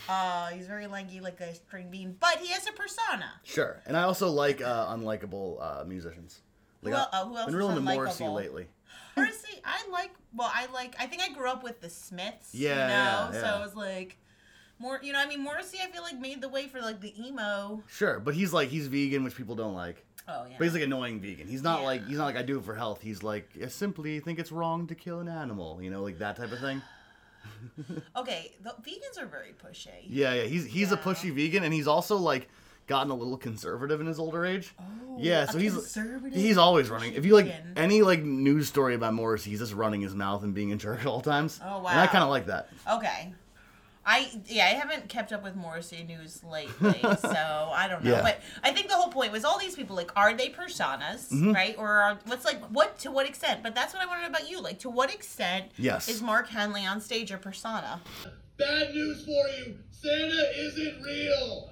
Uh, 0.10 0.48
he's 0.50 0.68
very 0.68 0.88
lanky 0.88 1.20
like 1.22 1.40
a 1.40 1.54
string 1.56 1.90
bean, 1.90 2.18
but 2.20 2.38
he 2.40 2.50
has 2.52 2.68
a 2.68 2.72
persona. 2.74 3.32
Sure, 3.44 3.82
and 3.86 3.96
I 3.96 4.04
also 4.04 4.30
like 4.30 4.62
uh, 4.62 4.88
unlikable 4.94 5.62
uh, 5.62 5.84
musicians. 5.86 6.42
Like, 6.82 6.94
Who 6.94 7.00
I- 7.00 7.08
uh, 7.12 7.26
who 7.26 7.36
else 7.38 7.46
been 7.46 7.50
is 7.50 7.56
really 7.56 7.70
into 7.78 7.82
Morrissey 7.82 8.28
lately. 8.28 8.68
Morrissey, 9.18 9.62
I 9.64 9.88
like. 9.92 10.12
Well, 10.36 10.52
I 10.54 10.68
like. 10.74 10.96
I 11.00 11.06
think 11.08 11.22
I 11.24 11.34
grew 11.34 11.50
up 11.50 11.64
with 11.64 11.82
the 11.82 11.90
Smiths. 11.90 12.54
Yeah, 12.54 12.70
You 12.70 12.76
know, 12.76 13.38
yeah, 13.38 13.42
so 13.42 13.48
I 13.58 13.60
was 13.64 13.76
like 13.76 14.18
more. 14.80 15.00
You 15.02 15.14
know, 15.14 15.20
I 15.20 15.28
mean, 15.28 15.42
Morrissey. 15.42 15.80
I 15.82 15.90
feel 15.90 16.04
like 16.04 16.20
made 16.20 16.42
the 16.42 16.50
way 16.50 16.68
for 16.68 16.82
like 16.82 17.00
the 17.02 17.14
emo. 17.28 17.82
Sure, 17.88 18.20
but 18.20 18.34
he's 18.36 18.52
like 18.54 18.70
he's 18.70 18.88
vegan, 18.88 19.24
which 19.24 19.36
people 19.36 19.56
don't 19.56 19.74
like. 19.74 20.06
Oh 20.28 20.46
yeah. 20.50 20.56
But 20.58 20.64
he's 20.66 20.74
like 20.74 20.84
annoying 20.84 21.20
vegan. 21.22 21.48
He's 21.48 21.62
not 21.64 21.80
Yeah. 21.82 21.86
like 21.86 22.08
he's 22.08 22.18
not 22.18 22.26
like 22.26 22.36
I 22.36 22.42
do 22.42 22.58
it 22.58 22.66
for 22.66 22.76
health. 22.76 23.02
He's 23.02 23.24
like 23.24 23.50
I 23.64 23.68
simply 23.68 24.20
think 24.20 24.38
it's 24.40 24.52
wrong 24.52 24.88
to 24.88 24.96
kill 24.96 25.20
an 25.22 25.28
animal. 25.30 25.80
You 25.82 25.92
know, 25.92 26.04
like 26.04 26.18
that 26.20 26.36
type 26.36 26.52
of 26.52 26.60
thing. 26.60 26.82
okay, 28.16 28.56
the 28.64 28.72
vegans 28.72 29.22
are 29.22 29.26
very 29.28 29.54
pushy. 29.64 29.90
Yeah, 30.08 30.34
yeah. 30.34 30.44
He's 30.44 30.66
he's 30.66 30.92
a 30.92 30.98
pushy 30.98 31.34
vegan, 31.34 31.64
and 31.64 31.74
he's 31.74 31.88
also 31.88 32.18
like 32.18 32.50
gotten 32.88 33.12
a 33.12 33.16
little 33.16 33.38
conservative 33.38 34.00
in 34.02 34.08
his 34.08 34.20
older 34.20 34.46
age. 34.46 34.74
Oh, 34.80 34.84
yeah, 35.18 35.44
a 35.44 35.52
so 35.52 35.58
he's 35.58 35.74
conservative 35.74 36.34
he's 36.34 36.58
always 36.58 36.90
running. 36.90 37.14
If 37.14 37.26
you 37.26 37.34
like 37.36 37.54
any 37.76 38.02
like 38.02 38.22
news 38.24 38.68
story 38.68 38.96
about 38.96 39.14
Morrissey, 39.14 39.50
he's 39.52 39.60
just 39.60 39.74
running 39.74 40.02
his 40.02 40.14
mouth 40.14 40.44
and 40.44 40.54
being 40.54 40.70
in 40.70 40.80
church 40.80 41.00
at 41.02 41.06
all 41.08 41.22
times. 41.22 41.60
Oh, 41.64 41.78
And 41.88 42.00
I 42.00 42.08
kind 42.08 42.24
of 42.24 42.30
like 42.30 42.48
that. 42.48 42.70
Okay. 42.92 43.34
I 44.08 44.30
yeah, 44.46 44.66
I 44.66 44.70
haven't 44.76 45.10
kept 45.10 45.34
up 45.34 45.44
with 45.44 45.56
Morrissey 45.56 46.04
news 46.04 46.44
lately, 46.44 47.00
so 47.02 47.72
I 47.74 47.88
don't 47.90 48.04
know. 48.04 48.12
Yeah. 48.18 48.22
But 48.22 48.40
I 48.64 48.72
think 48.72 48.88
the 48.88 48.94
whole 48.94 49.10
point 49.12 49.32
was 49.32 49.44
all 49.44 49.58
these 49.58 49.76
people 49.76 49.96
like 49.96 50.12
are 50.16 50.32
they 50.36 50.50
personas, 50.50 51.30
Mm-hmm. 51.32 51.54
right? 51.54 51.76
Or 51.80 51.88
are, 51.88 52.20
what's 52.28 52.46
like 52.46 52.64
what 52.66 53.00
to 53.00 53.10
what 53.12 53.28
extent? 53.28 53.64
But 53.64 53.74
that's 53.74 53.96
what 53.96 54.04
I 54.04 54.06
wanted 54.06 54.28
about 54.30 54.48
you. 54.48 54.62
Like 54.62 54.78
to 54.80 54.92
what 54.92 55.12
extent 55.12 55.72
Yes. 55.78 56.08
is 56.08 56.22
Mark 56.22 56.48
Henely 56.50 56.84
on 56.88 57.02
stage 57.02 57.32
a 57.32 57.38
persona? 57.38 58.00
Bad 58.58 58.94
news 58.94 59.26
for 59.26 59.32
you. 59.32 59.76
Santa 59.90 60.52
isn't 60.56 61.02
real. 61.02 61.70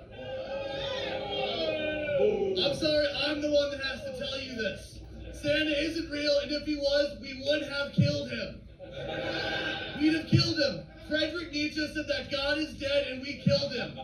I'm 2.13 2.75
sorry, 2.75 3.07
I'm 3.25 3.41
the 3.41 3.51
one 3.51 3.71
that 3.71 3.81
has 3.81 4.01
to 4.01 4.19
tell 4.19 4.39
you 4.39 4.55
this. 4.55 4.99
Santa 5.33 5.81
isn't 5.83 6.11
real, 6.11 6.37
and 6.43 6.51
if 6.51 6.63
he 6.65 6.75
was, 6.75 7.17
we 7.19 7.41
would 7.43 7.63
have 7.63 7.91
killed 7.93 8.29
him. 8.29 8.61
We'd 9.99 10.13
have 10.13 10.27
killed 10.27 10.57
him. 10.59 10.85
Frederick 11.09 11.51
Nietzsche 11.51 11.85
said 11.93 12.07
that 12.07 12.31
God 12.31 12.57
is 12.59 12.73
dead 12.75 13.07
and 13.07 13.21
we 13.21 13.41
killed 13.43 13.73
him. 13.73 13.99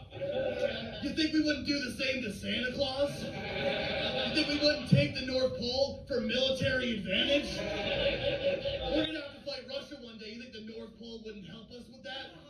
You 1.03 1.11
think 1.15 1.33
we 1.33 1.41
wouldn't 1.41 1.65
do 1.65 1.79
the 1.79 1.91
same 1.91 2.23
to 2.23 2.33
Santa 2.33 2.73
Claus? 2.73 3.23
You 3.23 4.35
think 4.35 4.49
we 4.49 4.59
wouldn't 4.59 4.89
take 4.89 5.15
the 5.15 5.25
North 5.25 5.57
Pole 5.57 6.03
for 6.07 6.19
military 6.21 6.97
advantage? 6.97 7.57
We're 7.57 9.05
gonna 9.05 9.21
have 9.21 9.35
to 9.37 9.41
fight 9.45 9.63
Russia 9.69 9.97
one 10.01 10.17
day. 10.17 10.31
You 10.31 10.41
think 10.41 10.53
the 10.53 10.73
North 10.75 10.97
Pole 10.99 11.21
wouldn't 11.23 11.45
help 11.47 11.71
us 11.71 11.85
with 11.91 12.03
that? 12.03 12.48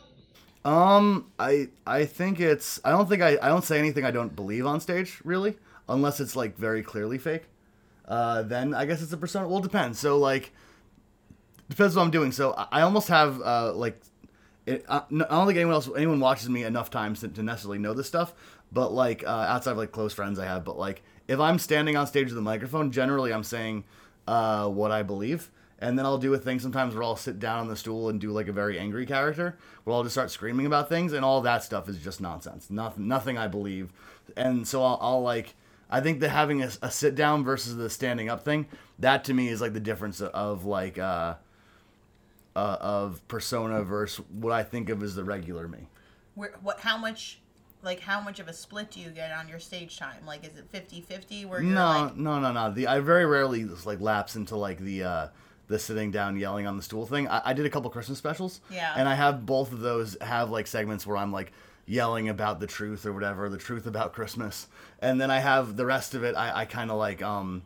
Um, 0.64 1.30
I 1.38 1.68
I 1.86 2.04
think 2.04 2.38
it's 2.38 2.80
I 2.84 2.90
don't 2.90 3.08
think 3.08 3.22
I 3.22 3.38
I 3.40 3.48
don't 3.48 3.64
say 3.64 3.78
anything 3.78 4.04
I 4.04 4.10
don't 4.10 4.36
believe 4.36 4.66
on 4.66 4.80
stage 4.80 5.20
really, 5.24 5.56
unless 5.88 6.20
it's 6.20 6.36
like 6.36 6.56
very 6.58 6.82
clearly 6.82 7.16
fake. 7.16 7.44
Uh, 8.06 8.42
then 8.42 8.74
I 8.74 8.84
guess 8.84 9.00
it's 9.02 9.12
a 9.12 9.16
persona. 9.16 9.48
Well, 9.48 9.58
it 9.58 9.62
depends. 9.62 9.98
So 9.98 10.18
like, 10.18 10.52
depends 11.68 11.96
what 11.96 12.02
I'm 12.02 12.10
doing. 12.10 12.32
So 12.32 12.52
I, 12.52 12.66
I 12.72 12.80
almost 12.82 13.08
have 13.08 13.40
uh 13.40 13.72
like, 13.72 14.00
it, 14.66 14.84
I, 14.88 14.98
I 14.98 15.00
don't 15.08 15.46
think 15.46 15.56
anyone 15.56 15.74
else 15.74 15.88
anyone 15.96 16.20
watches 16.20 16.50
me 16.50 16.64
enough 16.64 16.90
times 16.90 17.20
to, 17.20 17.28
to 17.28 17.42
necessarily 17.42 17.78
know 17.78 17.94
this 17.94 18.06
stuff. 18.06 18.34
But 18.70 18.92
like 18.92 19.24
uh, 19.24 19.28
outside 19.28 19.72
of 19.72 19.78
like 19.78 19.92
close 19.92 20.12
friends 20.12 20.38
I 20.38 20.44
have, 20.44 20.64
but 20.64 20.78
like 20.78 21.02
if 21.26 21.40
I'm 21.40 21.58
standing 21.58 21.96
on 21.96 22.06
stage 22.06 22.28
with 22.28 22.38
a 22.38 22.42
microphone, 22.42 22.92
generally 22.92 23.32
I'm 23.32 23.44
saying 23.44 23.84
uh 24.28 24.68
what 24.68 24.90
I 24.90 25.02
believe. 25.04 25.50
And 25.80 25.98
then 25.98 26.04
I'll 26.04 26.18
do 26.18 26.34
a 26.34 26.38
thing 26.38 26.60
sometimes 26.60 26.94
where 26.94 27.02
I'll 27.02 27.16
sit 27.16 27.38
down 27.38 27.60
on 27.60 27.68
the 27.68 27.76
stool 27.76 28.10
and 28.10 28.20
do 28.20 28.30
like 28.32 28.48
a 28.48 28.52
very 28.52 28.78
angry 28.78 29.06
character, 29.06 29.56
where 29.84 29.96
I'll 29.96 30.02
just 30.02 30.14
start 30.14 30.30
screaming 30.30 30.66
about 30.66 30.88
things, 30.88 31.12
and 31.12 31.24
all 31.24 31.40
that 31.40 31.64
stuff 31.64 31.88
is 31.88 31.98
just 31.98 32.20
nonsense. 32.20 32.70
Nothing, 32.70 33.08
nothing 33.08 33.38
I 33.38 33.48
believe. 33.48 33.92
And 34.36 34.68
so 34.68 34.82
I'll, 34.82 34.98
I'll 35.00 35.22
like, 35.22 35.54
I 35.88 36.00
think 36.00 36.20
that 36.20 36.28
having 36.28 36.62
a, 36.62 36.70
a 36.82 36.90
sit 36.90 37.14
down 37.14 37.44
versus 37.44 37.76
the 37.76 37.88
standing 37.88 38.28
up 38.28 38.44
thing, 38.44 38.66
that 38.98 39.24
to 39.24 39.34
me 39.34 39.48
is 39.48 39.60
like 39.60 39.72
the 39.72 39.80
difference 39.80 40.20
of 40.20 40.66
like, 40.66 40.98
uh, 40.98 41.34
uh, 42.56 42.76
of 42.80 43.26
persona 43.28 43.82
versus 43.82 44.24
what 44.30 44.52
I 44.52 44.62
think 44.62 44.88
of 44.88 45.02
as 45.02 45.14
the 45.14 45.24
regular 45.24 45.68
me. 45.68 45.88
Where 46.34 46.52
what 46.62 46.80
how 46.80 46.96
much 46.96 47.40
like 47.82 48.00
how 48.00 48.20
much 48.20 48.40
of 48.40 48.48
a 48.48 48.52
split 48.52 48.90
do 48.90 49.00
you 49.00 49.10
get 49.10 49.32
on 49.32 49.48
your 49.48 49.58
stage 49.58 49.98
time? 49.98 50.26
Like 50.26 50.44
is 50.44 50.56
it 50.56 50.70
50-50 50.72 51.46
where 51.46 51.62
you're 51.62 51.72
No, 51.72 51.86
like 51.86 52.16
no, 52.16 52.40
no, 52.40 52.52
no. 52.52 52.70
The 52.70 52.86
I 52.86 53.00
very 53.00 53.26
rarely 53.26 53.64
just 53.64 53.86
like 53.86 54.00
lapse 54.00 54.36
into 54.36 54.56
like 54.56 54.78
the 54.78 55.04
uh 55.04 55.28
the 55.70 55.78
sitting 55.78 56.10
down 56.10 56.36
yelling 56.36 56.66
on 56.66 56.76
the 56.76 56.82
stool 56.82 57.06
thing. 57.06 57.28
I, 57.28 57.40
I 57.46 57.52
did 57.52 57.64
a 57.64 57.70
couple 57.70 57.88
Christmas 57.90 58.18
specials. 58.18 58.60
Yeah. 58.70 58.92
And 58.96 59.08
I 59.08 59.14
have 59.14 59.46
both 59.46 59.72
of 59.72 59.78
those 59.78 60.16
have 60.20 60.50
like 60.50 60.66
segments 60.66 61.06
where 61.06 61.16
I'm 61.16 61.32
like 61.32 61.52
yelling 61.86 62.28
about 62.28 62.58
the 62.58 62.66
truth 62.66 63.06
or 63.06 63.12
whatever, 63.12 63.48
the 63.48 63.56
truth 63.56 63.86
about 63.86 64.12
Christmas. 64.12 64.66
And 65.00 65.20
then 65.20 65.30
I 65.30 65.38
have 65.38 65.76
the 65.76 65.86
rest 65.86 66.14
of 66.14 66.24
it 66.24 66.34
I, 66.34 66.62
I 66.62 66.64
kinda 66.66 66.92
like 66.94 67.22
um 67.22 67.62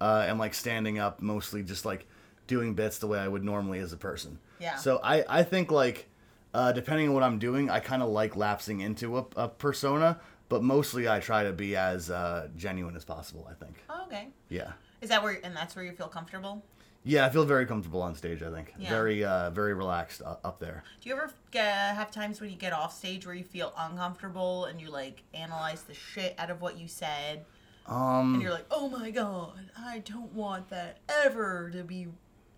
uh 0.00 0.24
am 0.26 0.38
like 0.38 0.54
standing 0.54 0.98
up 0.98 1.20
mostly 1.20 1.62
just 1.62 1.84
like 1.84 2.06
doing 2.46 2.74
bits 2.74 2.98
the 2.98 3.06
way 3.06 3.18
I 3.18 3.28
would 3.28 3.44
normally 3.44 3.78
as 3.78 3.92
a 3.92 3.98
person. 3.98 4.38
Yeah. 4.58 4.76
So 4.76 4.98
I, 5.04 5.24
I 5.28 5.42
think 5.42 5.70
like 5.70 6.08
uh, 6.54 6.72
depending 6.72 7.08
on 7.08 7.14
what 7.14 7.24
I'm 7.24 7.38
doing, 7.38 7.68
I 7.68 7.80
kind 7.80 8.02
of 8.02 8.08
like 8.08 8.36
lapsing 8.36 8.80
into 8.80 9.18
a, 9.18 9.26
a 9.36 9.48
persona, 9.48 10.20
but 10.48 10.62
mostly 10.62 11.08
I 11.08 11.18
try 11.18 11.42
to 11.42 11.52
be 11.52 11.74
as 11.74 12.10
uh, 12.10 12.48
genuine 12.56 12.94
as 12.96 13.04
possible. 13.04 13.46
I 13.50 13.54
think. 13.54 13.82
oh, 13.90 14.04
okay. 14.06 14.28
Yeah. 14.48 14.72
Is 15.02 15.10
that 15.10 15.22
where 15.22 15.38
and 15.44 15.54
that's 15.54 15.76
where 15.76 15.84
you 15.84 15.92
feel 15.92 16.08
comfortable? 16.08 16.62
Yeah, 17.06 17.26
I 17.26 17.28
feel 17.30 17.44
very 17.44 17.66
comfortable 17.66 18.00
on 18.00 18.14
stage. 18.14 18.42
I 18.42 18.50
think 18.50 18.72
Yeah. 18.78 18.88
very 18.88 19.22
uh, 19.24 19.50
very 19.50 19.74
relaxed 19.74 20.22
uh, 20.24 20.36
up 20.42 20.58
there. 20.58 20.82
Do 21.02 21.08
you 21.08 21.14
ever 21.14 21.30
get, 21.50 21.94
have 21.94 22.10
times 22.10 22.40
when 22.40 22.48
you 22.50 22.56
get 22.56 22.72
off 22.72 22.96
stage 22.96 23.26
where 23.26 23.34
you 23.34 23.44
feel 23.44 23.72
uncomfortable 23.76 24.64
and 24.64 24.80
you 24.80 24.90
like 24.90 25.22
analyze 25.34 25.82
the 25.82 25.92
shit 25.94 26.34
out 26.38 26.50
of 26.50 26.62
what 26.62 26.78
you 26.78 26.88
said 26.88 27.44
Um, 27.86 28.34
and 28.34 28.42
you're 28.42 28.50
like, 28.52 28.66
"Oh 28.70 28.88
my 28.88 29.10
god, 29.10 29.70
I 29.78 29.98
don't 29.98 30.32
want 30.32 30.70
that 30.70 30.98
ever 31.08 31.68
to 31.70 31.84
be 31.84 32.08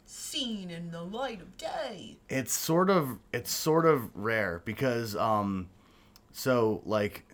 seen 0.05 0.71
in 0.71 0.93
the 0.93 1.03
light 1.03 1.41
of 1.41 1.57
day." 1.59 2.19
it's 2.29 2.53
sort 2.53 2.89
of 2.89 3.19
it's 3.33 3.51
sort 3.51 3.85
of 3.85 4.11
rare 4.15 4.63
because 4.65 5.17
um, 5.17 5.69
so 6.33 6.83
like 6.85 7.25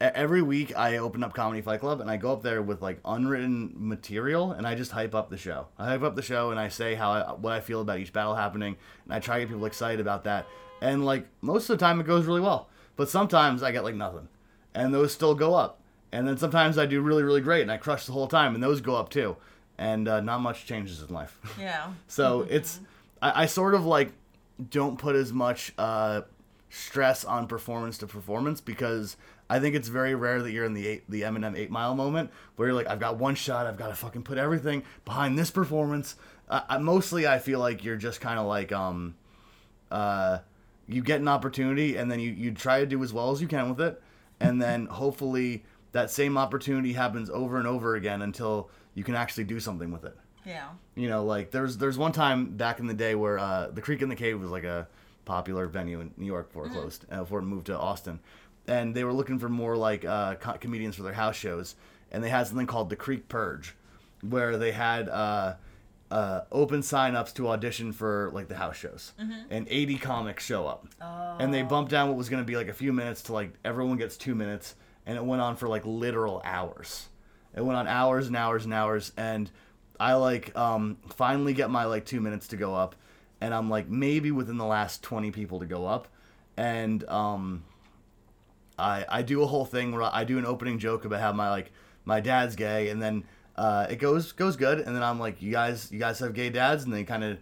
every 0.00 0.40
week 0.40 0.76
I 0.76 0.96
open 0.96 1.22
up 1.22 1.34
Comedy 1.34 1.60
Fight 1.60 1.80
Club 1.80 2.00
and 2.00 2.10
I 2.10 2.16
go 2.16 2.32
up 2.32 2.42
there 2.42 2.62
with 2.62 2.80
like 2.80 3.00
unwritten 3.04 3.72
material 3.76 4.52
and 4.52 4.66
I 4.66 4.74
just 4.74 4.92
hype 4.92 5.14
up 5.14 5.28
the 5.28 5.36
show. 5.36 5.66
I 5.78 5.86
hype 5.86 6.02
up 6.02 6.16
the 6.16 6.22
show 6.22 6.50
and 6.50 6.58
I 6.58 6.68
say 6.68 6.94
how 6.94 7.10
I, 7.10 7.32
what 7.32 7.52
I 7.52 7.60
feel 7.60 7.82
about 7.82 7.98
each 7.98 8.12
battle 8.12 8.34
happening 8.34 8.76
and 9.04 9.14
I 9.14 9.20
try 9.20 9.36
to 9.36 9.40
get 9.42 9.50
people 9.50 9.66
excited 9.66 10.00
about 10.00 10.24
that. 10.24 10.46
And 10.80 11.04
like 11.04 11.26
most 11.42 11.68
of 11.68 11.78
the 11.78 11.84
time 11.84 12.00
it 12.00 12.06
goes 12.06 12.24
really 12.24 12.40
well, 12.40 12.68
but 12.96 13.10
sometimes 13.10 13.62
I 13.62 13.72
get 13.72 13.84
like 13.84 13.94
nothing, 13.94 14.28
and 14.74 14.94
those 14.94 15.12
still 15.12 15.34
go 15.34 15.54
up. 15.54 15.80
And 16.12 16.26
then 16.26 16.38
sometimes 16.38 16.78
I 16.78 16.86
do 16.86 17.02
really 17.02 17.22
really 17.22 17.42
great 17.42 17.62
and 17.62 17.70
I 17.70 17.76
crush 17.76 18.06
the 18.06 18.12
whole 18.12 18.28
time 18.28 18.54
and 18.54 18.62
those 18.62 18.80
go 18.80 18.96
up 18.96 19.10
too. 19.10 19.36
And 19.76 20.08
uh, 20.08 20.20
not 20.20 20.40
much 20.40 20.66
changes 20.66 21.02
in 21.02 21.12
life. 21.12 21.38
Yeah. 21.58 21.92
So 22.08 22.46
it's 22.50 22.80
I, 23.20 23.42
I 23.42 23.46
sort 23.46 23.74
of 23.74 23.84
like 23.84 24.12
don't 24.70 24.98
put 24.98 25.16
as 25.16 25.32
much 25.32 25.72
uh, 25.78 26.22
stress 26.70 27.24
on 27.24 27.46
performance 27.46 27.98
to 27.98 28.06
performance 28.06 28.60
because 28.60 29.16
I 29.50 29.58
think 29.58 29.74
it's 29.74 29.88
very 29.88 30.14
rare 30.14 30.40
that 30.40 30.52
you're 30.52 30.64
in 30.64 30.72
the 30.72 30.86
eight, 30.86 31.10
the 31.10 31.22
Eminem 31.22 31.56
Eight 31.56 31.70
Mile 31.70 31.94
moment 31.94 32.30
where 32.56 32.68
you're 32.68 32.76
like, 32.76 32.86
I've 32.86 33.00
got 33.00 33.18
one 33.18 33.34
shot, 33.34 33.66
I've 33.66 33.76
got 33.76 33.88
to 33.88 33.94
fucking 33.94 34.22
put 34.22 34.38
everything 34.38 34.84
behind 35.04 35.36
this 35.36 35.50
performance. 35.50 36.14
Uh, 36.48 36.62
I, 36.68 36.78
mostly, 36.78 37.26
I 37.26 37.38
feel 37.38 37.58
like 37.58 37.84
you're 37.84 37.96
just 37.96 38.20
kind 38.20 38.38
of 38.38 38.46
like 38.46 38.70
um, 38.72 39.16
uh, 39.90 40.38
you 40.86 41.02
get 41.02 41.20
an 41.20 41.28
opportunity 41.28 41.96
and 41.96 42.10
then 42.10 42.20
you 42.20 42.30
you 42.30 42.52
try 42.52 42.80
to 42.80 42.86
do 42.86 43.02
as 43.02 43.12
well 43.12 43.32
as 43.32 43.42
you 43.42 43.48
can 43.48 43.68
with 43.68 43.80
it, 43.80 44.00
and 44.38 44.62
then 44.62 44.86
hopefully 44.86 45.64
that 45.92 46.10
same 46.10 46.38
opportunity 46.38 46.92
happens 46.92 47.28
over 47.30 47.58
and 47.58 47.66
over 47.66 47.96
again 47.96 48.22
until 48.22 48.70
you 48.94 49.02
can 49.02 49.16
actually 49.16 49.44
do 49.44 49.58
something 49.58 49.90
with 49.90 50.04
it. 50.04 50.16
Yeah. 50.46 50.68
You 50.94 51.08
know, 51.08 51.24
like 51.24 51.50
there's 51.50 51.76
there's 51.76 51.98
one 51.98 52.12
time 52.12 52.56
back 52.56 52.78
in 52.78 52.86
the 52.86 52.94
day 52.94 53.14
where 53.14 53.38
uh, 53.38 53.68
the 53.72 53.82
Creek 53.82 54.02
and 54.02 54.10
the 54.10 54.16
Cave 54.16 54.40
was 54.40 54.50
like 54.50 54.64
a 54.64 54.88
popular 55.30 55.66
venue 55.68 56.00
in 56.00 56.10
New 56.16 56.26
York 56.26 56.48
before 56.48 56.66
it 56.66 56.72
closed, 56.72 57.06
uh, 57.10 57.20
before 57.20 57.38
it 57.38 57.42
moved 57.42 57.66
to 57.66 57.78
Austin, 57.78 58.18
and 58.66 58.94
they 58.96 59.04
were 59.04 59.12
looking 59.12 59.38
for 59.38 59.48
more 59.48 59.76
like 59.76 60.04
uh, 60.04 60.34
co- 60.34 60.58
comedians 60.58 60.96
for 60.96 61.04
their 61.04 61.12
house 61.12 61.36
shows, 61.36 61.76
and 62.10 62.22
they 62.24 62.28
had 62.28 62.48
something 62.48 62.66
called 62.66 62.90
the 62.90 62.96
Creek 62.96 63.28
Purge, 63.28 63.76
where 64.22 64.56
they 64.58 64.72
had 64.72 65.08
uh, 65.08 65.54
uh, 66.10 66.40
open 66.50 66.82
sign-ups 66.82 67.32
to 67.34 67.48
audition 67.48 67.92
for 67.92 68.30
like 68.34 68.48
the 68.48 68.56
house 68.56 68.76
shows, 68.76 69.12
and 69.50 69.68
80 69.70 69.98
comics 69.98 70.44
show 70.44 70.66
up, 70.66 70.88
and 71.38 71.54
they 71.54 71.62
bumped 71.62 71.92
down 71.92 72.08
what 72.08 72.16
was 72.16 72.28
going 72.28 72.42
to 72.42 72.46
be 72.46 72.56
like 72.56 72.68
a 72.68 72.74
few 72.74 72.92
minutes 72.92 73.22
to 73.22 73.32
like 73.32 73.52
everyone 73.64 73.98
gets 73.98 74.16
two 74.16 74.34
minutes, 74.34 74.74
and 75.06 75.16
it 75.16 75.24
went 75.24 75.40
on 75.40 75.54
for 75.54 75.68
like 75.68 75.86
literal 75.86 76.42
hours. 76.44 77.06
It 77.54 77.64
went 77.64 77.78
on 77.78 77.86
hours 77.86 78.26
and 78.26 78.36
hours 78.36 78.64
and 78.64 78.74
hours, 78.74 79.12
and 79.16 79.48
I 80.00 80.14
like 80.14 80.56
um, 80.56 80.96
finally 81.14 81.52
get 81.52 81.70
my 81.70 81.84
like 81.84 82.04
two 82.04 82.20
minutes 82.20 82.48
to 82.48 82.56
go 82.56 82.74
up, 82.74 82.96
and 83.40 83.54
I'm 83.54 83.70
like 83.70 83.88
maybe 83.88 84.30
within 84.30 84.58
the 84.58 84.66
last 84.66 85.02
20 85.02 85.30
people 85.30 85.60
to 85.60 85.66
go 85.66 85.86
up, 85.86 86.08
and 86.56 87.02
um, 87.08 87.64
I 88.78 89.04
I 89.08 89.22
do 89.22 89.42
a 89.42 89.46
whole 89.46 89.64
thing 89.64 89.92
where 89.92 90.02
I 90.02 90.24
do 90.24 90.38
an 90.38 90.46
opening 90.46 90.78
joke 90.78 91.04
about 91.04 91.20
how 91.20 91.32
my 91.32 91.50
like 91.50 91.72
my 92.04 92.20
dad's 92.20 92.56
gay, 92.56 92.88
and 92.88 93.00
then 93.00 93.24
uh, 93.56 93.86
it 93.90 93.96
goes 93.96 94.32
goes 94.32 94.56
good, 94.56 94.80
and 94.80 94.94
then 94.94 95.02
I'm 95.02 95.18
like, 95.18 95.42
you 95.42 95.52
guys 95.52 95.90
you 95.90 95.98
guys 95.98 96.18
have 96.20 96.34
gay 96.34 96.50
dads, 96.50 96.84
and 96.84 96.92
they 96.92 97.04
kind 97.04 97.24
of 97.24 97.38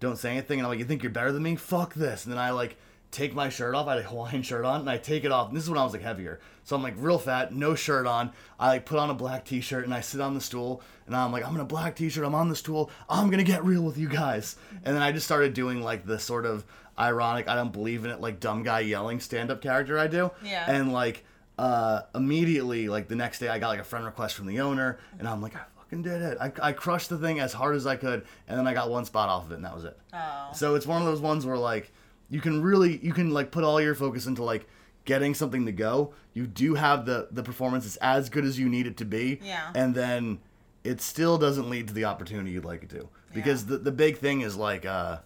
don't 0.00 0.16
say 0.16 0.30
anything, 0.30 0.58
and 0.58 0.66
I'm 0.66 0.70
like, 0.70 0.78
you 0.78 0.84
think 0.84 1.02
you're 1.02 1.12
better 1.12 1.32
than 1.32 1.42
me? 1.42 1.56
Fuck 1.56 1.94
this, 1.94 2.24
and 2.24 2.32
then 2.32 2.38
I 2.38 2.50
like 2.50 2.76
take 3.12 3.34
my 3.34 3.48
shirt 3.48 3.76
off. 3.76 3.86
I 3.86 3.96
had 3.96 4.04
a 4.04 4.08
Hawaiian 4.08 4.42
shirt 4.42 4.64
on, 4.64 4.80
and 4.80 4.90
I 4.90 4.98
take 4.98 5.24
it 5.24 5.30
off. 5.30 5.48
And 5.48 5.56
this 5.56 5.62
is 5.62 5.70
when 5.70 5.78
I 5.78 5.84
was 5.84 5.92
like 5.92 6.02
heavier, 6.02 6.40
so 6.64 6.74
I'm 6.74 6.82
like 6.82 6.94
real 6.96 7.18
fat, 7.18 7.54
no 7.54 7.76
shirt 7.76 8.06
on. 8.06 8.32
I 8.58 8.68
like 8.68 8.86
put 8.86 8.98
on 8.98 9.10
a 9.10 9.14
black 9.14 9.44
T-shirt, 9.44 9.84
and 9.84 9.94
I 9.94 10.00
sit 10.00 10.20
on 10.20 10.34
the 10.34 10.40
stool, 10.40 10.82
and 11.06 11.14
I'm 11.14 11.30
like, 11.30 11.46
I'm 11.46 11.54
in 11.54 11.60
a 11.60 11.64
black 11.64 11.94
T-shirt. 11.94 12.24
I'm 12.24 12.34
on 12.34 12.48
the 12.48 12.56
stool. 12.56 12.90
I'm 13.08 13.30
gonna 13.30 13.44
get 13.44 13.64
real 13.64 13.82
with 13.82 13.98
you 13.98 14.08
guys. 14.08 14.56
And 14.84 14.96
then 14.96 15.02
I 15.02 15.12
just 15.12 15.26
started 15.26 15.54
doing 15.54 15.82
like 15.82 16.06
the 16.06 16.18
sort 16.18 16.46
of 16.46 16.64
ironic, 16.98 17.48
I 17.48 17.54
don't 17.54 17.72
believe 17.72 18.04
in 18.04 18.10
it, 18.10 18.20
like 18.20 18.40
dumb 18.40 18.62
guy 18.62 18.80
yelling 18.80 19.20
stand-up 19.20 19.62
character 19.62 19.98
I 19.98 20.06
do. 20.06 20.30
Yeah. 20.42 20.70
And 20.70 20.92
like 20.92 21.24
uh, 21.58 22.02
immediately, 22.14 22.88
like 22.88 23.08
the 23.08 23.16
next 23.16 23.38
day, 23.38 23.48
I 23.48 23.58
got 23.58 23.68
like 23.68 23.80
a 23.80 23.84
friend 23.84 24.04
request 24.04 24.34
from 24.34 24.46
the 24.46 24.60
owner, 24.60 24.98
and 25.18 25.28
I'm 25.28 25.42
like, 25.42 25.54
I 25.54 25.60
fucking 25.76 26.02
did 26.02 26.22
it. 26.22 26.38
I, 26.40 26.52
I 26.62 26.72
crushed 26.72 27.10
the 27.10 27.18
thing 27.18 27.40
as 27.40 27.52
hard 27.52 27.76
as 27.76 27.86
I 27.86 27.96
could, 27.96 28.24
and 28.48 28.58
then 28.58 28.66
I 28.66 28.74
got 28.74 28.90
one 28.90 29.04
spot 29.04 29.28
off 29.28 29.44
of 29.44 29.52
it, 29.52 29.56
and 29.56 29.64
that 29.64 29.74
was 29.74 29.84
it. 29.84 29.98
Oh. 30.14 30.48
So 30.54 30.74
it's 30.74 30.86
one 30.86 31.02
of 31.02 31.06
those 31.06 31.20
ones 31.20 31.44
where 31.44 31.58
like 31.58 31.92
you 32.32 32.40
can 32.40 32.62
really 32.62 32.98
you 33.02 33.12
can 33.12 33.30
like 33.30 33.50
put 33.50 33.62
all 33.62 33.80
your 33.80 33.94
focus 33.94 34.26
into 34.26 34.42
like 34.42 34.66
getting 35.04 35.34
something 35.34 35.66
to 35.66 35.72
go. 35.72 36.14
You 36.34 36.46
do 36.46 36.74
have 36.74 37.04
the 37.06 37.28
the 37.30 37.42
performance 37.42 37.84
is 37.86 37.96
as 37.98 38.28
good 38.30 38.44
as 38.44 38.58
you 38.58 38.68
need 38.68 38.86
it 38.86 38.96
to 38.96 39.04
be. 39.04 39.38
Yeah. 39.42 39.70
And 39.74 39.94
then 39.94 40.38
it 40.82 41.00
still 41.00 41.36
doesn't 41.38 41.68
lead 41.70 41.88
to 41.88 41.94
the 41.94 42.06
opportunity 42.06 42.50
you'd 42.52 42.64
like 42.64 42.82
it 42.84 42.90
to. 42.90 43.08
Because 43.34 43.64
Yeah. 43.64 43.70
the 43.70 43.78
the 43.78 43.92
big 43.92 44.16
thing 44.18 44.40
is 44.40 44.56
like 44.56 44.84
uh 44.86 45.18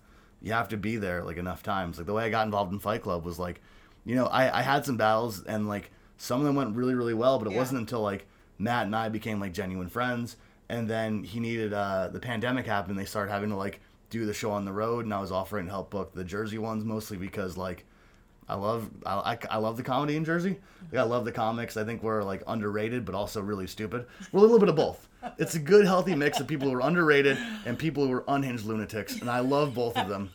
you 0.43 0.53
have 0.53 0.69
to 0.71 0.77
be 0.77 0.97
there 0.97 1.23
like 1.23 1.37
enough 1.37 1.63
times. 1.63 1.97
Like 1.99 2.07
the 2.07 2.13
way 2.13 2.25
I 2.25 2.31
got 2.31 2.45
involved 2.47 2.73
in 2.73 2.79
Fight 2.81 3.03
Club 3.03 3.25
was 3.25 3.39
like 3.39 3.61
you 4.05 4.15
know, 4.15 4.27
I, 4.27 4.59
I 4.61 4.63
had 4.63 4.85
some 4.85 4.97
battles 4.97 5.43
and 5.45 5.69
like 5.69 5.91
some 6.17 6.41
of 6.41 6.47
them 6.47 6.55
went 6.57 6.77
really, 6.77 6.95
really 6.95 7.15
well, 7.15 7.39
but 7.39 7.49
it 7.49 7.53
Yeah. 7.53 7.59
wasn't 7.59 7.81
until 7.81 8.01
like 8.01 8.27
Matt 8.59 8.87
and 8.87 8.97
I 8.97 9.09
became 9.11 9.39
like 9.41 9.53
genuine 9.53 9.89
friends. 9.89 10.37
And 10.69 10.89
then 10.89 11.23
he 11.25 11.39
needed, 11.41 11.73
uh, 11.73 12.09
the 12.13 12.19
pandemic 12.21 12.67
happened. 12.67 12.99
They 12.99 13.05
started 13.05 13.31
having 13.31 13.51
to 13.51 13.57
like 13.57 13.81
do 14.11 14.27
the 14.27 14.35
show 14.35 14.51
on 14.51 14.65
the 14.65 14.73
road. 14.73 15.05
And 15.05 15.15
I 15.15 15.21
was 15.21 15.33
offering 15.33 15.67
to 15.67 15.73
help 15.73 15.91
book 15.91 16.15
the 16.15 16.25
Jersey 16.25 16.59
ones 16.59 16.85
mostly 16.85 17.17
because 17.17 17.57
like, 17.57 17.85
I 18.49 18.55
love 18.55 18.89
I, 19.05 19.39
I, 19.51 19.59
love 19.59 19.77
the 19.77 19.83
comedy 19.83 20.17
in 20.17 20.25
Jersey. 20.25 20.59
Like, 20.93 21.01
I 21.01 21.03
love 21.03 21.25
the 21.25 21.33
comics. 21.33 21.77
I 21.77 21.85
think 21.85 22.03
we're 22.03 22.23
like 22.23 22.43
underrated, 22.47 23.05
but 23.05 23.15
also 23.15 23.41
really 23.41 23.67
stupid. 23.67 24.07
We're 24.31 24.39
a 24.39 24.43
little 24.43 24.61
bit 24.61 24.69
of 24.69 24.77
both. 24.77 25.09
It's 25.39 25.57
a 25.57 25.59
good, 25.59 25.85
healthy 25.85 26.15
mix 26.15 26.39
of 26.39 26.47
people 26.47 26.69
who 26.69 26.77
are 26.77 26.83
underrated 26.83 27.39
and 27.65 27.77
people 27.77 28.07
who 28.07 28.13
are 28.13 28.25
unhinged 28.29 28.65
lunatics, 28.65 29.21
and 29.21 29.29
I 29.29 29.41
love 29.41 29.75
both 29.75 29.97
of 29.97 30.09
them. 30.09 30.31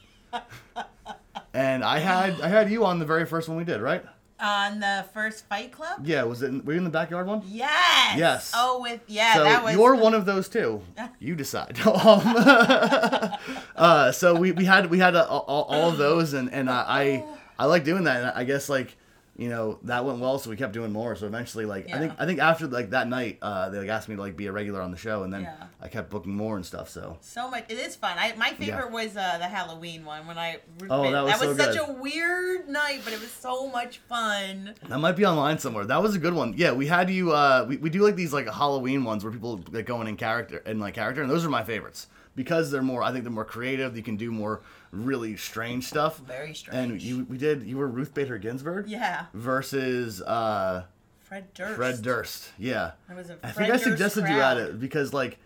And 1.53 1.83
I 1.83 1.99
had 1.99 2.39
I 2.41 2.47
had 2.47 2.69
you 2.69 2.85
on 2.85 2.99
the 2.99 3.05
very 3.05 3.25
first 3.25 3.47
one 3.49 3.57
we 3.57 3.63
did, 3.63 3.81
right? 3.81 4.05
On 4.41 4.79
the 4.79 5.05
first 5.13 5.45
Fight 5.45 5.71
Club. 5.71 5.99
Yeah, 6.03 6.23
was 6.23 6.41
it? 6.41 6.47
In, 6.47 6.65
were 6.65 6.73
you 6.73 6.79
in 6.79 6.83
the 6.83 6.89
backyard 6.89 7.27
one? 7.27 7.43
Yes. 7.45 8.17
Yes. 8.17 8.51
Oh, 8.55 8.81
with 8.81 9.01
yeah, 9.05 9.35
so 9.35 9.43
that 9.43 9.63
was. 9.63 9.75
you're 9.75 9.95
one 9.95 10.15
of 10.15 10.25
those 10.25 10.49
two. 10.49 10.81
You 11.19 11.35
decide. 11.35 11.79
um, 11.85 11.93
uh, 13.75 14.11
so 14.11 14.35
we, 14.35 14.51
we 14.51 14.65
had 14.65 14.89
we 14.89 14.97
had 14.97 15.15
uh, 15.15 15.27
all, 15.29 15.63
all 15.69 15.89
of 15.89 15.97
those, 15.97 16.33
and 16.33 16.51
and 16.51 16.69
I 16.69 16.83
I, 16.87 17.23
I 17.59 17.65
like 17.65 17.83
doing 17.83 18.05
that. 18.05 18.17
And 18.17 18.31
I 18.35 18.43
guess 18.43 18.67
like 18.69 18.97
you 19.41 19.49
know 19.49 19.79
that 19.85 20.05
went 20.05 20.19
well, 20.19 20.37
so 20.37 20.51
we 20.51 20.55
kept 20.55 20.71
doing 20.71 20.91
more. 20.91 21.15
So 21.15 21.25
eventually, 21.25 21.65
like 21.65 21.91
I 21.91 21.97
think 21.97 22.13
I 22.19 22.27
think 22.27 22.39
after 22.39 22.67
like 22.67 22.91
that 22.91 23.07
night, 23.07 23.39
uh, 23.41 23.69
they 23.71 23.79
like 23.79 23.89
asked 23.89 24.07
me 24.07 24.15
to 24.15 24.21
like 24.21 24.37
be 24.37 24.45
a 24.45 24.51
regular 24.51 24.81
on 24.81 24.91
the 24.91 24.97
show, 24.97 25.23
and 25.23 25.33
then 25.33 25.41
Yeah. 25.41 25.55
I 25.81 25.87
kept 25.87 26.11
booking 26.11 26.35
more 26.35 26.57
and 26.57 26.63
stuff. 26.63 26.89
So 26.89 27.17
So 27.21 27.49
much. 27.49 27.65
It 27.67 27.79
is 27.79 27.95
fun. 27.95 28.17
I 28.19 28.35
my 28.35 28.51
favorite 28.51 28.91
was 28.91 29.17
uh, 29.17 29.39
the 29.39 29.47
Halloween 29.47 30.05
one 30.05 30.27
when 30.27 30.37
I. 30.37 30.59
Oh, 30.91 31.09
that 31.11 31.23
was 31.23 31.39
so 31.39 31.55
such 31.57 31.75
good. 31.75 31.89
a 31.89 31.93
weird 31.93 32.69
night, 32.69 33.01
but 33.03 33.13
it 33.13 33.19
was 33.19 33.31
so 33.31 33.67
much 33.67 33.97
fun. 33.97 34.75
that 34.87 34.99
might 34.99 35.15
be 35.15 35.25
online 35.25 35.57
somewhere. 35.57 35.85
That 35.85 36.03
was 36.03 36.13
a 36.13 36.19
good 36.19 36.35
one. 36.35 36.53
Yeah, 36.55 36.73
we 36.73 36.85
had 36.85 37.09
you. 37.09 37.31
Uh, 37.31 37.65
we, 37.67 37.77
we 37.77 37.89
do 37.89 38.03
like 38.03 38.15
these 38.15 38.33
like 38.33 38.47
Halloween 38.47 39.03
ones 39.03 39.23
where 39.23 39.33
people 39.33 39.59
like 39.71 39.87
going 39.87 40.07
in 40.07 40.17
character 40.17 40.61
and 40.67 40.79
like 40.79 40.93
character, 40.93 41.23
and 41.23 41.31
those 41.31 41.43
are 41.43 41.49
my 41.49 41.63
favorites 41.63 42.05
because 42.35 42.71
they're 42.71 42.81
more. 42.81 43.03
I 43.03 43.11
think 43.11 43.23
they're 43.23 43.31
more 43.31 43.45
creative. 43.45 43.95
You 43.97 44.03
can 44.03 44.17
do 44.17 44.31
more 44.31 44.61
really 44.91 45.37
strange 45.37 45.85
stuff. 45.87 46.17
Very 46.19 46.53
strange. 46.53 46.91
And 46.91 47.01
you 47.01 47.25
we 47.29 47.37
did 47.37 47.63
you 47.63 47.77
were 47.77 47.87
Ruth 47.87 48.13
Bader 48.13 48.37
Ginsburg 48.37 48.87
Yeah, 48.89 49.25
versus 49.33 50.21
uh, 50.21 50.85
Fred 51.21 51.53
Durst. 51.53 51.75
Fred 51.75 52.01
Durst. 52.01 52.51
Yeah, 52.57 52.91
It 53.09 53.15
was 53.15 53.29
a 53.29 53.33
I 53.43 53.51
Fred 53.51 53.55
think 53.55 53.67
I 53.69 53.71
Durst 53.73 53.83
suggested 53.83 54.27
you 54.27 54.39
at 54.41 54.57
it 54.57 54.79
because 54.79 55.13
like 55.13 55.37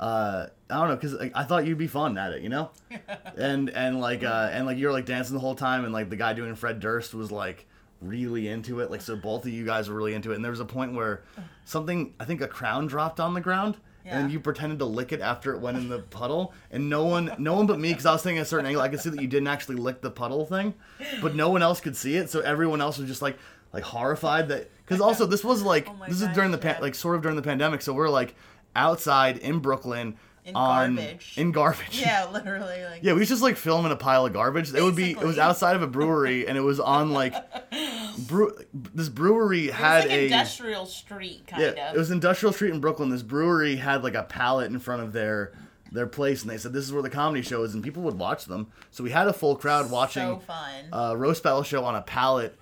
uh, 0.00 0.46
I 0.70 0.74
don't 0.80 0.88
know 0.88 0.96
because 0.96 1.14
like, 1.14 1.32
I 1.34 1.44
thought 1.44 1.66
you'd 1.66 1.78
be 1.78 1.86
fun 1.86 2.18
at 2.18 2.32
it, 2.32 2.42
you 2.42 2.48
know, 2.48 2.70
and 3.36 3.70
and 3.70 4.00
like 4.00 4.24
uh, 4.24 4.50
and 4.52 4.66
like 4.66 4.76
you 4.76 4.86
were 4.86 4.92
like 4.92 5.06
dancing 5.06 5.34
the 5.34 5.40
whole 5.40 5.54
time, 5.54 5.84
and 5.84 5.92
like 5.92 6.10
the 6.10 6.16
guy 6.16 6.32
doing 6.32 6.54
Fred 6.54 6.80
Durst 6.80 7.14
was 7.14 7.30
like 7.30 7.66
really 8.02 8.48
into 8.48 8.80
it, 8.80 8.90
like 8.90 9.00
so 9.00 9.16
both 9.16 9.46
of 9.46 9.52
you 9.52 9.64
guys 9.64 9.88
were 9.88 9.94
really 9.96 10.14
into 10.14 10.32
it, 10.32 10.36
and 10.36 10.44
there 10.44 10.50
was 10.50 10.60
a 10.60 10.64
point 10.64 10.94
where 10.94 11.22
something 11.64 12.12
I 12.18 12.24
think 12.24 12.40
a 12.40 12.48
crown 12.48 12.86
dropped 12.86 13.20
on 13.20 13.34
the 13.34 13.40
ground. 13.40 13.76
And 14.04 14.30
you 14.30 14.38
pretended 14.38 14.78
to 14.80 14.84
lick 14.84 15.12
it 15.12 15.20
after 15.20 15.54
it 15.54 15.60
went 15.60 15.78
in 15.78 15.88
the 15.88 16.00
puddle, 16.00 16.52
and 16.70 16.90
no 16.90 17.04
one, 17.06 17.34
no 17.38 17.54
one 17.54 17.66
but 17.66 17.80
me, 17.80 17.88
because 17.88 18.04
I 18.04 18.12
was 18.12 18.22
thinking 18.22 18.40
a 18.40 18.44
certain 18.44 18.66
angle. 18.66 18.82
I 18.82 18.88
could 18.88 19.00
see 19.00 19.10
that 19.10 19.20
you 19.20 19.28
didn't 19.28 19.48
actually 19.48 19.76
lick 19.76 20.02
the 20.02 20.10
puddle 20.10 20.44
thing, 20.44 20.74
but 21.22 21.34
no 21.34 21.48
one 21.48 21.62
else 21.62 21.80
could 21.80 21.96
see 21.96 22.16
it. 22.16 22.28
So 22.28 22.40
everyone 22.40 22.80
else 22.80 22.98
was 22.98 23.08
just 23.08 23.22
like, 23.22 23.38
like 23.72 23.82
horrified 23.82 24.48
that. 24.48 24.70
Because 24.84 25.00
also 25.00 25.24
this 25.24 25.42
was 25.42 25.62
like 25.62 25.88
Oh 25.90 25.96
this 26.06 26.20
is 26.20 26.28
during 26.28 26.50
the 26.50 26.58
pan, 26.58 26.76
yeah. 26.76 26.82
like 26.82 26.94
sort 26.94 27.16
of 27.16 27.22
during 27.22 27.36
the 27.36 27.42
pandemic, 27.42 27.80
so 27.80 27.92
we're 27.92 28.10
like 28.10 28.34
outside 28.76 29.38
in 29.38 29.60
Brooklyn 29.60 30.16
In 30.44 30.54
on 30.56 30.96
garbage. 30.96 31.34
in 31.38 31.52
garbage. 31.52 32.00
Yeah, 32.00 32.28
literally. 32.32 32.84
Like, 32.84 33.02
Yeah, 33.02 33.14
we 33.14 33.20
was 33.20 33.28
just 33.30 33.40
like 33.42 33.56
filming 33.56 33.92
a 33.92 33.96
pile 33.96 34.26
of 34.26 34.32
garbage. 34.34 34.74
It 34.74 34.82
would 34.82 34.94
be 34.96 35.12
it 35.12 35.18
was 35.22 35.38
outside 35.38 35.74
of 35.74 35.80
a 35.82 35.86
brewery 35.86 36.46
and 36.46 36.58
it 36.58 36.60
was 36.60 36.78
on 36.80 37.12
like 37.12 37.34
brew, 38.26 38.52
this 38.72 39.08
brewery 39.08 39.64
It 39.64 39.70
was 39.70 39.74
had 39.76 40.00
like 40.04 40.10
a 40.10 40.24
industrial 40.24 40.86
street 40.86 41.46
kind 41.46 41.62
yeah, 41.62 41.90
of. 41.90 41.96
it 41.96 41.98
was 41.98 42.10
Industrial 42.10 42.52
Street 42.52 42.74
in 42.74 42.80
Brooklyn. 42.80 43.08
This 43.08 43.22
brewery 43.22 43.76
had 43.76 44.02
like 44.04 44.14
a 44.14 44.22
pallet 44.24 44.70
in 44.70 44.78
front 44.78 45.02
of 45.02 45.12
their 45.12 45.52
their 45.92 46.06
place 46.06 46.42
and 46.42 46.50
they 46.50 46.58
said 46.58 46.72
this 46.72 46.84
is 46.84 46.92
where 46.92 47.02
the 47.02 47.10
comedy 47.10 47.40
show 47.40 47.62
is 47.62 47.72
and 47.72 47.82
people 47.82 48.02
would 48.02 48.18
watch 48.18 48.44
them. 48.46 48.66
So 48.90 49.04
we 49.04 49.10
had 49.10 49.28
a 49.28 49.32
full 49.32 49.56
crowd 49.56 49.90
watching 49.90 50.22
So 50.24 50.38
fun. 50.40 50.84
a 50.92 51.16
roast 51.16 51.42
battle 51.42 51.62
show 51.62 51.84
on 51.84 51.94
a 51.94 52.02
pallet 52.02 52.58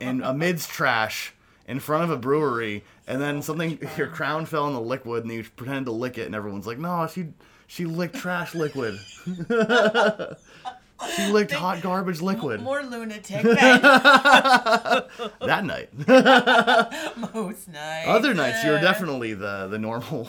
in 0.00 0.20
amidst 0.24 0.68
trash 0.68 1.32
in 1.72 1.80
front 1.80 2.04
of 2.04 2.10
a 2.10 2.16
brewery, 2.18 2.84
and 3.06 3.20
then 3.20 3.40
something 3.42 3.78
your 3.96 4.06
crown 4.08 4.44
fell 4.46 4.68
in 4.68 4.74
the 4.74 4.80
liquid, 4.80 5.24
and 5.24 5.32
you 5.32 5.42
pretended 5.56 5.86
to 5.86 5.92
lick 5.92 6.18
it, 6.18 6.26
and 6.26 6.34
everyone's 6.34 6.66
like, 6.66 6.78
"No, 6.78 7.06
she 7.06 7.28
she 7.66 7.84
licked 7.86 8.14
trash 8.16 8.54
liquid. 8.54 8.98
she 11.16 11.26
licked 11.32 11.50
hot 11.52 11.80
garbage 11.82 12.20
liquid." 12.20 12.60
More 12.60 12.82
lunatic 12.82 13.42
that 13.42 15.08
night, 15.64 15.88
most 17.34 17.68
nights. 17.68 18.08
other 18.08 18.34
nights 18.34 18.62
you 18.64 18.70
were 18.70 18.76
Yeah. 18.76 18.82
definitely 18.82 19.34
the 19.34 19.66
the 19.68 19.78
normal. 19.78 20.28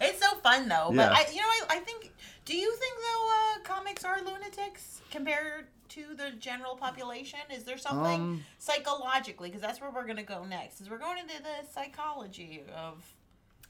It's 0.00 0.20
so 0.20 0.34
fun 0.42 0.68
though. 0.68 0.90
Yeah. 0.92 1.08
But 1.08 1.12
I, 1.12 1.26
you 1.30 1.40
know, 1.40 1.46
I, 1.46 1.76
I 1.76 1.78
think. 1.80 2.10
Do 2.44 2.54
you 2.54 2.70
think 2.76 2.92
though 2.98 3.30
uh, 3.30 3.58
comics 3.74 4.04
are 4.04 4.18
lunatics 4.22 5.00
compared 5.10 5.66
to 5.94 6.14
the 6.16 6.30
general 6.38 6.76
population? 6.76 7.38
Is 7.54 7.64
there 7.64 7.78
something 7.78 8.20
Um, 8.20 8.44
psychologically? 8.58 9.48
Because 9.48 9.62
that's 9.62 9.80
where 9.80 9.90
we're 9.90 10.06
gonna 10.06 10.22
go 10.22 10.44
next. 10.44 10.80
Is 10.80 10.90
we're 10.90 10.98
going 10.98 11.18
into 11.18 11.34
the 11.42 11.66
psychology 11.72 12.62
of. 12.76 13.02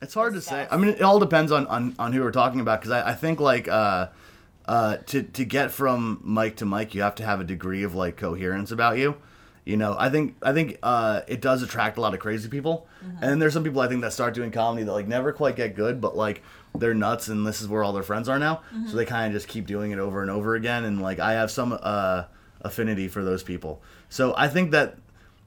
It's 0.03 0.15
hard 0.15 0.33
to 0.35 0.41
Good 0.41 0.45
say. 0.45 0.67
I 0.71 0.77
mean, 0.77 0.91
it 0.91 1.03
all 1.03 1.19
depends 1.19 1.53
on 1.53 1.67
on, 1.69 1.95
on 1.99 2.13
who 2.13 2.21
we're 2.23 2.31
talking 2.33 2.61
about 2.61 2.81
because 2.81 2.91
I, 2.93 3.11
I 3.11 3.15
think 3.15 3.41
like 3.41 3.69
uh, 3.69 4.09
uh, 4.67 4.97
to 5.07 5.23
to 5.23 5.45
get 5.45 5.71
from 5.71 6.21
mic 6.25 6.57
to 6.57 6.67
mic, 6.67 6.95
you 6.95 7.03
have 7.03 7.15
to 7.17 7.25
have 7.25 7.41
a 7.41 7.45
degree 7.45 7.83
of 7.85 7.95
like 7.95 8.17
coherence 8.17 8.71
about 8.71 8.99
you. 8.99 9.17
You 9.65 9.79
know, 9.79 9.97
I 9.99 10.11
think 10.11 10.37
I 10.43 10.53
think 10.53 10.79
uh, 10.83 11.21
it 11.27 11.41
does 11.41 11.63
attract 11.63 11.97
a 11.97 12.01
lot 12.01 12.13
of 12.13 12.21
crazy 12.21 12.49
people, 12.49 12.87
Mm-hmm. 13.03 13.17
and 13.23 13.31
then 13.31 13.39
there's 13.39 13.53
some 13.53 13.65
people 13.65 13.81
I 13.81 13.89
think 13.89 14.01
that 14.03 14.13
start 14.13 14.35
doing 14.35 14.51
comedy 14.51 14.83
that 14.85 14.93
like 14.93 15.07
never 15.09 15.33
quite 15.33 15.57
get 15.57 15.75
good, 15.75 16.01
but 16.01 16.17
like 16.17 16.43
they're 16.77 16.95
nuts, 16.95 17.29
and 17.29 17.47
this 17.47 17.61
is 17.61 17.69
where 17.69 17.83
all 17.85 17.93
their 17.93 18.03
friends 18.03 18.29
are 18.29 18.39
now, 18.39 18.57
Mm-hmm. 18.75 18.89
so 18.89 18.97
they 18.97 19.05
kind 19.05 19.27
of 19.27 19.33
just 19.33 19.49
keep 19.49 19.67
doing 19.67 19.93
it 19.93 19.99
over 19.99 20.23
and 20.23 20.31
over 20.31 20.55
again, 20.55 20.85
and 20.85 21.01
like 21.01 21.19
I 21.21 21.33
have 21.35 21.51
some 21.51 21.79
uh, 21.81 22.25
affinity 22.63 23.09
for 23.09 23.23
those 23.25 23.43
people. 23.43 23.83
So 24.09 24.35
I 24.37 24.49
think 24.49 24.71
that 24.73 24.97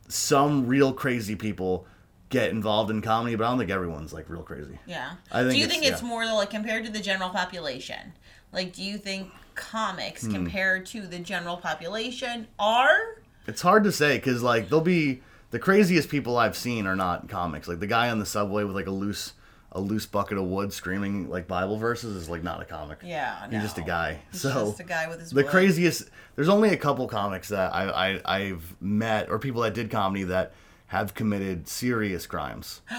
some 0.07 0.67
real 0.67 0.93
crazy 0.93 1.35
people 1.35 1.85
get 2.29 2.49
involved 2.49 2.91
in 2.91 3.01
comedy, 3.01 3.35
but 3.35 3.45
I 3.45 3.49
don't 3.49 3.57
think 3.57 3.71
everyone's 3.71 4.13
like 4.13 4.29
real 4.29 4.43
crazy. 4.43 4.77
Yeah. 4.85 5.13
I 5.31 5.41
think 5.43 5.51
do 5.53 5.57
you 5.57 5.63
it's- 5.65 5.79
think 5.79 5.91
it's 5.91 6.01
yeah. 6.01 6.07
more 6.07 6.25
like 6.25 6.49
compared 6.49 6.85
to 6.85 6.91
the 6.91 6.99
general 6.99 7.29
population? 7.29 8.13
Like, 8.53 8.73
do 8.73 8.83
you 8.83 8.97
think 8.97 9.31
comics 9.55 10.23
Hmm. 10.25 10.31
compared 10.33 10.85
to 10.87 11.07
the 11.07 11.19
general 11.19 11.57
population 11.57 12.47
are? 12.59 13.21
It's 13.47 13.61
hard 13.61 13.83
to 13.85 13.91
say 13.91 14.17
because 14.17 14.43
like 14.43 14.69
they'll 14.69 14.81
be 14.81 15.21
the 15.51 15.59
craziest 15.59 16.09
people 16.09 16.37
I've 16.37 16.57
seen 16.57 16.85
are 16.85 16.95
not 16.95 17.29
comics. 17.29 17.67
Like 17.67 17.79
the 17.79 17.87
guy 17.87 18.09
on 18.09 18.19
the 18.19 18.25
subway 18.25 18.63
with 18.65 18.75
like 18.75 18.87
a 18.87 18.91
loose 18.91 19.33
a 19.71 19.79
loose 19.81 20.05
bucket 20.05 20.37
of 20.37 20.45
wood 20.45 20.71
screaming 20.73 21.29
like 21.29 21.47
Bible 21.47 21.77
verses 21.77 22.15
is 22.15 22.29
like 22.29 22.43
not 22.43 22.61
a 22.61 22.65
comic. 22.65 22.99
Yeah, 23.03 23.49
He's 23.49 23.61
just 23.61 23.77
a 23.77 23.81
guy. 23.81 24.19
He's 24.31 24.41
so 24.41 24.67
just 24.67 24.79
a 24.79 24.83
guy 24.83 25.07
with 25.07 25.19
his 25.19 25.29
the 25.31 25.43
wood. 25.43 25.47
craziest. 25.47 26.09
There's 26.35 26.49
only 26.49 26.69
a 26.69 26.77
couple 26.77 27.07
comics 27.07 27.49
that 27.49 27.73
I, 27.75 27.89
I 28.25 28.37
I've 28.37 28.75
met 28.81 29.29
or 29.29 29.39
people 29.39 29.61
that 29.63 29.73
did 29.73 29.91
comedy 29.91 30.23
that 30.23 30.53
have 30.87 31.13
committed 31.13 31.67
serious 31.67 32.25
crimes. 32.27 32.81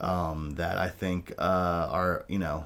Um, 0.00 0.56
that 0.56 0.78
I 0.78 0.88
think 0.88 1.32
uh, 1.38 1.86
are 1.88 2.24
you 2.26 2.40
know. 2.40 2.64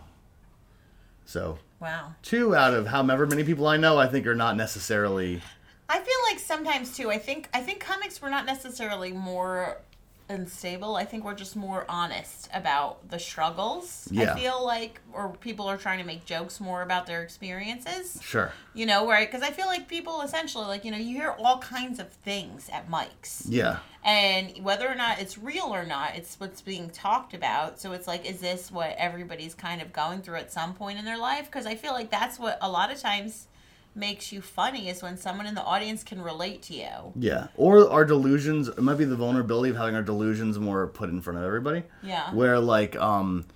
So 1.26 1.58
Wow. 1.80 2.14
two 2.22 2.54
out 2.56 2.72
of 2.72 2.86
however 2.86 3.26
many 3.26 3.44
people 3.44 3.66
I 3.66 3.76
know, 3.76 3.98
I 3.98 4.06
think 4.06 4.26
are 4.26 4.34
not 4.34 4.56
necessarily. 4.56 5.42
I 5.88 5.98
feel 5.98 6.14
like 6.30 6.38
sometimes 6.38 6.96
too. 6.96 7.10
I 7.10 7.18
think 7.18 7.48
I 7.52 7.60
think 7.60 7.80
comics 7.80 8.22
were 8.22 8.30
not 8.30 8.46
necessarily 8.46 9.12
more 9.12 9.82
unstable. 10.28 10.96
I 10.96 11.04
think 11.04 11.24
we're 11.24 11.34
just 11.34 11.56
more 11.56 11.84
honest 11.88 12.48
about 12.52 13.08
the 13.10 13.18
struggles. 13.18 14.08
Yeah. 14.10 14.32
I 14.34 14.38
feel 14.38 14.64
like, 14.64 15.00
or 15.12 15.30
people 15.40 15.66
are 15.66 15.76
trying 15.76 15.98
to 15.98 16.04
make 16.04 16.24
jokes 16.24 16.60
more 16.60 16.82
about 16.82 17.06
their 17.06 17.22
experiences. 17.22 18.20
Sure. 18.22 18.52
You 18.74 18.86
know, 18.86 19.08
right? 19.08 19.30
Because 19.30 19.46
I 19.46 19.52
feel 19.52 19.66
like 19.66 19.88
people 19.88 20.22
essentially, 20.22 20.66
like 20.66 20.84
you 20.84 20.90
know, 20.90 20.96
you 20.98 21.16
hear 21.16 21.34
all 21.38 21.58
kinds 21.58 21.98
of 22.00 22.10
things 22.12 22.68
at 22.72 22.90
mics. 22.90 23.44
Yeah. 23.48 23.78
and 24.04 24.52
whether 24.62 24.88
or 24.88 24.94
not 24.94 25.18
it's 25.20 25.36
real 25.38 25.74
or 25.74 25.84
not 25.84 26.14
it's 26.14 26.38
what's 26.38 26.60
being 26.62 26.88
talked 26.90 27.34
about 27.34 27.80
so 27.80 27.90
it's 27.92 28.06
like 28.06 28.24
is 28.24 28.38
this 28.40 28.70
what 28.70 28.94
everybody's 28.98 29.54
kind 29.54 29.82
of 29.82 29.92
going 29.92 30.20
through 30.22 30.36
at 30.36 30.52
some 30.52 30.74
point 30.74 30.96
in 30.98 31.04
their 31.04 31.18
life 31.18 31.46
because 31.46 31.66
i 31.66 31.74
feel 31.74 31.92
like 31.92 32.08
that's 32.10 32.38
what 32.38 32.56
a 32.62 32.70
lot 32.70 32.92
of 32.92 33.00
times 33.00 33.48
makes 33.96 34.30
you 34.30 34.40
funny 34.40 34.88
is 34.88 35.02
when 35.02 35.16
someone 35.16 35.46
in 35.46 35.54
the 35.54 35.62
audience 35.62 36.04
can 36.04 36.20
relate 36.20 36.62
to 36.62 36.74
you 36.74 37.12
Yeah, 37.18 37.48
or 37.56 37.90
our 37.90 38.04
delusions. 38.04 38.68
It 38.68 38.82
might 38.82 38.98
be 38.98 39.04
the 39.04 39.16
vulnerability 39.16 39.70
of 39.70 39.76
having 39.76 39.94
our 39.94 40.02
delusions 40.02 40.58
more 40.58 40.86
put 40.86 41.08
in 41.08 41.22
front 41.22 41.38
of 41.38 41.44
everybody. 41.44 41.84
Yeah. 42.02 42.32
Where 42.34 42.60
like 42.60 42.94
um, 42.96 43.46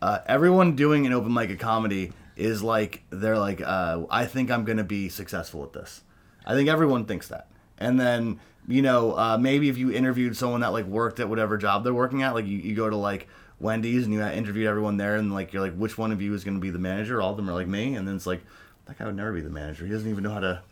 uh, 0.00 0.20
everyone 0.26 0.74
doing 0.76 1.06
an 1.06 1.12
open 1.12 1.32
mic 1.32 1.50
of 1.50 1.58
comedy 1.58 2.12
is 2.36 2.62
like 2.62 3.02
they're 3.10 3.38
like 3.38 3.60
uh, 3.60 4.02
I 4.10 4.24
think 4.24 4.50
I'm 4.50 4.64
gonna 4.64 4.84
be 4.84 5.08
successful 5.08 5.62
at 5.62 5.72
this. 5.72 6.02
I 6.46 6.54
think 6.54 6.68
everyone 6.68 7.04
thinks 7.04 7.28
that, 7.28 7.48
and 7.78 8.00
then 8.00 8.40
you 8.66 8.82
know 8.82 9.12
uh, 9.12 9.38
maybe 9.38 9.68
if 9.68 9.76
you 9.76 9.92
interviewed 9.92 10.36
someone 10.36 10.62
that 10.62 10.72
like 10.72 10.86
worked 10.86 11.20
at 11.20 11.28
whatever 11.28 11.58
job 11.58 11.84
they're 11.84 11.94
working 11.94 12.22
at, 12.22 12.34
like 12.34 12.46
you, 12.46 12.56
you 12.56 12.74
go 12.74 12.88
to 12.88 12.96
like 12.96 13.28
Wendy's 13.58 14.04
and 14.04 14.14
you 14.14 14.22
interviewed 14.22 14.66
everyone 14.66 14.96
there, 14.96 15.16
and 15.16 15.32
like 15.34 15.52
you're 15.52 15.62
like 15.62 15.76
which 15.76 15.98
one 15.98 16.12
of 16.12 16.22
you 16.22 16.32
is 16.32 16.42
gonna 16.42 16.58
be 16.58 16.70
the 16.70 16.78
manager? 16.78 17.20
All 17.20 17.32
of 17.32 17.36
them 17.36 17.50
are 17.50 17.54
like 17.54 17.68
me, 17.68 17.94
and 17.94 18.08
then 18.08 18.16
it's 18.16 18.26
like 18.26 18.40
that 18.90 18.98
guy 18.98 19.06
would 19.06 19.14
never 19.14 19.32
be 19.32 19.40
the 19.40 19.50
manager. 19.50 19.86
He 19.86 19.92
doesn't 19.92 20.10
even 20.10 20.24
know 20.24 20.32
how 20.32 20.40
to. 20.40 20.62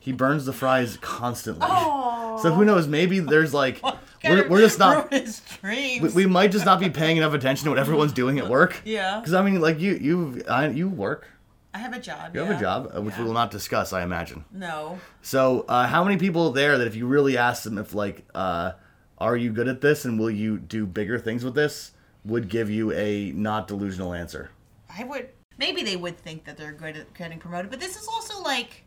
He 0.00 0.12
burns 0.12 0.46
the 0.46 0.52
fries 0.54 0.96
constantly. 1.02 1.66
So 1.66 2.52
who 2.54 2.64
knows? 2.64 2.86
Maybe 2.88 3.20
there's 3.20 3.52
like 3.52 3.82
we're, 4.24 4.48
we're 4.48 4.60
just 4.60 4.78
not. 4.78 5.12
His 5.12 5.40
dreams. 5.60 6.14
We, 6.14 6.24
we 6.24 6.30
might 6.30 6.52
just 6.52 6.64
not 6.64 6.80
be 6.80 6.88
paying 6.88 7.18
enough 7.18 7.34
attention 7.34 7.64
to 7.64 7.70
what 7.70 7.78
everyone's 7.78 8.14
doing 8.14 8.38
at 8.38 8.48
work. 8.48 8.80
yeah. 8.84 9.20
Because 9.20 9.34
I 9.34 9.42
mean, 9.42 9.60
like 9.60 9.78
you, 9.78 9.92
you, 9.94 10.42
I, 10.48 10.68
you 10.68 10.88
work. 10.88 11.28
I 11.74 11.78
have 11.78 11.92
a 11.92 12.00
job. 12.00 12.34
You 12.34 12.40
have 12.40 12.56
a 12.56 12.58
job, 12.60 12.92
uh, 12.96 13.02
which 13.02 13.14
Yeah. 13.14 13.20
we 13.20 13.26
will 13.26 13.34
not 13.34 13.50
discuss, 13.50 13.92
I 13.92 14.02
imagine. 14.02 14.46
No. 14.50 14.98
So, 15.20 15.66
uh, 15.68 15.86
how 15.86 16.02
many 16.04 16.16
people 16.16 16.50
there 16.52 16.78
that 16.78 16.86
if 16.86 16.96
you 16.96 17.06
really 17.06 17.36
asked 17.36 17.64
them 17.64 17.76
if 17.76 17.92
like, 17.92 18.24
uh, 18.34 18.72
are 19.18 19.36
you 19.36 19.50
good 19.52 19.68
at 19.68 19.82
this 19.82 20.06
and 20.06 20.18
will 20.18 20.30
you 20.30 20.56
do 20.58 20.86
bigger 20.86 21.18
things 21.18 21.44
with 21.44 21.54
this, 21.54 21.92
would 22.24 22.48
give 22.48 22.70
you 22.70 22.92
a 22.92 23.30
not 23.32 23.68
delusional 23.68 24.14
answer? 24.14 24.50
I 24.98 25.04
would 25.04 25.28
maybe 25.58 25.82
they 25.82 25.96
would 25.96 26.18
think 26.18 26.44
that 26.44 26.56
they're 26.56 26.72
good 26.72 26.96
at 26.96 27.14
getting 27.14 27.38
promoted, 27.38 27.70
but 27.70 27.80
this 27.80 27.96
is 27.96 28.06
also 28.08 28.42
like 28.42 28.82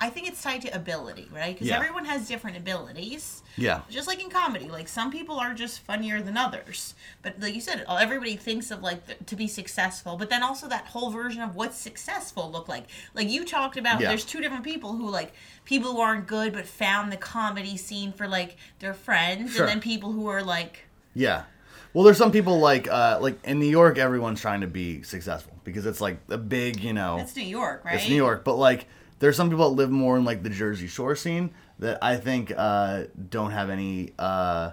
I 0.00 0.10
think 0.10 0.28
it's 0.28 0.40
tied 0.40 0.62
to 0.62 0.68
ability, 0.68 1.28
right? 1.34 1.52
Because 1.56 1.66
Yeah. 1.66 1.76
everyone 1.76 2.04
has 2.04 2.28
different 2.28 2.56
abilities. 2.56 3.42
Yeah. 3.56 3.80
Just 3.90 4.06
like 4.06 4.22
in 4.22 4.30
comedy, 4.30 4.68
like 4.68 4.86
some 4.86 5.10
people 5.10 5.40
are 5.40 5.54
just 5.54 5.80
funnier 5.80 6.22
than 6.22 6.36
others. 6.36 6.94
But 7.20 7.40
like 7.40 7.52
you 7.52 7.60
said, 7.60 7.84
everybody 7.88 8.36
thinks 8.36 8.70
of 8.70 8.80
like 8.80 9.04
th- 9.08 9.18
to 9.26 9.34
be 9.34 9.48
successful, 9.48 10.16
but 10.16 10.30
then 10.30 10.44
also 10.44 10.68
that 10.68 10.86
whole 10.86 11.10
version 11.10 11.42
of 11.42 11.56
what's 11.56 11.76
successful 11.76 12.48
look 12.48 12.68
like. 12.68 12.84
Like 13.12 13.28
you 13.28 13.44
talked 13.44 13.76
about, 13.76 14.00
Yeah. 14.00 14.10
there's 14.10 14.24
two 14.24 14.40
different 14.40 14.62
people 14.62 14.92
who 14.92 15.10
like 15.10 15.32
people 15.64 15.94
who 15.94 16.00
aren't 16.00 16.28
good 16.28 16.52
but 16.52 16.64
found 16.66 17.10
the 17.10 17.16
comedy 17.16 17.76
scene 17.76 18.12
for 18.12 18.28
like 18.28 18.56
their 18.78 18.94
friends, 18.94 19.54
Sure. 19.54 19.62
and 19.64 19.68
then 19.68 19.80
people 19.80 20.12
who 20.12 20.28
are 20.28 20.44
like 20.44 20.84
Yeah. 21.12 21.42
Well, 21.94 22.04
there's 22.04 22.18
some 22.18 22.32
people 22.32 22.58
like, 22.60 22.86
uh, 22.88 23.18
like 23.20 23.42
in 23.44 23.58
New 23.58 23.66
York, 23.68 23.98
everyone's 23.98 24.40
trying 24.40 24.60
to 24.60 24.66
be 24.66 25.02
successful 25.02 25.54
because 25.64 25.86
it's 25.86 26.00
like 26.00 26.18
a 26.28 26.38
big, 26.38 26.80
you 26.80 26.92
know, 26.92 27.18
it's 27.18 27.34
New 27.34 27.42
York, 27.42 27.84
right? 27.84 27.94
It's 27.96 28.08
New 28.08 28.14
York, 28.16 28.44
but 28.44 28.56
like 28.56 28.86
there's 29.20 29.36
some 29.36 29.48
people 29.50 29.68
that 29.70 29.76
live 29.76 29.90
more 29.90 30.16
in 30.16 30.24
like 30.24 30.42
the 30.42 30.50
Jersey 30.50 30.86
Shore 30.86 31.16
scene 31.16 31.50
that 31.78 31.98
I 32.02 32.16
think 32.16 32.52
uh, 32.56 33.04
don't 33.30 33.50
have 33.52 33.70
any 33.70 34.12
uh, 34.18 34.72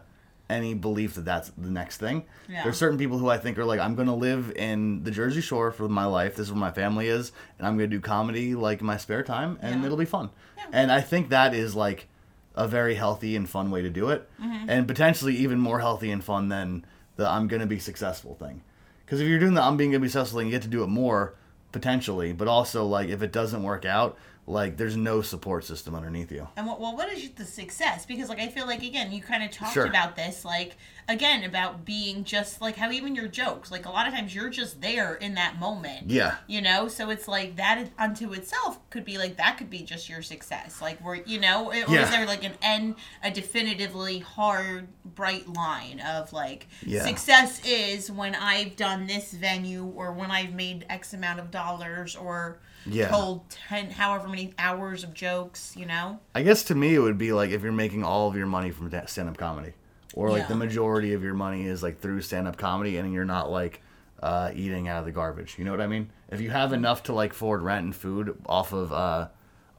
any 0.50 0.74
belief 0.76 1.16
that 1.16 1.26
that's 1.26 1.50
the 1.58 1.72
next 1.72 1.98
thing. 1.98 2.24
Yeah. 2.48 2.64
There's 2.64 2.78
certain 2.78 3.00
people 3.00 3.18
who 3.18 3.30
I 3.30 3.38
think 3.38 3.58
are 3.58 3.66
like 3.66 3.80
I'm 3.80 3.96
gonna 3.96 4.16
live 4.16 4.52
in 4.56 5.04
the 5.04 5.10
Jersey 5.12 5.42
Shore 5.42 5.72
for 5.72 5.88
my 5.90 6.06
life. 6.06 6.36
This 6.36 6.48
is 6.48 6.52
where 6.52 6.60
my 6.60 6.72
family 6.72 7.08
is, 7.08 7.32
and 7.58 7.66
I'm 7.68 7.76
gonna 7.78 7.88
do 7.88 8.00
comedy 8.02 8.54
like 8.56 8.82
in 8.82 8.86
my 8.86 8.98
spare 8.98 9.24
time, 9.24 9.58
and 9.62 9.80
Yeah. 9.80 9.86
it'll 9.86 9.98
be 9.98 10.06
fun. 10.06 10.30
Yeah. 10.58 10.64
And 10.74 10.92
I 10.92 11.02
think 11.02 11.30
that 11.30 11.54
is 11.56 11.76
like 11.76 12.08
a 12.56 12.68
very 12.68 12.96
healthy 12.96 13.36
and 13.36 13.50
fun 13.50 13.72
way 13.72 13.82
to 13.82 13.90
do 13.90 14.10
it, 14.10 14.30
Mm-hmm. 14.42 14.70
and 14.70 14.88
potentially 14.88 15.36
even 15.38 15.60
more 15.60 15.80
healthy 15.80 16.12
and 16.12 16.24
fun 16.24 16.50
than 16.50 16.86
the 17.16 17.28
I'm 17.28 17.48
gonna 17.48 17.66
be 17.66 17.80
successful 17.80 18.36
thing. 18.36 18.62
Because 19.06 19.22
if 19.22 19.28
you're 19.28 19.40
doing 19.40 19.54
the 19.54 19.62
I'm 19.62 19.78
being 19.78 19.92
gonna 19.92 20.02
be 20.02 20.08
successful 20.08 20.40
thing, 20.40 20.48
you 20.48 20.54
get 20.54 20.64
to 20.64 20.68
do 20.68 20.84
it 20.84 20.88
more 20.88 21.36
potentially, 21.72 22.34
but 22.34 22.48
also 22.48 22.86
like 22.86 23.10
if 23.10 23.22
it 23.22 23.32
doesn't 23.32 23.64
work 23.64 23.86
out, 23.86 24.18
like 24.48 24.78
there's 24.78 24.96
no 24.96 25.22
support 25.24 25.64
system 25.66 25.96
underneath 25.96 26.32
you. 26.32 26.48
And 26.56 26.68
what, 26.68 26.80
well, 26.80 26.96
what 26.96 27.12
is 27.12 27.30
the 27.32 27.46
success? 27.46 28.06
Because 28.06 28.30
like 28.30 28.40
I 28.40 28.48
feel 28.48 28.68
like 28.68 28.84
again, 28.84 29.12
you 29.12 29.22
kind 29.22 29.44
of 29.44 29.52
talked 29.52 29.74
Sure. 29.74 29.86
about 29.88 30.16
this, 30.16 30.46
like 30.46 30.78
again 31.08 31.44
about 31.44 31.86
being 31.86 32.24
just 32.24 32.62
like 32.62 32.76
how 32.76 32.92
even 32.92 33.16
your 33.16 33.28
jokes, 33.28 33.72
like 33.72 33.86
a 33.86 33.90
lot 33.90 34.08
of 34.08 34.14
times 34.14 34.34
you're 34.36 34.50
just 34.50 34.82
there 34.82 35.16
in 35.16 35.34
that 35.36 35.58
moment. 35.60 36.10
Yeah. 36.12 36.36
You 36.48 36.62
know, 36.62 36.88
so 36.88 37.10
it's 37.10 37.28
like 37.28 37.56
that 37.56 37.90
unto 37.98 38.34
itself 38.34 38.80
could 38.92 39.04
be 39.06 39.18
like 39.18 39.38
that 39.38 39.58
could 39.58 39.70
be 39.72 39.80
just 39.84 40.10
your 40.10 40.22
success. 40.22 40.80
Like 40.80 41.04
where 41.04 41.16
you 41.16 41.40
know, 41.40 41.70
or 41.72 41.76
Yeah. 41.76 42.04
is 42.04 42.12
there 42.12 42.28
like 42.28 42.44
an 42.44 42.54
end, 42.62 42.96
a 43.24 43.32
definitively 43.32 44.20
hard, 44.20 44.88
bright 45.04 45.48
line 45.48 46.00
of 46.02 46.34
like 46.34 46.68
Yeah. 46.86 47.04
success 47.04 47.66
is 47.66 48.12
when 48.12 48.36
I've 48.36 48.76
done 48.76 49.08
this 49.08 49.32
venue 49.34 49.86
or 49.86 50.12
when 50.12 50.30
I've 50.30 50.54
made 50.54 50.86
X 50.88 51.14
amount 51.16 51.40
of 51.40 51.50
dollars 51.50 52.16
or 52.16 52.60
Yeah. 52.86 53.08
told 53.10 53.50
ten 53.50 53.90
however 53.92 54.28
many 54.28 54.54
hours 54.60 55.04
of 55.04 55.14
jokes, 55.14 55.74
you 55.76 55.86
know? 55.86 56.20
I 56.36 56.44
guess 56.44 56.64
to 56.66 56.76
me 56.76 56.94
it 56.96 57.00
would 57.00 57.18
be 57.18 57.34
like 57.34 57.50
if 57.52 57.64
you're 57.64 57.72
making 57.72 58.04
all 58.04 58.28
of 58.28 58.36
your 58.36 58.46
money 58.48 58.72
from 58.72 58.92
stand 59.08 59.28
up 59.30 59.38
comedy, 59.38 59.74
or 60.14 60.30
like 60.30 60.44
Yeah. 60.44 60.48
the 60.50 60.56
majority 60.56 61.14
of 61.14 61.24
your 61.24 61.34
money 61.34 61.66
is 61.66 61.82
like 61.84 62.00
through 62.00 62.22
stand 62.22 62.48
up 62.48 62.58
comedy, 62.58 62.98
and 62.98 63.12
you're 63.14 63.26
not 63.26 63.50
like 63.52 63.82
uh, 64.24 64.52
eating 64.56 64.88
out 64.88 65.00
of 65.00 65.06
the 65.06 65.12
garbage. 65.12 65.56
You 65.60 65.66
know 65.66 65.72
what 65.72 65.82
I 65.82 65.88
mean? 65.88 66.10
If 66.30 66.42
you 66.42 66.50
have 66.50 66.74
enough 66.74 67.04
to 67.04 67.14
like 67.14 67.32
afford 67.32 67.62
rent 67.62 67.84
and 67.86 67.96
food 67.96 68.38
off 68.46 68.72
of 68.74 68.92
uh, 68.94 69.28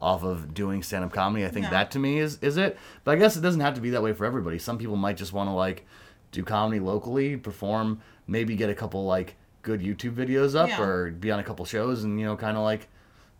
off 0.01 0.23
of 0.25 0.53
doing 0.53 0.83
stand 0.83 1.05
up 1.05 1.12
comedy, 1.12 1.45
I 1.45 1.49
think 1.49 1.64
Yeah. 1.64 1.71
that 1.71 1.90
to 1.92 1.99
me 1.99 2.19
is 2.19 2.38
is 2.42 2.57
it. 2.57 2.77
But 3.05 3.12
I 3.12 3.16
guess 3.16 3.37
it 3.37 3.40
doesn't 3.40 3.61
have 3.62 3.75
to 3.75 3.81
be 3.81 3.90
that 3.90 4.03
way 4.03 4.12
for 4.12 4.25
everybody. 4.25 4.59
Some 4.59 4.79
people 4.79 4.97
might 4.97 5.16
just 5.16 5.33
want 5.33 5.49
to 5.49 5.53
like 5.55 5.87
do 6.33 6.42
comedy 6.45 6.81
locally, 6.81 7.37
perform, 7.37 8.01
maybe 8.27 8.57
get 8.57 8.69
a 8.69 8.75
couple 8.75 9.05
like 9.07 9.37
good 9.62 9.81
YouTube 9.81 10.14
videos 10.14 10.55
up, 10.55 10.69
Yeah. 10.69 10.83
or 10.83 11.11
be 11.11 11.31
on 11.31 11.40
a 11.40 11.45
couple 11.45 11.64
shows, 11.64 12.05
and 12.05 12.21
you 12.21 12.27
know, 12.27 12.37
kind 12.37 12.57
of 12.57 12.62
like 12.62 12.88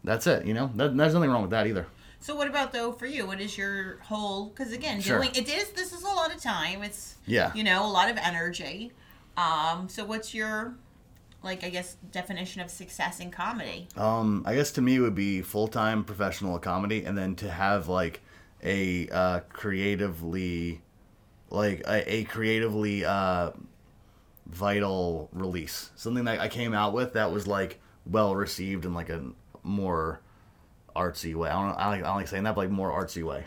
that's 0.07 0.27
it. 0.27 0.47
You 0.47 0.55
know, 0.55 0.71
that, 0.77 0.97
there's 0.97 1.12
nothing 1.12 1.31
wrong 1.31 1.42
with 1.42 1.51
that 1.51 1.66
either. 1.66 1.87
So 2.21 2.35
what 2.35 2.49
about 2.49 2.73
though 2.73 2.92
for 2.92 3.05
you? 3.07 3.27
What 3.27 3.40
is 3.42 3.59
your 3.59 3.99
whole? 4.01 4.47
Because 4.47 4.73
again, 4.73 5.01
Sure. 5.03 5.19
doing 5.19 5.31
it 5.35 5.49
is 5.49 5.69
this 5.73 5.92
is 5.92 6.03
a 6.03 6.09
lot 6.09 6.35
of 6.35 6.40
time. 6.40 6.83
It's 6.83 7.16
Yeah. 7.27 7.53
you 7.55 7.62
know 7.62 7.85
a 7.85 7.92
lot 7.92 8.09
of 8.11 8.16
energy. 8.16 8.92
Um. 9.37 9.88
So 9.90 10.05
what's 10.05 10.33
your 10.35 10.75
like 11.42 11.62
I 11.62 11.69
guess 11.69 11.97
definition 12.11 12.62
of 12.62 12.71
success 12.71 13.21
in 13.21 13.31
comedy? 13.31 13.87
Um, 13.97 14.42
I 14.47 14.55
guess 14.55 14.73
to 14.73 14.81
me 14.83 14.97
it 14.97 15.01
would 15.01 15.14
be 15.14 15.42
full 15.42 15.69
time 15.69 16.03
professional 16.05 16.59
comedy, 16.59 17.05
and 17.05 17.16
then 17.19 17.37
to 17.37 17.51
have 17.51 17.87
like 17.88 18.23
a 18.64 19.09
uh, 19.11 19.40
creatively, 19.51 20.81
like 21.51 21.81
a, 21.87 22.14
a 22.14 22.25
creatively 22.25 23.05
uh, 23.05 23.51
vital 24.47 25.29
release, 25.33 25.90
something 25.97 26.25
that 26.25 26.40
I 26.40 26.49
came 26.49 26.73
out 26.73 26.92
with 26.92 27.12
that 27.14 27.31
was 27.33 27.47
like 27.47 27.79
well 28.07 28.35
received 28.35 28.85
and 28.85 28.95
like 28.95 29.11
a 29.11 29.23
more 29.66 30.20
artsy 30.94 31.35
way. 31.35 31.50
I 31.50 31.52
don't, 31.52 31.79
I 31.79 31.83
don't 31.83 31.92
like, 31.92 32.02
I 32.02 32.07
don't 32.07 32.16
like 32.16 32.29
saying 32.29 32.44
that, 32.44 32.55
but 32.55 32.62
like 32.62 32.70
more 32.70 32.90
artsy 32.90 33.22
way. 33.22 33.44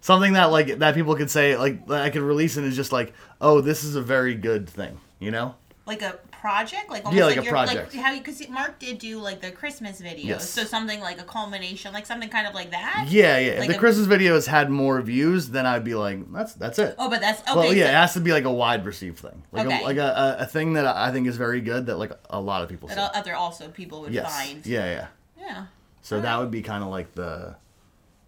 Something 0.00 0.34
that 0.34 0.46
like 0.46 0.78
that 0.78 0.94
people 0.94 1.16
could 1.16 1.30
say 1.30 1.56
like 1.56 1.90
I 1.90 2.10
could 2.10 2.22
release 2.22 2.56
and 2.56 2.66
is 2.66 2.76
just 2.76 2.92
like, 2.92 3.12
oh, 3.40 3.60
this 3.60 3.84
is 3.84 3.96
a 3.96 4.00
very 4.02 4.34
good 4.34 4.68
thing, 4.68 5.00
you 5.18 5.30
know? 5.30 5.54
Like 5.88 6.02
a 6.02 6.18
project, 6.30 6.88
like 6.90 7.04
almost 7.04 7.18
Yeah, 7.18 7.24
like 7.24 7.38
a 7.38 7.42
your, 7.42 7.50
project. 7.50 7.94
Like 7.94 8.04
how 8.04 8.12
you 8.12 8.20
because 8.20 8.46
Mark 8.48 8.78
did 8.78 8.98
do 8.98 9.18
like 9.18 9.40
the 9.40 9.50
Christmas 9.50 10.00
videos, 10.00 10.24
Yes. 10.24 10.50
so 10.50 10.62
something 10.64 11.00
like 11.00 11.18
a 11.20 11.24
culmination, 11.24 11.92
like 11.92 12.06
something 12.06 12.28
kind 12.28 12.46
of 12.46 12.54
like 12.54 12.70
that. 12.72 13.06
Yeah, 13.08 13.38
yeah. 13.38 13.58
Like 13.58 13.68
the 13.70 13.74
a- 13.74 13.78
Christmas 13.78 14.06
videos 14.06 14.46
had 14.46 14.70
more 14.70 15.00
views, 15.00 15.48
then 15.48 15.64
I'd 15.66 15.82
be 15.84 15.94
like, 15.94 16.30
that's 16.32 16.52
that's 16.54 16.78
it. 16.78 16.94
Oh, 16.98 17.08
but 17.08 17.20
that's 17.22 17.40
okay. 17.40 17.54
well, 17.58 17.72
yeah, 17.74 17.86
so 17.86 17.90
it 17.90 17.94
has 17.94 18.12
to 18.14 18.20
be 18.20 18.32
like 18.32 18.44
a 18.44 18.52
wide 18.52 18.84
received 18.84 19.18
thing, 19.18 19.42
like 19.50 19.66
Okay. 19.66 19.80
a, 19.80 19.84
like 19.84 19.96
a, 19.96 20.36
a, 20.40 20.46
thing 20.46 20.74
that 20.74 20.86
I 20.86 21.10
think 21.10 21.26
is 21.26 21.36
very 21.38 21.60
good 21.62 21.86
that 21.86 21.96
like 21.98 22.12
a 22.30 22.40
lot 22.40 22.62
of 22.62 22.68
people 22.68 22.88
see. 22.90 22.94
that 22.94 23.14
other 23.16 23.34
also 23.34 23.68
people 23.68 24.02
would 24.02 24.12
Yes. 24.12 24.30
find. 24.32 24.64
Yeah, 24.66 24.84
yeah. 24.84 25.06
Yeah. 25.38 25.66
So 26.02 26.20
that 26.20 26.38
would 26.38 26.50
be 26.50 26.62
kind 26.62 26.84
of 26.84 26.90
like 26.90 27.14
the 27.14 27.56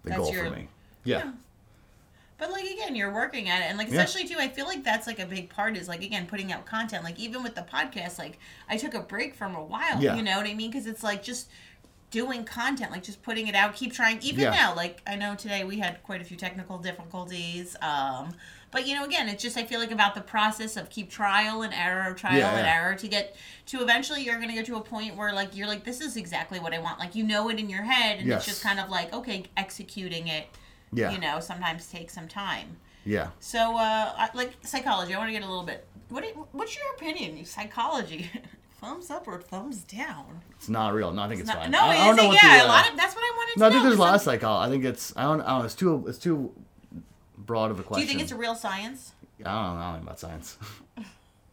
the 0.02 0.10
That's 0.10 0.16
goal 0.18 0.32
your- 0.32 0.44
for 0.46 0.50
me. 0.56 0.68
Yeah. 1.04 1.18
Yeah. 1.18 1.30
But 2.40 2.50
like 2.50 2.64
again, 2.64 2.96
you're 2.96 3.12
working 3.12 3.48
at 3.50 3.60
it, 3.60 3.64
and 3.66 3.76
like 3.78 3.88
Yeah. 3.90 4.00
especially 4.00 4.26
too, 4.26 4.38
I 4.40 4.48
feel 4.48 4.64
like 4.66 4.82
that's 4.82 5.06
like 5.06 5.20
a 5.20 5.26
big 5.26 5.50
part 5.50 5.76
is 5.76 5.86
like 5.86 6.02
again 6.02 6.26
putting 6.26 6.50
out 6.52 6.64
content. 6.66 7.04
Like 7.04 7.18
even 7.20 7.42
with 7.44 7.54
the 7.54 7.62
podcast, 7.62 8.18
like 8.18 8.38
I 8.68 8.76
took 8.78 8.94
a 8.94 9.00
break 9.00 9.34
from 9.34 9.54
a 9.54 9.62
while. 9.62 10.02
Yeah. 10.02 10.16
You 10.16 10.22
know 10.22 10.38
what 10.38 10.46
I 10.46 10.54
mean? 10.54 10.70
Because 10.70 10.86
it's 10.86 11.02
like 11.04 11.22
just 11.22 11.48
doing 12.10 12.42
content, 12.44 12.90
like 12.90 13.04
just 13.04 13.22
putting 13.22 13.46
it 13.46 13.54
out, 13.54 13.74
keep 13.76 13.92
trying. 13.92 14.20
Even 14.22 14.40
Yeah. 14.40 14.50
now, 14.50 14.74
like 14.74 15.00
I 15.06 15.14
know 15.16 15.34
today 15.36 15.62
we 15.64 15.78
had 15.78 16.02
quite 16.02 16.20
a 16.20 16.24
few 16.24 16.36
technical 16.36 16.78
difficulties. 16.78 17.76
Um, 17.82 18.34
but 18.72 18.86
you 18.86 18.94
know, 18.94 19.04
again, 19.04 19.28
it's 19.28 19.42
just 19.42 19.56
I 19.56 19.64
feel 19.64 19.78
like 19.78 19.90
about 19.92 20.14
the 20.14 20.20
process 20.20 20.76
of 20.76 20.88
keep 20.90 21.10
trial 21.10 21.62
and 21.62 21.74
error, 21.74 22.12
trial 22.14 22.38
Yeah, 22.38 22.56
and 22.56 22.66
yeah. 22.66 22.74
error 22.74 22.94
to 22.94 23.06
get 23.08 23.36
to 23.66 23.82
eventually 23.82 24.22
you're 24.22 24.40
gonna 24.40 24.54
get 24.54 24.64
to 24.66 24.76
a 24.76 24.80
point 24.80 25.14
where 25.16 25.32
like 25.32 25.54
you're 25.54 25.68
like 25.68 25.84
this 25.84 26.00
is 26.00 26.16
exactly 26.16 26.58
what 26.58 26.72
I 26.72 26.78
want. 26.78 26.98
Like 26.98 27.14
you 27.14 27.22
know 27.24 27.48
it 27.50 27.58
in 27.58 27.68
your 27.68 27.82
head, 27.82 28.18
and 28.18 28.26
Yes. 28.28 28.38
it's 28.38 28.46
just 28.46 28.62
kind 28.62 28.80
of 28.80 28.88
like 28.88 29.12
okay, 29.12 29.44
executing 29.56 30.26
it 30.28 30.46
Yeah. 30.92 31.12
you 31.12 31.18
know 31.20 31.40
sometimes 31.40 31.86
takes 31.86 32.12
some 32.14 32.26
time 32.28 32.76
Yeah. 33.04 33.28
so 33.38 33.76
uh 33.76 34.26
like 34.34 34.52
psychology 34.62 35.14
i 35.14 35.18
want 35.18 35.28
to 35.28 35.32
get 35.32 35.42
a 35.42 35.48
little 35.48 35.64
bit 35.64 35.86
what 36.08 36.24
you- 36.24 36.46
what's 36.52 36.74
your 36.76 36.84
opinion 36.96 37.44
psychology 37.44 38.28
thumbs 38.80 39.10
up 39.10 39.28
or 39.28 39.40
thumbs 39.40 39.84
down 39.84 40.40
It's 40.56 40.68
not 40.68 40.94
real. 40.94 41.12
No, 41.12 41.22
I 41.22 41.28
think 41.28 41.40
it's, 41.40 41.48
no, 41.48 41.54
fine. 41.54 41.70
no 41.70 41.80
I, 41.80 41.94
I 41.96 42.06
don't 42.06 42.16
know 42.16 42.28
what 42.28 42.42
yeah 42.42 42.56
the, 42.58 42.62
a 42.62 42.66
uh, 42.66 42.68
lot 42.68 42.90
of 42.90 42.96
that's 42.96 43.14
what 43.14 43.22
i 43.22 43.36
wanted 43.36 43.52
to 43.54 43.60
No, 43.60 43.66
I 43.66 43.70
think 43.70 43.82
there's 43.84 43.94
a 43.96 43.98
lot 44.00 44.06
of 44.08 44.12
because 44.20 44.24
psychology. 44.24 44.66
I 44.68 44.70
think 44.72 44.84
it's 44.84 45.12
I 45.16 45.22
don't, 45.24 45.40
I 45.42 45.56
don't. 45.56 45.64
It's 45.66 45.74
too 45.74 46.04
it's 46.08 46.18
too 46.18 46.52
broad 47.38 47.70
of 47.70 47.78
a 47.78 47.82
question. 47.82 48.00
do 48.00 48.02
you 48.02 48.08
think 48.08 48.22
it's 48.22 48.32
a 48.32 48.36
real 48.36 48.54
science 48.54 49.12
I 49.40 49.44
don't 49.44 49.54
know. 49.76 49.80
I 49.82 49.92
don't 49.92 50.00
know 50.00 50.06
about 50.06 50.18
science. 50.20 50.58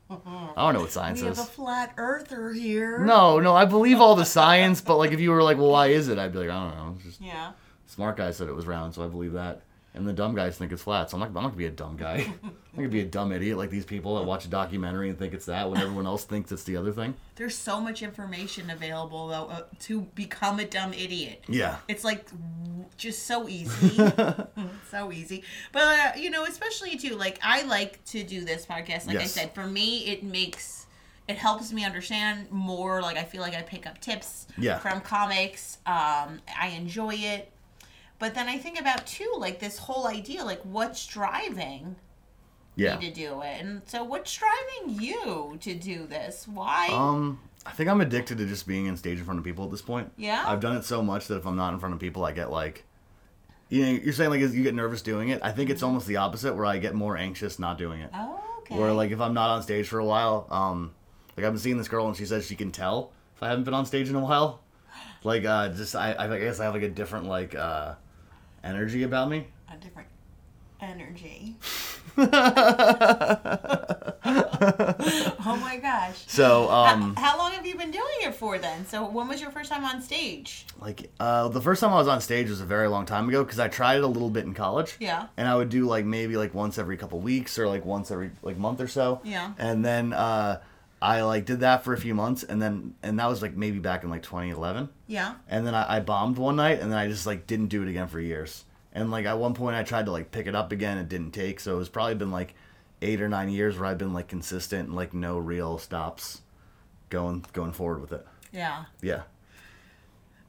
I 0.09 0.15
don't 0.55 0.73
know 0.73 0.79
what 0.81 0.91
science 0.91 1.19
is. 1.19 1.23
we 1.23 1.27
have 1.29 1.39
a 1.39 1.43
flat 1.43 1.93
earther 1.97 2.53
here 2.53 2.99
No, 2.99 3.39
no, 3.39 3.53
I 3.55 3.65
believe 3.65 3.99
all 3.99 4.15
the 4.15 4.25
science, 4.25 4.79
but 4.79 4.95
like 4.97 5.11
if 5.11 5.19
you 5.19 5.31
were 5.31 5.43
like, 5.43 5.57
well, 5.57 5.69
why 5.71 5.87
is 5.87 6.07
it? 6.07 6.17
I'd 6.17 6.31
be 6.31 6.39
like, 6.39 6.49
I 6.49 6.53
don't 6.69 6.75
know. 6.77 6.93
It's 6.95 7.03
just 7.03 7.21
yeah 7.21 7.51
smart 7.87 8.17
guy 8.17 8.31
said 8.31 8.47
it 8.47 8.55
was 8.55 8.67
round, 8.67 8.93
so 8.93 9.03
I 9.03 9.07
believe 9.07 9.33
that. 9.33 9.61
And 9.93 10.07
the 10.07 10.13
dumb 10.13 10.35
guys 10.35 10.55
think 10.57 10.71
it's 10.71 10.83
flat, 10.83 11.09
so 11.09 11.15
I'm 11.17 11.21
not, 11.21 11.27
I'm 11.29 11.33
not 11.33 11.41
gonna 11.43 11.55
be 11.55 11.65
a 11.65 11.71
dumb 11.71 11.97
guy. 11.97 12.17
I'm 12.43 12.51
gonna 12.75 12.87
be 12.87 12.99
a 13.01 13.05
dumb 13.05 13.31
idiot 13.31 13.57
like 13.57 13.71
these 13.71 13.85
people 13.85 14.15
that 14.17 14.25
watch 14.25 14.45
a 14.45 14.47
documentary 14.47 15.09
and 15.09 15.17
think 15.17 15.33
it's 15.33 15.47
that 15.47 15.71
when 15.71 15.81
everyone 15.81 16.05
else 16.05 16.23
thinks 16.23 16.51
it's 16.51 16.63
the 16.65 16.77
other 16.77 16.91
thing. 16.91 17.15
there's 17.35 17.55
so 17.57 17.81
much 17.81 18.03
information 18.03 18.69
available 18.69 19.27
though 19.29 19.45
uh, 19.47 19.63
to 19.79 20.01
become 20.13 20.59
a 20.59 20.65
dumb 20.65 20.93
idiot 20.93 21.43
Yeah. 21.47 21.77
It's 21.87 22.03
like 22.03 22.27
just 22.95 23.25
so 23.25 23.47
easy, 23.49 23.97
so 24.91 25.11
easy. 25.11 25.43
But 25.71 25.81
uh, 25.83 26.11
you 26.15 26.29
know, 26.29 26.45
especially 26.45 26.95
too, 26.97 27.15
like 27.15 27.39
I 27.41 27.63
like 27.63 28.03
to 28.05 28.23
do 28.23 28.45
this 28.45 28.67
podcast. 28.67 29.07
Like 29.07 29.17
I 29.17 29.25
said, 29.25 29.55
for 29.55 29.65
me, 29.65 30.05
it 30.05 30.21
makes 30.23 30.85
it 31.27 31.37
helps 31.37 31.73
me 31.73 31.83
understand 31.85 32.51
more. 32.51 33.01
Like 33.01 33.17
I 33.17 33.23
feel 33.23 33.41
like 33.41 33.55
I 33.55 33.63
pick 33.63 33.87
up 33.87 33.99
tips 33.99 34.45
Yeah. 34.59 34.77
from 34.77 35.01
comics. 35.01 35.77
Um, 35.87 36.39
I 36.55 36.73
enjoy 36.77 37.15
it. 37.15 37.51
But 38.19 38.33
then 38.35 38.47
I 38.47 38.57
think 38.57 38.79
about 38.79 39.05
too, 39.05 39.31
like 39.37 39.59
this 39.59 39.77
whole 39.77 40.07
idea, 40.07 40.43
like 40.43 40.61
what's 40.63 41.05
driving 41.05 41.95
Yeah. 42.75 42.99
you 42.99 43.09
to 43.09 43.13
do 43.13 43.41
it, 43.41 43.61
and 43.61 43.81
so 43.85 44.03
what's 44.03 44.35
driving 44.35 45.01
you 45.01 45.57
to 45.61 45.73
do 45.75 46.07
this? 46.07 46.47
Why? 46.47 46.89
Um, 46.91 47.39
I 47.65 47.71
think 47.71 47.89
I'm 47.89 48.01
addicted 48.01 48.37
to 48.39 48.45
just 48.45 48.65
being 48.67 48.85
in 48.87 48.97
stage 48.97 49.19
in 49.19 49.25
front 49.25 49.37
of 49.39 49.43
people 49.43 49.65
at 49.65 49.71
this 49.71 49.81
point. 49.81 50.11
Yeah? 50.17 50.43
I've 50.47 50.59
done 50.61 50.75
it 50.77 50.83
so 50.85 51.01
much 51.03 51.27
that 51.27 51.37
if 51.37 51.45
I'm 51.45 51.55
not 51.57 51.73
in 51.73 51.79
front 51.79 51.93
of 51.93 51.99
people, 51.99 52.23
I 52.25 52.31
get 52.31 52.49
like, 52.49 52.85
you 53.69 53.85
know, 53.85 53.91
you're 53.91 54.13
saying 54.13 54.29
like 54.29 54.39
you 54.39 54.63
get 54.63 54.73
nervous 54.73 55.01
doing 55.01 55.29
it. 55.29 55.41
I 55.43 55.51
think 55.51 55.69
it's 55.69 55.83
almost 55.83 56.07
the 56.07 56.15
opposite, 56.17 56.55
where 56.55 56.65
I 56.65 56.77
get 56.77 56.95
more 56.95 57.17
anxious 57.17 57.59
not 57.59 57.77
doing 57.77 58.01
it. 58.01 58.09
oh, 58.15 58.39
okay. 58.59 58.77
Where 58.79 58.93
like 58.93 59.11
if 59.11 59.19
I'm 59.19 59.33
not 59.33 59.49
on 59.49 59.61
stage 59.63 59.87
for 59.87 59.99
a 59.99 60.05
while, 60.05 60.47
um, 60.49 60.93
like 61.35 61.45
I've 61.45 61.51
been 61.51 61.59
seeing 61.59 61.77
this 61.77 61.87
girl 61.89 62.07
and 62.07 62.15
she 62.15 62.25
says 62.25 62.47
she 62.47 62.55
can 62.55 62.71
tell 62.71 63.11
if 63.35 63.43
I 63.43 63.49
haven't 63.49 63.65
been 63.65 63.73
on 63.73 63.85
stage 63.85 64.09
in 64.09 64.15
a 64.15 64.21
while. 64.21 64.61
Like 65.23 65.45
uh, 65.45 65.69
just 65.69 65.95
I, 65.95 66.15
I 66.17 66.39
guess 66.39 66.59
I 66.59 66.65
have 66.65 66.73
like 66.73 66.83
a 66.83 66.89
different 66.89 67.25
like 67.25 67.53
uh, 67.53 67.95
energy 68.67 69.03
about 69.03 69.29
me. 69.29 69.47
a 69.71 69.77
different 69.77 70.09
energy. 70.81 71.55
oh 72.17 72.27
my 75.61 75.77
gosh. 75.81 76.23
So 76.27 76.67
How- 76.67 76.93
um, 76.93 77.15
how, 77.15 77.37
long 77.37 77.51
have 77.51 77.65
you 77.65 77.77
been 77.77 77.91
doing 77.91 78.05
it 78.21 78.33
for 78.33 78.57
then? 78.57 78.85
So 78.85 79.07
when 79.07 79.27
was 79.27 79.41
your 79.41 79.51
first 79.51 79.71
time 79.71 79.85
on 79.85 80.01
stage? 80.01 80.65
like 80.79 81.09
uh, 81.19 81.47
the 81.49 81.61
first 81.61 81.81
time 81.81 81.91
I 81.91 81.95
was 81.97 82.07
on 82.07 82.21
stage 82.21 82.49
was 82.49 82.61
a 82.61 82.65
very 82.65 82.87
long 82.87 83.05
time 83.05 83.27
ago 83.29 83.43
because 83.43 83.59
I 83.59 83.67
tried 83.67 83.97
it 83.97 84.03
a 84.03 84.07
little 84.07 84.29
bit 84.29 84.45
in 84.45 84.53
college. 84.53 84.95
Yeah. 84.99 85.27
And 85.37 85.47
I 85.47 85.55
would 85.55 85.69
do 85.69 85.85
like 85.85 86.05
maybe 86.05 86.37
like 86.37 86.53
once 86.53 86.77
every 86.77 86.97
couple 86.97 87.19
weeks 87.19 87.57
or 87.59 87.67
like 87.67 87.85
once 87.85 88.11
every 88.11 88.31
like 88.41 88.57
month 88.57 88.81
or 88.81 88.87
so. 88.87 89.21
Yeah. 89.23 89.53
And 89.57 89.83
then 89.85 90.13
uh, 90.13 90.59
I 91.01 91.21
like 91.21 91.45
did 91.45 91.59
that 91.59 91.83
for 91.83 91.93
a 91.93 91.97
few 91.97 92.15
months 92.15 92.43
and 92.43 92.59
then 92.61 92.95
and 93.03 93.19
that 93.19 93.27
was 93.27 93.41
like 93.41 93.55
maybe 93.55 93.77
back 93.79 94.03
in 94.03 94.09
like 94.09 94.23
2011. 94.23 94.89
Yeah. 95.07 95.35
And 95.47 95.65
then 95.67 95.75
I, 95.75 95.97
I 95.97 95.99
bombed 95.99 96.37
one 96.37 96.55
night 96.55 96.79
and 96.79 96.91
then 96.91 96.97
I 96.97 97.07
just 97.07 97.25
like 97.27 97.45
didn't 97.47 97.67
do 97.67 97.83
it 97.83 97.89
again 97.89 98.07
for 98.07 98.19
years. 98.19 98.65
And 98.93 99.11
like 99.11 99.25
at 99.25 99.37
one 99.37 99.53
point 99.53 99.75
I 99.75 99.83
tried 99.83 100.05
to 100.05 100.11
like 100.11 100.31
pick 100.31 100.47
it 100.47 100.55
up 100.55 100.71
again, 100.71 100.97
it 100.97 101.07
didn't 101.07 101.31
take. 101.31 101.59
So 101.59 101.79
it's 101.79 101.89
probably 101.89 102.15
been 102.15 102.31
like 102.31 102.55
eight 103.03 103.21
or 103.21 103.29
nine 103.29 103.49
years 103.49 103.77
where 103.77 103.85
I've 103.87 103.99
been 103.99 104.13
like 104.13 104.27
consistent 104.27 104.87
and 104.87 104.95
like 104.95 105.13
no 105.13 105.37
real 105.37 105.77
stops 105.77 106.41
going 107.09 107.45
going 107.53 107.73
forward 107.73 108.01
with 108.01 108.11
it. 108.11 108.25
Yeah. 108.51 108.85
Yeah. 109.01 109.21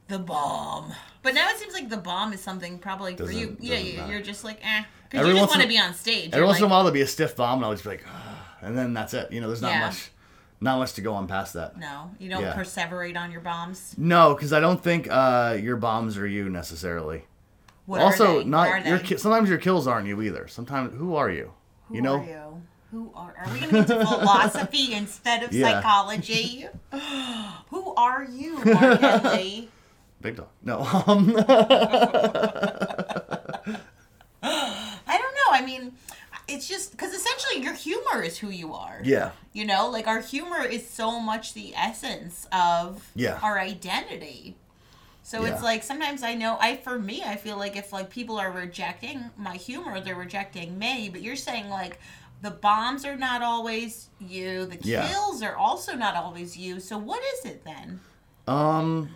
The 0.07 0.17
bomb. 0.17 0.91
But 1.21 1.35
now 1.35 1.49
it 1.51 1.57
seems 1.57 1.73
like 1.73 1.89
the 1.89 1.97
bomb 1.97 2.33
is 2.33 2.41
something 2.41 2.79
probably 2.79 3.15
for 3.15 3.31
you. 3.31 3.47
Doesn't- 3.51 3.63
Yeah, 3.63 3.75
doesn't 3.77 4.07
you, 4.07 4.13
you're 4.13 4.21
just 4.23 4.43
like, 4.43 4.57
eh. 4.63 4.83
Because 5.09 5.27
you 5.27 5.33
just 5.35 5.49
want 5.49 5.61
to 5.61 5.67
be 5.67 5.77
on 5.77 5.93
stage. 5.93 6.31
Every 6.33 6.45
once 6.47 6.57
in 6.59 6.65
a 6.65 6.67
while 6.67 6.79
there'll 6.83 6.93
be 6.93 7.01
a 7.01 7.07
stiff 7.07 7.35
bomb 7.35 7.59
and 7.59 7.65
I'll 7.65 7.71
just 7.73 7.83
be 7.83 7.89
like, 7.91 8.03
and 8.61 8.75
then 8.77 8.93
that's 8.93 9.13
it. 9.13 9.31
You 9.31 9.41
know, 9.41 9.47
there's 9.47 9.61
not 9.61 9.71
Yeah. 9.71 9.85
much, 9.87 10.09
not 10.61 10.77
much 10.79 10.93
to 10.93 11.01
go 11.01 11.13
on 11.13 11.27
past 11.27 11.53
that. 11.53 11.77
No, 11.77 12.11
you 12.19 12.29
don't 12.29 12.41
Yeah. 12.41 12.53
perseverate 12.55 13.15
on 13.17 13.31
your 13.31 13.41
bombs. 13.41 13.95
No, 13.97 14.33
because 14.35 14.51
I 14.53 14.59
don't 14.59 14.81
think 14.83 15.07
uh, 15.09 15.57
your 15.61 15.77
bombs 15.77 16.17
are 16.17 16.27
you 16.27 16.49
necessarily. 16.49 17.25
What 17.85 18.01
also, 18.01 18.43
not 18.43 18.85
your. 18.85 18.99
Ki- 18.99 19.17
sometimes 19.17 19.49
your 19.49 19.57
kills 19.57 19.87
aren't 19.87 20.07
you 20.07 20.21
either. 20.21 20.47
Sometimes 20.47 20.93
who 20.97 21.15
are 21.15 21.29
you? 21.31 21.51
Who 21.87 21.95
you 21.95 22.01
know. 22.01 22.19
are 22.19 22.25
you? 22.25 22.61
Who 22.91 23.11
are? 23.15 23.35
Are 23.37 23.53
we 23.53 23.59
going 23.59 23.69
to 23.71 23.77
get 23.77 23.87
to 23.87 24.05
philosophy 24.05 24.93
instead 25.01 25.43
of 25.43 25.53
Yeah. 25.53 25.73
psychology? 25.81 26.67
Who 27.69 27.93
are 27.95 28.23
you, 28.25 28.63
Mark 28.65 29.01
Big 30.21 30.35
dog. 30.35 30.47
No. 30.63 30.79
Um, 30.81 31.33
I 34.41 35.17
don't 35.17 35.35
know. 35.35 35.51
I 35.51 35.63
mean, 35.65 35.91
it's 36.49 36.67
just 36.67 36.91
because 36.91 37.13
essentially 37.13 37.63
your 37.63 37.73
humor 37.73 38.21
is 38.23 38.37
who 38.37 38.49
you 38.49 38.73
are. 38.73 39.01
yeah. 39.03 39.31
You 39.53 39.65
know, 39.65 39.89
like 39.89 40.07
our 40.07 40.19
humor 40.21 40.63
is 40.63 40.87
so 40.89 41.19
much 41.19 41.53
the 41.53 41.73
essence 41.75 42.47
of 42.51 43.09
Yeah. 43.15 43.39
our 43.41 43.59
identity. 43.59 44.55
So 45.23 45.45
it's 45.45 45.61
like 45.61 45.83
sometimes 45.83 46.23
I 46.23 46.33
know 46.33 46.57
I 46.59 46.77
for 46.77 46.97
me 46.97 47.21
I 47.23 47.35
feel 47.35 47.57
like 47.57 47.75
if 47.75 47.93
like 47.93 48.09
people 48.09 48.37
are 48.39 48.51
rejecting 48.51 49.25
my 49.37 49.55
humor, 49.55 49.99
they're 50.01 50.15
rejecting 50.15 50.77
me. 50.79 51.09
But 51.09 51.21
you're 51.21 51.35
saying 51.35 51.69
like 51.69 51.99
the 52.41 52.51
bombs 52.51 53.05
are 53.05 53.15
not 53.17 53.41
always 53.43 54.09
you, 54.19 54.65
the 54.65 54.77
Yeah. 54.81 55.07
kills 55.07 55.41
are 55.43 55.55
also 55.55 55.93
not 55.95 56.15
always 56.15 56.57
you. 56.57 56.79
So 56.79 56.97
what 56.97 57.21
is 57.35 57.45
it 57.51 57.63
then? 57.65 57.99
Um, 58.47 59.09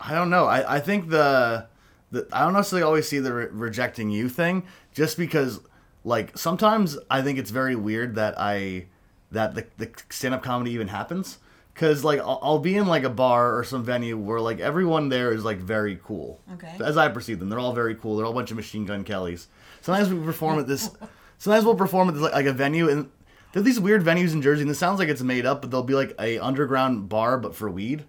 I 0.00 0.12
don't 0.12 0.28
know. 0.28 0.44
I, 0.46 0.76
I 0.76 0.80
think 0.80 1.08
the, 1.08 1.66
the 2.10 2.26
I 2.32 2.40
don't 2.44 2.52
necessarily 2.52 2.82
always 2.82 3.08
see 3.08 3.18
the 3.20 3.32
re- 3.32 3.46
rejecting 3.50 4.10
you 4.10 4.28
thing, 4.28 4.64
just 4.92 5.16
because 5.16 5.60
like 6.04 6.36
sometimes 6.36 6.96
I 7.10 7.22
think 7.22 7.38
it's 7.38 7.50
very 7.50 7.74
weird 7.74 8.14
that 8.14 8.38
I 8.38 8.86
that 9.32 9.54
the, 9.54 9.66
the 9.78 9.90
stand 10.10 10.34
up 10.34 10.42
comedy 10.42 10.72
even 10.72 10.88
happens. 10.88 11.38
Cause 11.74 12.04
like 12.04 12.20
I'll, 12.20 12.38
I'll 12.40 12.58
be 12.60 12.76
in 12.76 12.86
like 12.86 13.02
a 13.02 13.10
bar 13.10 13.58
or 13.58 13.64
some 13.64 13.82
venue 13.82 14.16
where 14.16 14.40
like 14.40 14.60
everyone 14.60 15.08
there 15.08 15.32
is 15.32 15.44
like 15.44 15.58
very 15.58 15.98
cool. 16.04 16.40
Okay. 16.52 16.76
As 16.80 16.96
I 16.96 17.08
perceive 17.08 17.40
them, 17.40 17.48
they're 17.48 17.58
all 17.58 17.72
very 17.72 17.96
cool. 17.96 18.16
They're 18.16 18.26
all 18.26 18.32
a 18.32 18.34
bunch 18.34 18.52
of 18.52 18.56
machine 18.56 18.84
gun 18.84 19.02
Kellys. 19.02 19.48
Sometimes 19.80 20.12
we 20.12 20.24
perform 20.24 20.60
at 20.60 20.68
this. 20.68 20.90
Sometimes 21.38 21.64
we'll 21.64 21.74
perform 21.74 22.08
at 22.08 22.14
this, 22.14 22.22
like, 22.22 22.32
like 22.32 22.46
a 22.46 22.52
venue 22.52 22.88
and. 22.88 23.10
There 23.52 23.60
are 23.60 23.64
these 23.64 23.78
weird 23.78 24.02
venues 24.02 24.32
in 24.32 24.42
Jersey, 24.42 24.62
and 24.62 24.70
this 24.70 24.80
sounds 24.80 24.98
like 24.98 25.08
it's 25.08 25.22
made 25.22 25.46
up, 25.46 25.62
but 25.62 25.70
there'll 25.70 25.84
be 25.84 25.94
like 25.94 26.16
a 26.18 26.40
underground 26.40 27.08
bar, 27.08 27.38
but 27.38 27.54
for 27.54 27.70
weed. 27.70 28.04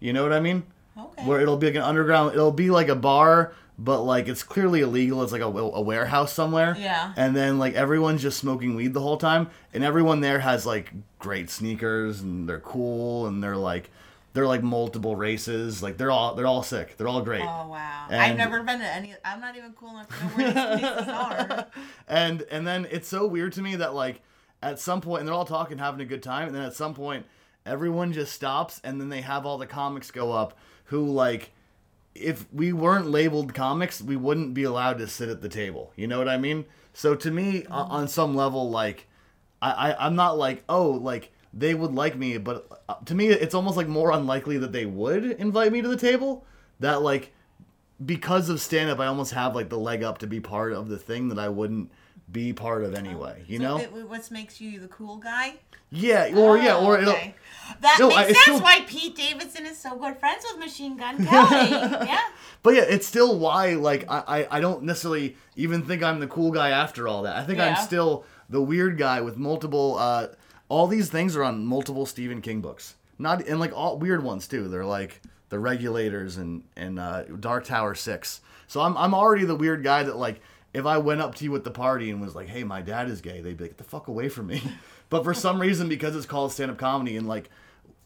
You 0.00 0.12
know 0.12 0.22
what 0.22 0.34
I 0.34 0.40
mean? 0.40 0.64
Okay. 0.98 1.24
Where 1.24 1.40
it'll 1.40 1.56
be 1.56 1.68
like 1.68 1.76
an 1.76 1.82
underground, 1.82 2.34
it'll 2.34 2.52
be 2.52 2.68
like 2.68 2.88
a 2.88 2.94
bar, 2.94 3.54
but 3.78 4.02
like 4.02 4.28
it's 4.28 4.42
clearly 4.42 4.80
illegal. 4.80 5.22
It's 5.22 5.32
like 5.32 5.42
a, 5.42 5.46
a 5.46 5.80
warehouse 5.80 6.32
somewhere. 6.32 6.76
Yeah. 6.78 7.12
And 7.16 7.36
then 7.36 7.58
like 7.58 7.74
everyone's 7.74 8.22
just 8.22 8.38
smoking 8.38 8.74
weed 8.74 8.94
the 8.94 9.00
whole 9.00 9.16
time, 9.16 9.50
and 9.74 9.84
everyone 9.84 10.20
there 10.20 10.40
has 10.40 10.66
like 10.66 10.92
great 11.18 11.50
sneakers, 11.50 12.20
and 12.20 12.48
they're 12.48 12.60
cool, 12.60 13.26
and 13.26 13.42
they're 13.42 13.56
like, 13.56 13.90
they're 14.32 14.46
like 14.46 14.62
multiple 14.62 15.16
races. 15.16 15.82
Like 15.82 15.96
they're 15.96 16.10
all 16.10 16.34
they're 16.34 16.46
all 16.46 16.62
sick. 16.62 16.96
They're 16.96 17.08
all 17.08 17.22
great. 17.22 17.42
Oh 17.42 17.68
wow! 17.68 18.06
I've 18.08 18.36
never 18.36 18.62
been 18.62 18.80
to 18.80 18.86
any. 18.86 19.14
I'm 19.24 19.40
not 19.40 19.56
even 19.56 19.72
cool 19.72 19.90
enough 19.90 20.08
to 20.08 20.24
know 20.24 20.30
where 20.30 20.76
these 20.76 20.80
places 20.80 21.08
are. 21.08 21.66
and 22.08 22.42
and 22.50 22.66
then 22.66 22.86
it's 22.90 23.08
so 23.08 23.26
weird 23.26 23.52
to 23.54 23.62
me 23.62 23.76
that 23.76 23.94
like 23.94 24.22
at 24.62 24.78
some 24.78 25.00
point 25.00 25.20
and 25.20 25.28
they're 25.28 25.34
all 25.34 25.44
talking 25.44 25.78
having 25.78 26.00
a 26.00 26.04
good 26.04 26.22
time 26.22 26.46
and 26.46 26.56
then 26.56 26.62
at 26.62 26.74
some 26.74 26.94
point 26.94 27.26
everyone 27.64 28.12
just 28.12 28.32
stops 28.32 28.80
and 28.84 29.00
then 29.00 29.08
they 29.10 29.20
have 29.20 29.44
all 29.44 29.58
the 29.58 29.66
comics 29.66 30.10
go 30.10 30.32
up 30.32 30.56
who 30.86 31.04
like 31.04 31.52
if 32.20 32.46
we 32.52 32.72
weren't 32.72 33.06
labeled 33.06 33.54
comics 33.54 34.00
we 34.02 34.16
wouldn't 34.16 34.54
be 34.54 34.64
allowed 34.64 34.98
to 34.98 35.06
sit 35.06 35.28
at 35.28 35.42
the 35.42 35.48
table 35.48 35.92
you 35.96 36.06
know 36.06 36.18
what 36.18 36.28
i 36.28 36.36
mean 36.36 36.64
so 36.92 37.14
to 37.14 37.30
me 37.30 37.64
o- 37.70 37.74
on 37.74 38.08
some 38.08 38.34
level 38.34 38.70
like 38.70 39.06
I, 39.62 39.70
I 39.92 40.06
i'm 40.06 40.16
not 40.16 40.36
like 40.38 40.64
oh 40.68 40.90
like 40.90 41.32
they 41.54 41.74
would 41.74 41.92
like 41.94 42.16
me 42.16 42.36
but 42.38 42.82
uh, 42.88 42.94
to 43.06 43.14
me 43.14 43.28
it's 43.28 43.54
almost 43.54 43.76
like 43.76 43.88
more 43.88 44.10
unlikely 44.10 44.58
that 44.58 44.72
they 44.72 44.86
would 44.86 45.24
invite 45.24 45.72
me 45.72 45.82
to 45.82 45.88
the 45.88 45.96
table 45.96 46.44
that 46.80 47.02
like 47.02 47.32
because 48.04 48.50
of 48.50 48.60
stand 48.60 48.90
up 48.90 49.00
I 49.00 49.06
almost 49.06 49.32
have 49.32 49.54
like 49.54 49.70
the 49.70 49.78
leg 49.78 50.02
up 50.02 50.18
to 50.18 50.26
be 50.26 50.38
part 50.40 50.72
of 50.74 50.88
the 50.88 50.98
thing 50.98 51.28
that 51.28 51.38
I 51.38 51.48
wouldn't 51.48 51.90
be 52.30 52.52
part 52.52 52.84
of 52.84 52.94
anyway. 52.94 53.42
You 53.46 53.58
So 53.58 53.64
know? 53.64 53.78
it, 53.78 53.90
what 54.08 54.30
makes 54.30 54.60
you 54.60 54.78
the 54.80 54.88
cool 54.88 55.16
guy? 55.16 55.54
yeah, 55.90 56.30
or 56.36 56.58
yeah, 56.58 56.76
or 56.76 56.98
Oh, 56.98 57.10
okay. 57.10 57.34
That 57.80 57.96
No, 58.00 58.08
makes 58.08 58.18
I- 58.20 58.24
sense 58.26 58.38
still- 58.42 58.60
why 58.60 58.80
Pete 58.86 59.16
Davidson 59.16 59.66
is 59.66 59.78
so 59.78 59.96
good 59.96 60.18
friends 60.18 60.44
with 60.50 60.58
Machine 60.60 60.96
Gun 60.96 61.16
Kelly. 61.26 61.70
yeah. 61.70 62.22
But 62.62 62.74
yeah, 62.74 62.82
it's 62.88 63.06
still 63.06 63.38
why 63.38 63.74
like 63.74 64.04
I, 64.08 64.22
I 64.50 64.58
I 64.58 64.60
don't 64.60 64.82
necessarily 64.84 65.36
even 65.56 65.82
think 65.82 66.02
I'm 66.02 66.20
the 66.20 66.26
cool 66.26 66.50
guy 66.50 66.70
after 66.70 67.06
all 67.08 67.22
that. 67.22 67.36
I 67.36 67.44
think 67.44 67.58
Yeah. 67.58 67.70
I'm 67.76 67.84
still 67.84 68.24
the 68.48 68.60
weird 68.62 68.98
guy 68.98 69.20
with 69.20 69.36
multiple 69.36 69.96
uh 69.98 70.28
all 70.68 70.86
these 70.86 71.08
things 71.10 71.36
are 71.36 71.44
on 71.44 71.64
multiple 71.64 72.06
Stephen 72.06 72.40
King 72.40 72.60
books. 72.60 72.94
Not 73.18 73.46
and 73.46 73.60
like 73.60 73.72
all 73.74 73.98
weird 73.98 74.22
ones 74.22 74.46
too. 74.48 74.68
They're 74.68 74.84
like 74.84 75.20
the 75.48 75.58
regulators 75.58 76.36
and 76.38 76.64
and 76.76 76.98
uh, 76.98 77.22
Dark 77.40 77.64
Tower 77.64 77.94
6. 77.94 78.40
So 78.66 78.80
I'm 78.80 78.96
I'm 78.96 79.14
already 79.14 79.44
the 79.44 79.54
weird 79.54 79.82
guy 79.84 80.02
that 80.02 80.16
like 80.16 80.40
if 80.74 80.84
I 80.84 80.98
went 80.98 81.20
up 81.20 81.36
to 81.36 81.44
you 81.44 81.54
at 81.56 81.64
the 81.64 81.70
party 81.70 82.10
and 82.10 82.20
was 82.20 82.34
like, 82.34 82.48
"Hey, 82.48 82.62
my 82.64 82.82
dad 82.82 83.08
is 83.08 83.20
gay," 83.22 83.40
they'd 83.40 83.56
be 83.56 83.64
like, 83.64 83.70
"Get 83.70 83.78
the 83.78 83.84
fuck 83.84 84.08
away 84.08 84.28
from 84.28 84.48
me." 84.48 84.60
but 85.10 85.24
for 85.24 85.34
some 85.34 85.60
reason 85.60 85.88
because 85.88 86.16
it's 86.16 86.26
called 86.26 86.52
stand-up 86.52 86.78
comedy 86.78 87.16
and 87.16 87.26
like 87.26 87.50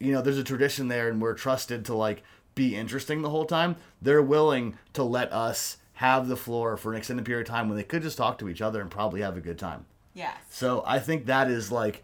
you 0.01 0.11
know, 0.11 0.21
there's 0.21 0.37
a 0.37 0.43
tradition 0.43 0.87
there 0.87 1.09
and 1.09 1.21
we're 1.21 1.35
trusted 1.35 1.85
to 1.85 1.93
like 1.93 2.23
be 2.55 2.75
interesting 2.75 3.21
the 3.21 3.29
whole 3.29 3.45
time. 3.45 3.75
They're 4.01 4.21
willing 4.21 4.77
to 4.93 5.03
let 5.03 5.31
us 5.31 5.77
have 5.93 6.27
the 6.27 6.35
floor 6.35 6.75
for 6.75 6.91
an 6.91 6.97
extended 6.97 7.25
period 7.25 7.47
of 7.47 7.51
time 7.51 7.69
when 7.69 7.77
they 7.77 7.83
could 7.83 8.01
just 8.01 8.17
talk 8.17 8.39
to 8.39 8.49
each 8.49 8.61
other 8.61 8.81
and 8.81 8.89
probably 8.89 9.21
have 9.21 9.37
a 9.37 9.41
good 9.41 9.59
time. 9.59 9.85
Yes. 10.13 10.35
So 10.49 10.83
I 10.87 10.99
think 10.99 11.27
that 11.27 11.49
is 11.49 11.71
like 11.71 12.03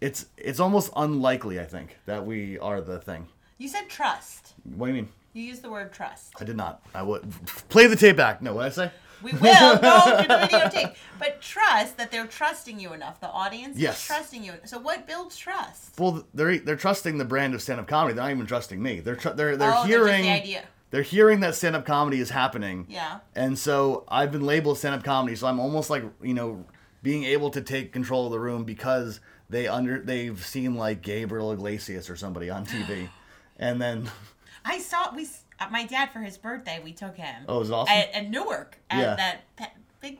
it's 0.00 0.26
it's 0.36 0.60
almost 0.60 0.92
unlikely 0.96 1.58
I 1.60 1.64
think 1.64 1.98
that 2.06 2.24
we 2.24 2.58
are 2.60 2.80
the 2.80 2.98
thing. 2.98 3.26
You 3.58 3.68
said 3.68 3.88
trust. 3.88 4.54
What 4.62 4.86
do 4.86 4.92
you 4.92 5.02
mean? 5.02 5.08
You 5.32 5.42
used 5.42 5.62
the 5.62 5.70
word 5.70 5.92
trust. 5.92 6.34
I 6.40 6.44
did 6.44 6.56
not. 6.56 6.82
I 6.94 7.02
would 7.02 7.28
play 7.68 7.86
the 7.88 7.96
tape 7.96 8.16
back. 8.16 8.40
No, 8.40 8.54
what 8.54 8.62
did 8.62 8.72
I 8.80 8.86
say? 8.86 8.92
We 9.22 9.32
will 9.32 9.40
go 9.78 10.22
to 10.22 10.28
the 10.28 10.34
videotape. 10.34 10.94
But 11.18 11.40
trust 11.40 11.96
that 11.98 12.10
they're 12.10 12.26
trusting 12.26 12.80
you 12.80 12.92
enough. 12.92 13.20
The 13.20 13.28
audience 13.28 13.78
Yes. 13.78 14.00
is 14.00 14.06
trusting 14.06 14.44
you. 14.44 14.52
So 14.64 14.78
what 14.78 15.06
builds 15.06 15.36
trust? 15.36 15.98
Well, 15.98 16.24
they're 16.34 16.58
they're 16.58 16.76
trusting 16.76 17.18
the 17.18 17.24
brand 17.24 17.54
of 17.54 17.62
stand-up 17.62 17.86
comedy. 17.86 18.14
They're 18.14 18.24
not 18.24 18.30
even 18.32 18.46
trusting 18.46 18.82
me. 18.82 19.00
They're 19.00 19.16
tr- 19.16 19.30
they're 19.30 19.56
they're 19.56 19.74
oh, 19.74 19.82
hearing 19.84 20.22
They're 20.22 20.36
the 20.36 20.42
idea. 20.42 20.64
they're 20.90 21.02
hearing 21.02 21.40
that 21.40 21.54
stand-up 21.54 21.84
comedy 21.86 22.20
is 22.20 22.30
happening. 22.30 22.86
Yeah. 22.88 23.20
And 23.34 23.58
so 23.58 24.04
I've 24.08 24.32
been 24.32 24.44
labeled 24.44 24.78
stand-up 24.78 25.04
comedy, 25.04 25.36
so 25.36 25.46
I'm 25.46 25.60
almost 25.60 25.90
like 25.90 26.04
you 26.22 26.34
know 26.34 26.64
being 27.02 27.24
able 27.24 27.50
to 27.50 27.60
take 27.60 27.92
control 27.92 28.26
of 28.26 28.32
the 28.32 28.40
room 28.40 28.64
because 28.64 29.20
they 29.50 29.66
under 29.68 30.00
they've 30.00 30.44
seen 30.44 30.74
like 30.76 31.02
Gabriel 31.02 31.52
Iglesias 31.52 32.08
or 32.10 32.16
somebody 32.16 32.48
on 32.50 32.64
TV, 32.66 33.08
and 33.58 33.80
then 33.80 34.10
I 34.64 34.78
saw 34.78 35.14
we. 35.14 35.28
My 35.70 35.84
dad 35.84 36.10
for 36.12 36.20
his 36.20 36.36
birthday, 36.38 36.80
we 36.82 36.92
took 36.92 37.16
him 37.16 37.44
Oh, 37.48 37.56
it 37.56 37.60
was 37.60 37.70
awesome. 37.70 37.94
at, 37.96 38.12
at 38.14 38.30
Newark 38.30 38.78
at 38.90 38.98
Yeah. 39.00 39.14
that 39.16 39.40
Pe- 39.56 39.66
big 40.00 40.18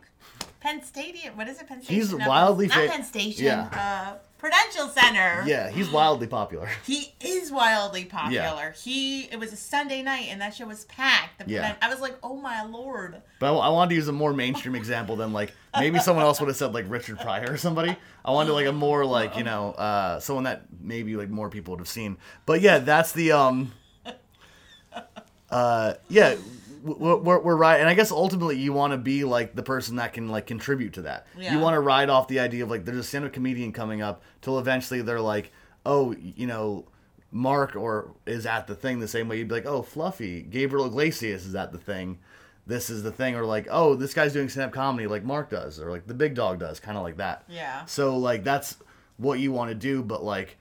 Penn 0.61 0.83
Stadium. 0.83 1.37
What 1.37 1.49
is 1.49 1.61
it? 1.61 1.67
Penn 1.67 1.83
Station? 1.83 1.95
He's 2.01 2.13
No, 2.13 2.29
wildly 2.29 2.69
not 2.69 2.77
fa- 2.79 2.89
Penn 2.89 3.03
Station. 3.05 3.45
Yeah. 3.47 3.69
Uh, 3.73 4.19
Prudential 4.39 4.89
Center. 4.89 5.45
yeah, 5.47 5.71
he's 5.71 5.89
wildly 5.89 6.27
popular. 6.27 6.69
He 6.85 7.15
is 7.21 7.53
wildly 7.53 8.05
popular. 8.07 8.35
Yeah. 8.43 8.73
He 8.73 9.23
it 9.27 9.39
was 9.39 9.53
a 9.53 9.57
Sunday 9.57 10.03
night 10.03 10.27
and 10.31 10.41
that 10.41 10.53
show 10.55 10.67
was 10.67 10.85
packed. 10.87 11.47
The 11.47 11.53
Yeah. 11.53 11.77
I 11.81 11.89
was 11.89 12.01
like, 12.01 12.17
oh 12.25 12.35
my 12.37 12.65
lord. 12.65 13.23
But 13.39 13.55
I, 13.55 13.57
I 13.57 13.69
wanted 13.69 13.91
to 13.91 13.95
use 13.95 14.09
a 14.09 14.13
more 14.13 14.33
mainstream 14.33 14.75
example 14.75 15.15
than 15.15 15.33
like 15.33 15.53
maybe 15.79 16.01
someone 16.01 16.25
else 16.25 16.41
would 16.41 16.49
have 16.49 16.57
said 16.57 16.75
like 16.75 16.87
Richard 16.89 17.21
Pryor 17.21 17.53
or 17.53 17.57
somebody. 17.57 17.97
I 18.25 18.33
wanted 18.33 18.53
like 18.53 18.67
a 18.67 18.73
more 18.73 19.05
like 19.07 19.37
you 19.37 19.45
know 19.45 19.73
uh, 19.75 20.19
someone 20.19 20.43
that 20.45 20.63
maybe 20.81 21.15
like 21.17 21.29
more 21.31 21.49
people 21.49 21.73
would 21.73 21.81
have 21.81 21.89
seen. 21.89 22.17
But 22.45 22.61
yeah, 22.63 22.79
that's 22.79 23.13
the 23.13 23.31
um. 23.33 23.73
Uh, 25.53 25.95
yeah, 26.09 26.37
we're, 26.83 27.17
we're, 27.17 27.39
we're 27.39 27.57
right, 27.57 27.79
and 27.79 27.89
I 27.89 27.95
guess 27.95 28.11
ultimately 28.11 28.59
you 28.59 28.73
want 28.73 28.93
to 28.93 28.99
be 28.99 29.25
like 29.25 29.55
the 29.55 29.63
person 29.63 29.97
that 29.97 30.13
can 30.13 30.29
like 30.29 30.47
contribute 30.47 30.95
to 30.95 31.03
that. 31.03 31.27
Yeah. 31.39 31.55
You 31.55 31.61
want 31.61 31.75
to 31.75 31.81
ride 31.81 32.11
off 32.11 32.27
the 32.27 32.41
idea 32.41 32.65
of 32.65 32.71
like 32.71 32.85
there's 32.85 32.99
a 32.99 33.05
stand-up 33.05 33.33
comedian 33.33 33.73
coming 33.73 34.03
up 34.03 34.23
till 34.41 34.59
eventually 34.59 35.03
they're 35.03 35.21
like, 35.21 35.53
oh, 35.87 36.17
you 36.17 36.47
know. 36.47 36.87
Mark 37.35 37.77
or 37.77 38.13
is 38.27 38.45
at 38.45 38.67
the 38.67 38.75
thing 38.75 39.01
the 39.01 39.09
same 39.09 39.27
way 39.27 39.39
you'd 39.39 39.49
be 39.49 39.55
like, 39.55 39.65
oh, 39.65 39.81
Fluffy, 39.81 40.43
Gabriel 40.43 40.85
Iglesias 40.85 41.47
is 41.47 41.55
at 41.55 41.73
the 41.73 41.79
thing. 41.79 42.19
This 42.67 42.91
is 42.91 43.03
the 43.03 43.11
thing, 43.11 43.37
or 43.37 43.47
like, 43.47 43.67
oh, 43.71 43.95
this 43.95 44.13
guy's 44.13 44.35
doing 44.35 44.51
stand 44.51 44.67
up 44.67 44.75
comedy 44.75 45.07
like 45.07 45.25
Mark 45.25 45.49
does, 45.49 45.81
or 45.81 45.91
like 45.91 46.07
the 46.07 46.13
big 46.13 46.35
dog 46.35 46.61
does, 46.61 46.79
kind 46.79 46.99
of 46.99 47.03
like 47.03 47.17
that. 47.17 47.45
Yeah. 47.49 47.87
So 47.87 48.19
like 48.19 48.45
that's 48.45 48.77
what 49.17 49.39
you 49.39 49.51
want 49.51 49.71
to 49.71 49.75
do, 49.75 50.03
but 50.03 50.23
like, 50.23 50.59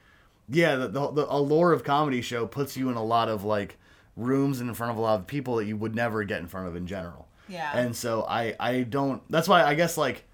yeah, 0.47 0.77
the, 0.77 0.87
the 0.87 1.11
the 1.11 1.25
allure 1.29 1.73
of 1.73 1.83
comedy 1.83 2.21
show 2.21 2.47
puts 2.47 2.77
you 2.77 2.89
in 2.89 2.95
a 2.95 3.03
lot 3.03 3.27
of 3.27 3.43
like 3.43 3.77
rooms 4.15 4.59
and 4.59 4.69
in 4.69 4.75
front 4.75 4.91
of 4.91 4.97
a 4.97 5.01
lot 5.01 5.19
of 5.19 5.27
people 5.27 5.55
that 5.57 5.65
you 5.65 5.77
would 5.77 5.95
never 5.95 6.23
get 6.23 6.39
in 6.39 6.47
front 6.47 6.67
of 6.67 6.75
in 6.75 6.87
general. 6.87 7.27
Yeah. 7.47 7.71
And 7.77 7.95
so 7.95 8.25
I 8.27 8.55
I 8.59 8.81
don't. 8.83 9.21
That's 9.29 9.47
why 9.47 9.63
I 9.63 9.75
guess 9.75 9.97
like. 9.97 10.25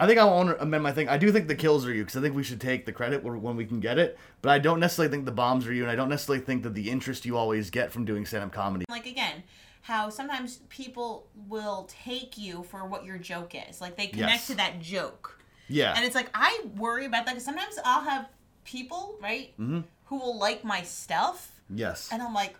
I 0.00 0.06
think 0.06 0.18
I 0.18 0.24
want 0.24 0.48
to 0.48 0.60
amend 0.60 0.82
my 0.82 0.90
thing. 0.90 1.08
I 1.08 1.16
do 1.16 1.30
think 1.30 1.46
the 1.46 1.54
kills 1.54 1.86
are 1.86 1.92
you 1.94 2.02
because 2.02 2.16
I 2.16 2.20
think 2.22 2.34
we 2.34 2.42
should 2.42 2.60
take 2.60 2.86
the 2.86 2.92
credit 2.92 3.22
when 3.22 3.56
we 3.56 3.64
can 3.64 3.78
get 3.78 3.98
it. 3.98 4.18
But 4.40 4.50
I 4.50 4.58
don't 4.58 4.80
necessarily 4.80 5.12
think 5.12 5.26
the 5.26 5.32
bombs 5.32 5.64
are 5.66 5.72
you, 5.72 5.82
and 5.82 5.90
I 5.92 5.94
don't 5.94 6.08
necessarily 6.08 6.44
think 6.44 6.64
that 6.64 6.74
the 6.74 6.90
interest 6.90 7.24
you 7.24 7.36
always 7.36 7.70
get 7.70 7.92
from 7.92 8.04
doing 8.04 8.26
stand-up 8.26 8.50
comedy. 8.52 8.84
Like 8.88 9.06
again, 9.06 9.44
how 9.82 10.08
sometimes 10.08 10.60
people 10.70 11.28
will 11.48 11.88
take 11.88 12.36
you 12.36 12.64
for 12.64 12.84
what 12.84 13.04
your 13.04 13.18
joke 13.18 13.54
is. 13.68 13.80
Like 13.80 13.96
they 13.96 14.08
connect 14.08 14.32
Yes. 14.32 14.46
to 14.48 14.56
that 14.56 14.80
joke. 14.80 15.38
Yeah. 15.68 15.92
And 15.94 16.04
it's 16.04 16.16
like 16.16 16.30
I 16.34 16.64
worry 16.76 17.04
about 17.06 17.24
that 17.26 17.32
because 17.32 17.44
sometimes 17.44 17.78
I'll 17.84 18.02
have 18.02 18.28
people, 18.64 19.16
right, 19.22 19.52
Mm-hmm. 19.60 19.80
who 20.06 20.18
will 20.18 20.36
like 20.36 20.64
my 20.64 20.82
stuff, 20.82 21.60
yes. 21.72 22.08
and 22.10 22.20
I'm 22.22 22.34
like, 22.34 22.56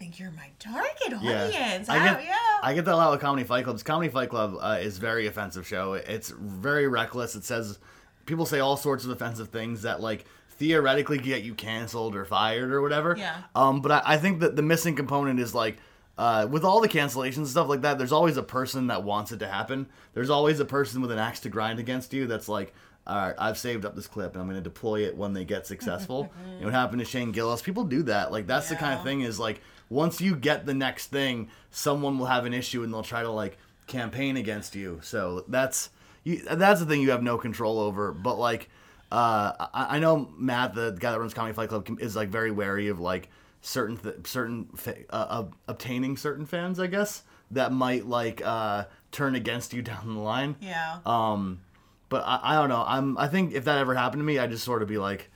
think 0.00 0.18
you're 0.18 0.30
my 0.30 0.48
target 0.58 1.22
Yeah. 1.22 1.44
audience. 1.44 1.88
I 1.90 1.96
I 1.98 2.04
get, 2.14 2.24
yeah. 2.24 2.36
I 2.62 2.74
get 2.74 2.86
that 2.86 2.94
a 2.94 2.96
lot 2.96 3.10
with 3.12 3.20
Comedy 3.20 3.44
Fight 3.44 3.64
Clubs. 3.64 3.82
Comedy 3.82 4.08
Fight 4.10 4.30
Club 4.30 4.56
uh, 4.58 4.78
is 4.80 4.96
very 4.96 5.26
offensive 5.26 5.66
show. 5.66 5.92
It's 5.92 6.30
very 6.30 6.88
reckless. 6.88 7.34
It 7.34 7.44
says 7.44 7.78
people 8.24 8.46
say 8.46 8.60
all 8.60 8.78
sorts 8.78 9.04
of 9.04 9.10
offensive 9.10 9.50
things 9.50 9.82
that 9.82 10.00
like 10.00 10.24
theoretically 10.52 11.18
get 11.18 11.42
you 11.42 11.54
canceled 11.54 12.16
or 12.16 12.24
fired 12.24 12.72
or 12.72 12.80
whatever. 12.80 13.14
Yeah. 13.18 13.36
Um, 13.54 13.82
but 13.82 13.92
I, 13.92 14.02
I 14.14 14.16
think 14.16 14.40
that 14.40 14.56
the 14.56 14.62
missing 14.62 14.96
component 14.96 15.38
is 15.38 15.54
like. 15.54 15.76
Uh, 16.18 16.46
with 16.50 16.64
all 16.64 16.82
the 16.82 16.88
cancellations 16.88 17.38
and 17.38 17.48
stuff 17.48 17.66
like 17.66 17.80
that, 17.80 17.96
there's 17.96 18.12
always 18.12 18.36
a 18.36 18.42
person 18.42 18.88
that 18.88 19.02
wants 19.04 19.32
it 19.32 19.38
to 19.38 19.48
happen. 19.48 19.86
There's 20.12 20.28
always 20.28 20.60
a 20.60 20.66
person 20.66 21.00
with 21.00 21.10
an 21.10 21.18
axe 21.18 21.40
to 21.40 21.48
grind 21.48 21.78
against 21.78 22.12
you 22.12 22.26
that's 22.26 22.46
like, 22.46 22.74
all 23.06 23.16
right, 23.16 23.34
I've 23.38 23.56
saved 23.56 23.86
up 23.86 23.96
this 23.96 24.06
clip 24.06 24.34
and 24.34 24.42
I'm 24.42 24.46
going 24.46 24.62
to 24.62 24.62
deploy 24.62 25.06
it 25.06 25.16
when 25.16 25.32
they 25.32 25.46
get 25.46 25.66
successful. 25.66 26.30
you 26.46 26.58
know 26.58 26.64
what 26.66 26.74
happened 26.74 26.98
to 26.98 27.06
Shane 27.06 27.32
Gillis? 27.32 27.62
People 27.62 27.84
do 27.84 28.02
that. 28.02 28.32
Like, 28.32 28.46
that's 28.46 28.68
the 28.68 28.76
kind 28.76 28.98
of 28.98 29.02
thing 29.02 29.22
is 29.22 29.40
like, 29.40 29.62
once 29.90 30.20
you 30.20 30.34
get 30.34 30.64
the 30.64 30.72
next 30.74 31.08
thing, 31.08 31.50
someone 31.70 32.18
will 32.18 32.26
have 32.26 32.46
an 32.46 32.54
issue 32.54 32.82
and 32.82 32.92
they'll 32.92 33.02
try 33.02 33.22
to 33.22 33.30
like 33.30 33.58
campaign 33.86 34.36
against 34.38 34.74
you. 34.74 35.00
So 35.02 35.44
that's 35.48 35.90
you, 36.24 36.38
that's 36.50 36.80
the 36.80 36.86
thing 36.86 37.02
you 37.02 37.10
have 37.10 37.22
no 37.22 37.36
control 37.36 37.78
over. 37.78 38.12
But 38.12 38.38
like, 38.38 38.70
uh, 39.12 39.52
I, 39.74 39.96
I 39.96 39.98
know 39.98 40.30
Matt, 40.38 40.74
the 40.74 40.96
guy 40.98 41.10
that 41.12 41.20
runs 41.20 41.34
Comedy 41.34 41.54
Fight 41.54 41.68
Club, 41.68 42.00
is 42.00 42.16
like 42.16 42.28
very 42.30 42.50
wary 42.50 42.88
of 42.88 43.00
like 43.00 43.28
certain 43.60 43.96
th- 43.98 44.26
certain 44.26 44.66
fa- 44.76 45.04
uh, 45.10 45.44
obtaining 45.68 46.16
certain 46.16 46.46
fans, 46.46 46.80
I 46.80 46.86
guess 46.86 47.22
that 47.50 47.72
might 47.72 48.06
like 48.06 48.40
uh, 48.44 48.84
turn 49.10 49.34
against 49.34 49.72
you 49.74 49.82
down 49.90 50.14
the 50.14 50.20
line. 50.20 50.56
yeah. 50.60 50.98
Um, 51.04 51.60
but 52.08 52.22
I, 52.26 52.40
I 52.42 52.54
don't 52.54 52.68
know. 52.68 52.84
I'm 52.86 53.18
I 53.18 53.28
think 53.28 53.52
if 53.54 53.64
that 53.64 53.78
ever 53.78 53.94
happened 53.94 54.20
to 54.20 54.24
me, 54.24 54.38
I'd 54.38 54.50
just 54.50 54.64
sort 54.64 54.82
of 54.82 54.88
be 54.88 54.98
like, 54.98 55.30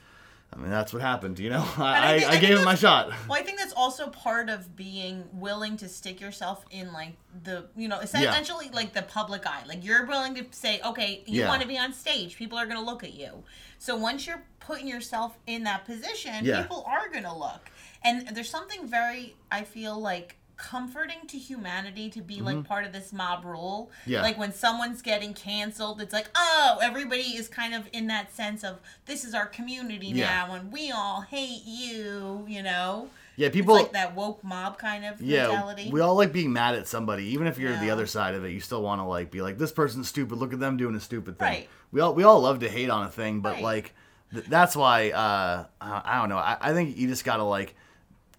I 0.54 0.60
mean, 0.60 0.70
that's 0.70 0.92
what 0.92 1.02
happened. 1.02 1.38
You 1.40 1.50
know, 1.50 1.64
I, 1.78 2.14
I 2.14 2.18
think- 2.20 2.30
I, 2.30 2.34
I 2.36 2.38
gave 2.40 2.58
it 2.58 2.64
my 2.64 2.74
shot. 2.76 3.10
Well, 3.28 3.38
I 3.40 3.42
think 3.42 3.58
that's 3.58 3.72
also 3.72 4.06
part 4.08 4.48
of 4.48 4.76
being 4.76 5.24
willing 5.32 5.76
to 5.78 5.88
stick 5.88 6.20
yourself 6.20 6.64
in 6.70 6.92
like 6.92 7.14
the 7.42 7.66
you 7.76 7.88
know 7.88 7.98
essentially 8.00 8.70
like 8.72 8.92
the 8.92 9.02
public 9.02 9.46
eye. 9.46 9.62
Like 9.66 9.84
you're 9.84 10.06
willing 10.06 10.34
to 10.36 10.46
say, 10.52 10.80
okay, 10.84 11.22
you 11.26 11.40
Yeah. 11.40 11.48
want 11.48 11.62
to 11.62 11.68
be 11.68 11.76
on 11.78 11.92
stage, 11.92 12.36
people 12.36 12.56
are 12.58 12.66
gonna 12.66 12.82
look 12.84 13.02
at 13.02 13.14
you. 13.14 13.42
So 13.78 13.96
once 13.96 14.26
you're 14.26 14.42
putting 14.60 14.86
yourself 14.86 15.36
in 15.46 15.64
that 15.64 15.84
position, 15.84 16.44
Yeah. 16.44 16.62
people 16.62 16.84
are 16.86 17.08
gonna 17.12 17.36
look. 17.36 17.70
And 18.04 18.28
there's 18.28 18.50
something 18.50 18.86
very 18.86 19.34
I 19.50 19.62
feel 19.64 19.98
like 19.98 20.36
comforting 20.56 21.26
to 21.28 21.36
humanity 21.38 22.08
to 22.10 22.20
be 22.20 22.40
like 22.40 22.64
part 22.64 22.84
of 22.84 22.92
this 22.92 23.12
mob 23.12 23.44
rule. 23.44 23.90
Mm-hmm. 24.02 24.10
Yeah. 24.12 24.22
Like 24.22 24.38
when 24.38 24.52
someone's 24.52 25.02
getting 25.02 25.34
canceled, 25.34 26.00
it's 26.00 26.12
like, 26.12 26.28
oh, 26.36 26.78
everybody 26.82 27.36
is 27.36 27.48
kind 27.48 27.74
of 27.74 27.88
in 27.92 28.06
that 28.08 28.32
sense 28.34 28.62
of 28.64 28.78
this 29.06 29.24
is 29.24 29.34
our 29.34 29.46
community 29.46 30.08
Yeah. 30.08 30.26
now 30.46 30.54
and 30.54 30.72
we 30.72 30.90
all 30.92 31.22
hate 31.22 31.62
you, 31.66 32.44
you 32.48 32.62
know? 32.62 33.08
Yeah, 33.36 33.48
It's 33.48 33.56
people. 33.56 33.74
like 33.74 33.92
that 33.92 34.14
woke 34.14 34.44
mob 34.44 34.78
kind 34.78 35.04
of 35.04 35.20
yeah, 35.20 35.48
mentality. 35.48 35.90
we 35.92 36.00
all 36.00 36.14
like 36.14 36.32
being 36.32 36.52
mad 36.52 36.76
at 36.76 36.86
somebody, 36.86 37.24
even 37.30 37.48
if 37.48 37.58
you're 37.58 37.76
the 37.78 37.90
other 37.90 38.06
side 38.06 38.36
of 38.36 38.44
it. 38.44 38.50
You 38.52 38.60
still 38.60 38.80
want 38.82 39.00
to 39.00 39.04
like 39.04 39.32
be 39.32 39.42
like, 39.42 39.58
this 39.58 39.72
person's 39.72 40.06
stupid. 40.08 40.36
Look 40.38 40.52
at 40.52 40.60
them 40.60 40.76
doing 40.76 40.94
a 40.94 41.00
stupid 41.00 41.38
thing. 41.40 41.48
Right. 41.48 41.68
We 41.90 42.00
all 42.00 42.14
we 42.14 42.22
all 42.22 42.40
love 42.40 42.60
to 42.60 42.68
hate 42.68 42.90
on 42.90 43.04
a 43.04 43.10
thing, 43.10 43.40
but 43.40 43.54
Right. 43.54 43.62
like 43.64 43.94
th- 44.32 44.44
that's 44.46 44.76
why 44.76 45.10
uh, 45.10 45.64
I 45.80 46.02
I 46.04 46.20
don't 46.20 46.28
know. 46.28 46.38
I, 46.38 46.56
I 46.60 46.72
think 46.74 46.96
you 46.96 47.08
just 47.08 47.24
gotta 47.24 47.42
like 47.42 47.74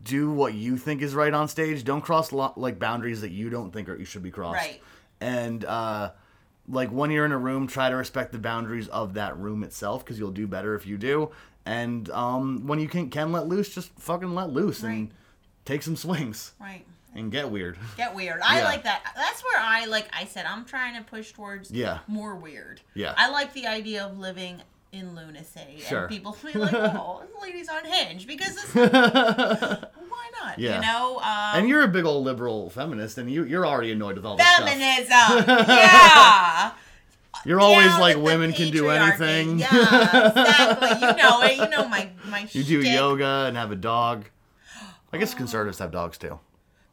do 0.06 0.32
what 0.32 0.53
you 0.53 0.78
think 0.78 1.01
is 1.01 1.14
right 1.14 1.34
on 1.34 1.47
stage. 1.49 1.84
Don't 1.84 2.01
cross 2.01 2.32
lo- 2.32 2.53
like 2.56 2.80
boundaries 2.80 3.22
that 3.22 3.32
you 3.32 3.49
don't 3.49 3.72
think 3.74 3.89
are 3.89 3.97
you 3.97 4.06
should 4.06 4.24
be 4.24 4.32
crossed. 4.32 4.56
Right. 4.60 4.82
And 5.20 5.66
uh, 5.66 6.12
like 6.70 6.89
when 6.89 7.12
you're 7.12 7.26
in 7.26 7.32
a 7.32 7.38
room, 7.38 7.68
try 7.68 7.89
to 7.89 7.95
respect 7.95 8.32
the 8.32 8.38
boundaries 8.39 8.88
of 8.88 9.16
that 9.16 9.38
room 9.38 9.64
itself 9.64 10.06
because 10.06 10.18
you'll 10.20 10.32
do 10.32 10.47
better 10.47 10.76
if 10.76 10.86
you 10.86 10.97
do. 10.97 11.32
And 11.66 12.10
um, 12.12 12.68
when 12.68 12.80
you 12.80 12.88
can 12.88 13.10
can 13.10 13.32
let 13.32 13.47
loose, 13.47 13.74
just 13.74 13.89
fucking 13.99 14.34
let 14.36 14.51
loose 14.51 14.84
and 14.84 15.12
take 15.66 15.82
some 15.82 15.95
swings 15.95 16.51
right. 16.62 16.86
and 17.16 17.32
get 17.32 17.49
weird. 17.49 17.78
Get 17.97 18.14
weird. 18.14 18.39
I 18.43 18.60
Yeah. 18.60 18.66
like 18.66 18.84
that. 18.84 19.01
That's 19.16 19.43
where 19.43 19.60
I 19.60 19.86
like 19.86 20.08
I 20.14 20.26
said 20.26 20.45
I'm 20.45 20.64
trying 20.66 20.95
to 20.95 21.01
push 21.01 21.32
towards 21.32 21.72
Yeah. 21.72 21.99
more 22.08 22.36
weird. 22.36 22.82
Yeah. 22.93 23.16
I 23.18 23.32
like 23.32 23.53
the 23.53 23.66
idea 23.66 24.06
of 24.06 24.20
living 24.20 24.62
in 24.96 25.16
lunacy 25.16 25.82
Sure. 25.88 26.02
and 26.02 26.10
people 26.10 26.34
feel 26.41 26.62
like, 26.62 26.74
oh, 26.74 27.22
this 27.22 27.41
lady's 27.41 27.68
unhinged 27.72 28.28
because 28.28 28.56
this 28.56 28.74
why 28.76 30.32
not? 30.41 30.58
Yeah. 30.58 30.76
You 30.76 30.82
know? 30.82 31.18
Um, 31.18 31.60
and 31.60 31.70
you're 31.70 31.84
a 31.84 31.88
big 31.88 32.06
old 32.06 32.24
liberal 32.26 32.70
feminist, 32.70 33.18
and 33.18 33.30
you 33.32 33.43
you're 33.43 33.66
already 33.66 33.91
annoyed 33.91 34.16
with 34.16 34.26
all 34.26 34.36
this 34.38 34.46
stuff. 34.48 34.68
feminism. 34.70 35.56
yeah. 35.68 36.72
You're 37.46 37.60
always 37.60 37.91
like 38.00 38.18
women 38.18 38.54
can 38.54 38.72
do 38.72 38.89
anything. 38.89 39.60
Yeah, 39.60 39.68
exactly. 40.30 40.89
You 41.08 41.16
know 41.16 41.41
it. 41.43 41.58
You 41.58 41.70
know 41.70 41.88
my 41.88 42.10
my. 42.28 42.48
you 42.52 42.64
do 42.64 42.82
yoga 42.82 43.46
and 43.48 43.56
have 43.58 43.72
a 43.72 43.76
dog. 43.76 44.26
I 45.14 45.18
guess 45.18 45.34
conservatives 45.36 45.80
have 45.80 45.91
dogs 45.91 46.18
too. 46.18 46.39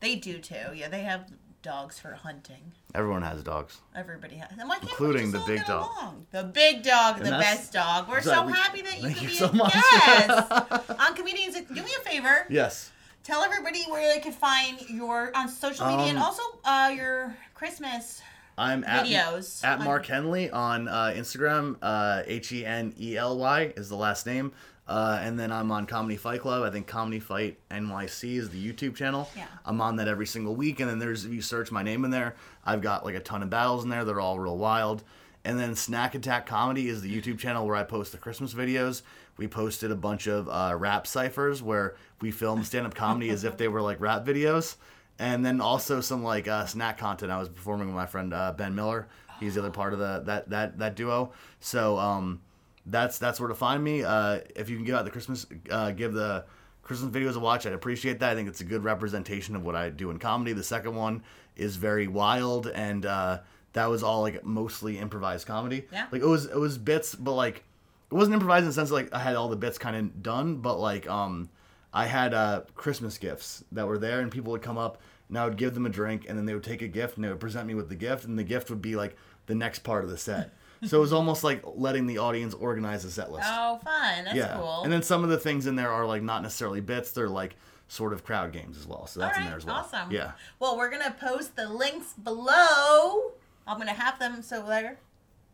They 0.00 0.16
do 0.16 0.38
too. 0.38 0.74
Yeah, 0.74 0.88
they 0.88 1.02
have 1.02 1.30
dogs 1.62 1.98
for 1.98 2.12
hunting. 2.14 2.72
Everyone 2.94 3.22
has 3.22 3.42
dogs. 3.42 3.80
Everybody 3.94 4.36
has. 4.36 4.50
And 4.58 4.68
why 4.68 4.76
can't 4.78 4.90
Including 4.90 5.26
we 5.26 5.32
the 5.32 5.38
all 5.40 5.46
big 5.46 5.58
get 5.58 5.66
dog. 5.66 5.90
along? 5.98 6.26
The 6.30 6.44
big 6.44 6.82
dog, 6.82 7.18
the 7.18 7.24
that's- 7.24 7.42
best 7.56 7.72
dog. 7.72 8.08
We're 8.08 8.20
so 8.20 8.32
so 8.34 8.46
we- 8.46 8.52
happy 8.52 8.82
that 8.82 8.96
you 8.98 9.02
thank 9.04 9.14
could 9.14 9.22
you 9.22 9.28
be 9.28 9.34
so 9.36 9.48
a 9.48 9.52
much. 9.54 9.72
guest 9.72 10.90
on 11.00 11.14
comedians. 11.14 11.54
Do 11.54 11.74
me 11.82 11.90
a 11.98 12.08
favor. 12.08 12.46
Yes. 12.50 12.90
Tell 13.24 13.42
everybody 13.42 13.84
where 13.88 14.12
they 14.12 14.20
can 14.20 14.32
find 14.32 14.80
your 14.90 15.30
on 15.36 15.48
social 15.48 15.86
media 15.86 16.06
and 16.10 16.18
Um, 16.18 16.24
also 16.24 16.42
uh, 16.64 16.92
your 16.94 17.34
Christmas 17.54 18.20
I'm 18.58 18.84
at 18.84 19.06
videos. 19.06 19.64
at 19.64 19.78
on- 19.78 19.84
Mark 19.86 20.04
Henely 20.06 20.52
on 20.52 20.86
uh, 20.88 21.14
Instagram. 21.16 21.76
Uh, 21.80 22.22
H 22.26 22.52
e 22.52 22.66
n 22.66 22.92
e 22.98 23.16
l 23.16 23.38
y 23.38 23.72
is 23.76 23.88
the 23.88 23.96
last 23.96 24.26
name. 24.26 24.52
Uh, 24.88 25.18
and 25.22 25.38
then 25.38 25.52
I'm 25.52 25.70
on 25.70 25.86
Comedy 25.86 26.16
Fight 26.16 26.40
Club. 26.40 26.64
I 26.64 26.70
think 26.70 26.86
Comedy 26.86 27.20
Fight 27.20 27.58
NYC 27.70 28.36
is 28.36 28.50
the 28.50 28.72
YouTube 28.72 28.96
channel. 28.96 29.28
Yeah. 29.36 29.46
I'm 29.64 29.80
on 29.80 29.96
that 29.96 30.08
every 30.08 30.26
single 30.26 30.56
week. 30.56 30.80
And 30.80 30.90
then 30.90 30.98
there's, 30.98 31.24
if 31.24 31.32
you 31.32 31.40
search 31.40 31.70
my 31.70 31.82
name 31.82 32.04
in 32.04 32.10
there, 32.10 32.34
I've 32.64 32.82
got 32.82 33.04
like 33.04 33.14
a 33.14 33.20
ton 33.20 33.42
of 33.42 33.50
battles 33.50 33.84
in 33.84 33.90
there. 33.90 34.04
They're 34.04 34.20
all 34.20 34.38
real 34.38 34.58
wild. 34.58 35.04
And 35.44 35.58
then 35.58 35.74
Snack 35.74 36.14
Attack 36.14 36.46
Comedy 36.46 36.88
is 36.88 37.02
the 37.02 37.14
YouTube 37.14 37.38
channel 37.38 37.66
where 37.66 37.76
I 37.76 37.84
post 37.84 38.12
the 38.12 38.18
Christmas 38.18 38.54
videos. 38.54 39.02
We 39.36 39.48
posted 39.48 39.90
a 39.90 39.96
bunch 39.96 40.26
of 40.26 40.48
uh, 40.48 40.74
rap 40.76 41.06
ciphers 41.06 41.62
where 41.62 41.96
we 42.20 42.30
filmed 42.30 42.66
stand 42.66 42.86
up 42.86 42.94
comedy 42.94 43.30
as 43.30 43.44
if 43.44 43.56
they 43.56 43.68
were 43.68 43.82
like 43.82 44.00
rap 44.00 44.24
videos. 44.24 44.76
And 45.18 45.44
then 45.44 45.60
also 45.60 46.00
some 46.00 46.22
like 46.22 46.48
uh, 46.48 46.66
snack 46.66 46.98
content. 46.98 47.32
I 47.32 47.38
was 47.38 47.48
performing 47.48 47.86
with 47.88 47.96
my 47.96 48.06
friend 48.06 48.32
uh, 48.34 48.52
Ben 48.52 48.74
Miller. 48.74 49.08
He's 49.40 49.54
the 49.54 49.60
other 49.60 49.70
part 49.70 49.92
of 49.92 49.98
the 49.98 50.22
that 50.26 50.50
that 50.50 50.78
that 50.78 50.94
duo. 50.94 51.32
So 51.60 51.98
um, 51.98 52.40
that's 52.86 53.18
that's 53.18 53.38
where 53.38 53.48
to 53.48 53.54
find 53.54 53.82
me. 53.82 54.02
Uh, 54.02 54.40
if 54.56 54.68
you 54.68 54.76
can 54.76 54.84
give 54.84 54.94
out 54.94 55.04
the 55.04 55.10
Christmas, 55.10 55.46
uh, 55.70 55.92
give 55.92 56.12
the 56.12 56.44
Christmas 56.82 57.14
videos 57.14 57.34
to 57.34 57.40
watch. 57.40 57.66
I'd 57.66 57.72
appreciate 57.72 58.20
that. 58.20 58.30
I 58.30 58.34
think 58.34 58.48
it's 58.48 58.60
a 58.60 58.64
good 58.64 58.84
representation 58.84 59.54
of 59.56 59.64
what 59.64 59.76
I 59.76 59.90
do 59.90 60.10
in 60.10 60.18
comedy. 60.18 60.52
The 60.52 60.64
second 60.64 60.94
one 60.96 61.22
is 61.56 61.76
very 61.76 62.06
wild, 62.08 62.66
and 62.66 63.06
uh, 63.06 63.40
that 63.72 63.86
was 63.86 64.02
all 64.02 64.22
like 64.22 64.44
mostly 64.44 64.98
improvised 64.98 65.46
comedy. 65.46 65.86
Yeah. 65.92 66.06
Like 66.10 66.22
it 66.22 66.26
was 66.26 66.46
it 66.46 66.58
was 66.58 66.78
bits, 66.78 67.14
but 67.14 67.32
like 67.32 67.64
it 68.10 68.14
wasn't 68.14 68.34
improvised 68.34 68.62
in 68.62 68.68
the 68.68 68.74
sense 68.74 68.90
of, 68.90 68.94
like 68.94 69.14
I 69.14 69.20
had 69.20 69.36
all 69.36 69.48
the 69.48 69.56
bits 69.56 69.78
kind 69.78 69.96
of 69.96 70.22
done, 70.22 70.56
but 70.56 70.78
like 70.78 71.08
um 71.08 71.50
I 71.92 72.06
had 72.06 72.34
uh 72.34 72.62
Christmas 72.74 73.18
gifts 73.18 73.64
that 73.72 73.86
were 73.86 73.98
there, 73.98 74.20
and 74.20 74.30
people 74.30 74.52
would 74.52 74.62
come 74.62 74.78
up, 74.78 75.00
and 75.28 75.38
I 75.38 75.44
would 75.44 75.56
give 75.56 75.74
them 75.74 75.86
a 75.86 75.90
drink, 75.90 76.26
and 76.28 76.36
then 76.36 76.46
they 76.46 76.54
would 76.54 76.64
take 76.64 76.82
a 76.82 76.88
gift, 76.88 77.16
and 77.16 77.24
they 77.24 77.28
would 77.28 77.40
present 77.40 77.66
me 77.66 77.74
with 77.74 77.88
the 77.88 77.94
gift, 77.94 78.24
and 78.24 78.38
the 78.38 78.44
gift 78.44 78.70
would 78.70 78.82
be 78.82 78.96
like 78.96 79.16
the 79.46 79.54
next 79.54 79.80
part 79.80 80.04
of 80.04 80.10
the 80.10 80.18
set. 80.18 80.50
So 80.84 80.98
it 80.98 81.00
was 81.00 81.12
almost 81.12 81.44
like 81.44 81.62
letting 81.76 82.06
the 82.06 82.18
audience 82.18 82.54
organize 82.54 83.04
a 83.04 83.10
set 83.10 83.30
list 83.30 83.46
Oh, 83.50 83.78
fun. 83.84 84.24
That's 84.24 84.36
yeah. 84.36 84.56
cool. 84.56 84.82
And 84.84 84.92
then 84.92 85.02
some 85.02 85.22
of 85.24 85.30
the 85.30 85.38
things 85.38 85.66
in 85.66 85.76
there 85.76 85.90
are 85.90 86.06
like 86.06 86.22
not 86.22 86.42
necessarily 86.42 86.80
bits; 86.80 87.12
they're 87.12 87.28
like 87.28 87.56
sort 87.88 88.12
of 88.12 88.24
crowd 88.24 88.52
games 88.52 88.78
as 88.78 88.86
well. 88.86 89.06
So 89.06 89.20
that's 89.20 89.36
in 89.38 89.44
there 89.44 89.56
as 89.56 89.64
well. 89.66 89.76
awesome. 89.76 90.10
Yeah. 90.10 90.32
Well, 90.58 90.76
we're 90.76 90.90
gonna 90.90 91.14
post 91.18 91.56
the 91.56 91.68
links 91.68 92.12
below. 92.14 93.32
I'm 93.66 93.78
gonna 93.78 93.92
have 93.92 94.18
them 94.18 94.42
so 94.42 94.62
there, 94.66 94.98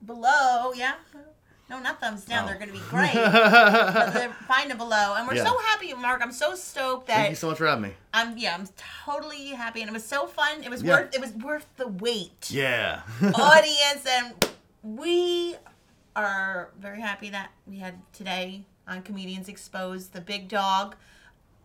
below. 0.06 0.72
Yeah. 0.74 0.94
No, 1.70 1.78
not 1.80 2.00
thumbs 2.00 2.24
down. 2.24 2.44
Oh. 2.44 2.46
They're 2.46 2.58
gonna 2.58 2.72
be 2.72 2.78
great. 2.88 3.12
find 4.46 4.70
them 4.70 4.78
below, 4.78 5.14
and 5.18 5.28
we're 5.28 5.34
Yeah. 5.34 5.44
so 5.44 5.58
happy, 5.58 5.92
Mark. 5.92 6.22
I'm 6.22 6.32
so 6.32 6.54
stoked 6.54 7.08
that 7.08 7.16
Thank 7.16 7.30
you 7.30 7.36
so 7.36 7.48
much 7.48 7.58
for 7.58 7.66
having 7.66 7.82
me. 7.82 7.94
I'm. 8.14 8.38
Yeah, 8.38 8.54
I'm 8.54 8.66
totally 9.04 9.48
happy, 9.48 9.82
and 9.82 9.90
it 9.90 9.92
was 9.92 10.04
so 10.06 10.26
fun. 10.26 10.62
It 10.64 10.70
was 10.70 10.82
Yeah. 10.82 10.94
worth. 11.02 11.14
It 11.14 11.20
was 11.20 11.32
worth 11.32 11.66
the 11.76 11.88
wait. 11.88 12.50
Yeah. 12.50 13.02
audience, 13.34 14.06
and 14.08 14.34
we 14.82 15.56
are 16.16 16.70
very 16.78 17.00
happy 17.00 17.30
that 17.30 17.50
we 17.66 17.78
had 17.78 17.94
today 18.12 18.64
on 18.86 19.02
Comedians 19.02 19.48
Exposed 19.48 20.12
the 20.12 20.20
big 20.20 20.48
dog 20.48 20.96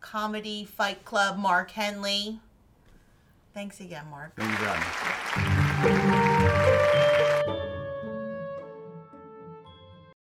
comedy 0.01 0.66
fight 0.66 1.03
club, 1.05 1.38
Mark 1.38 1.72
Henely. 1.72 2.39
Thanks 3.53 3.80
again, 3.80 4.05
Mark. 4.09 4.34
Thank 4.36 4.59
you. 6.84 6.89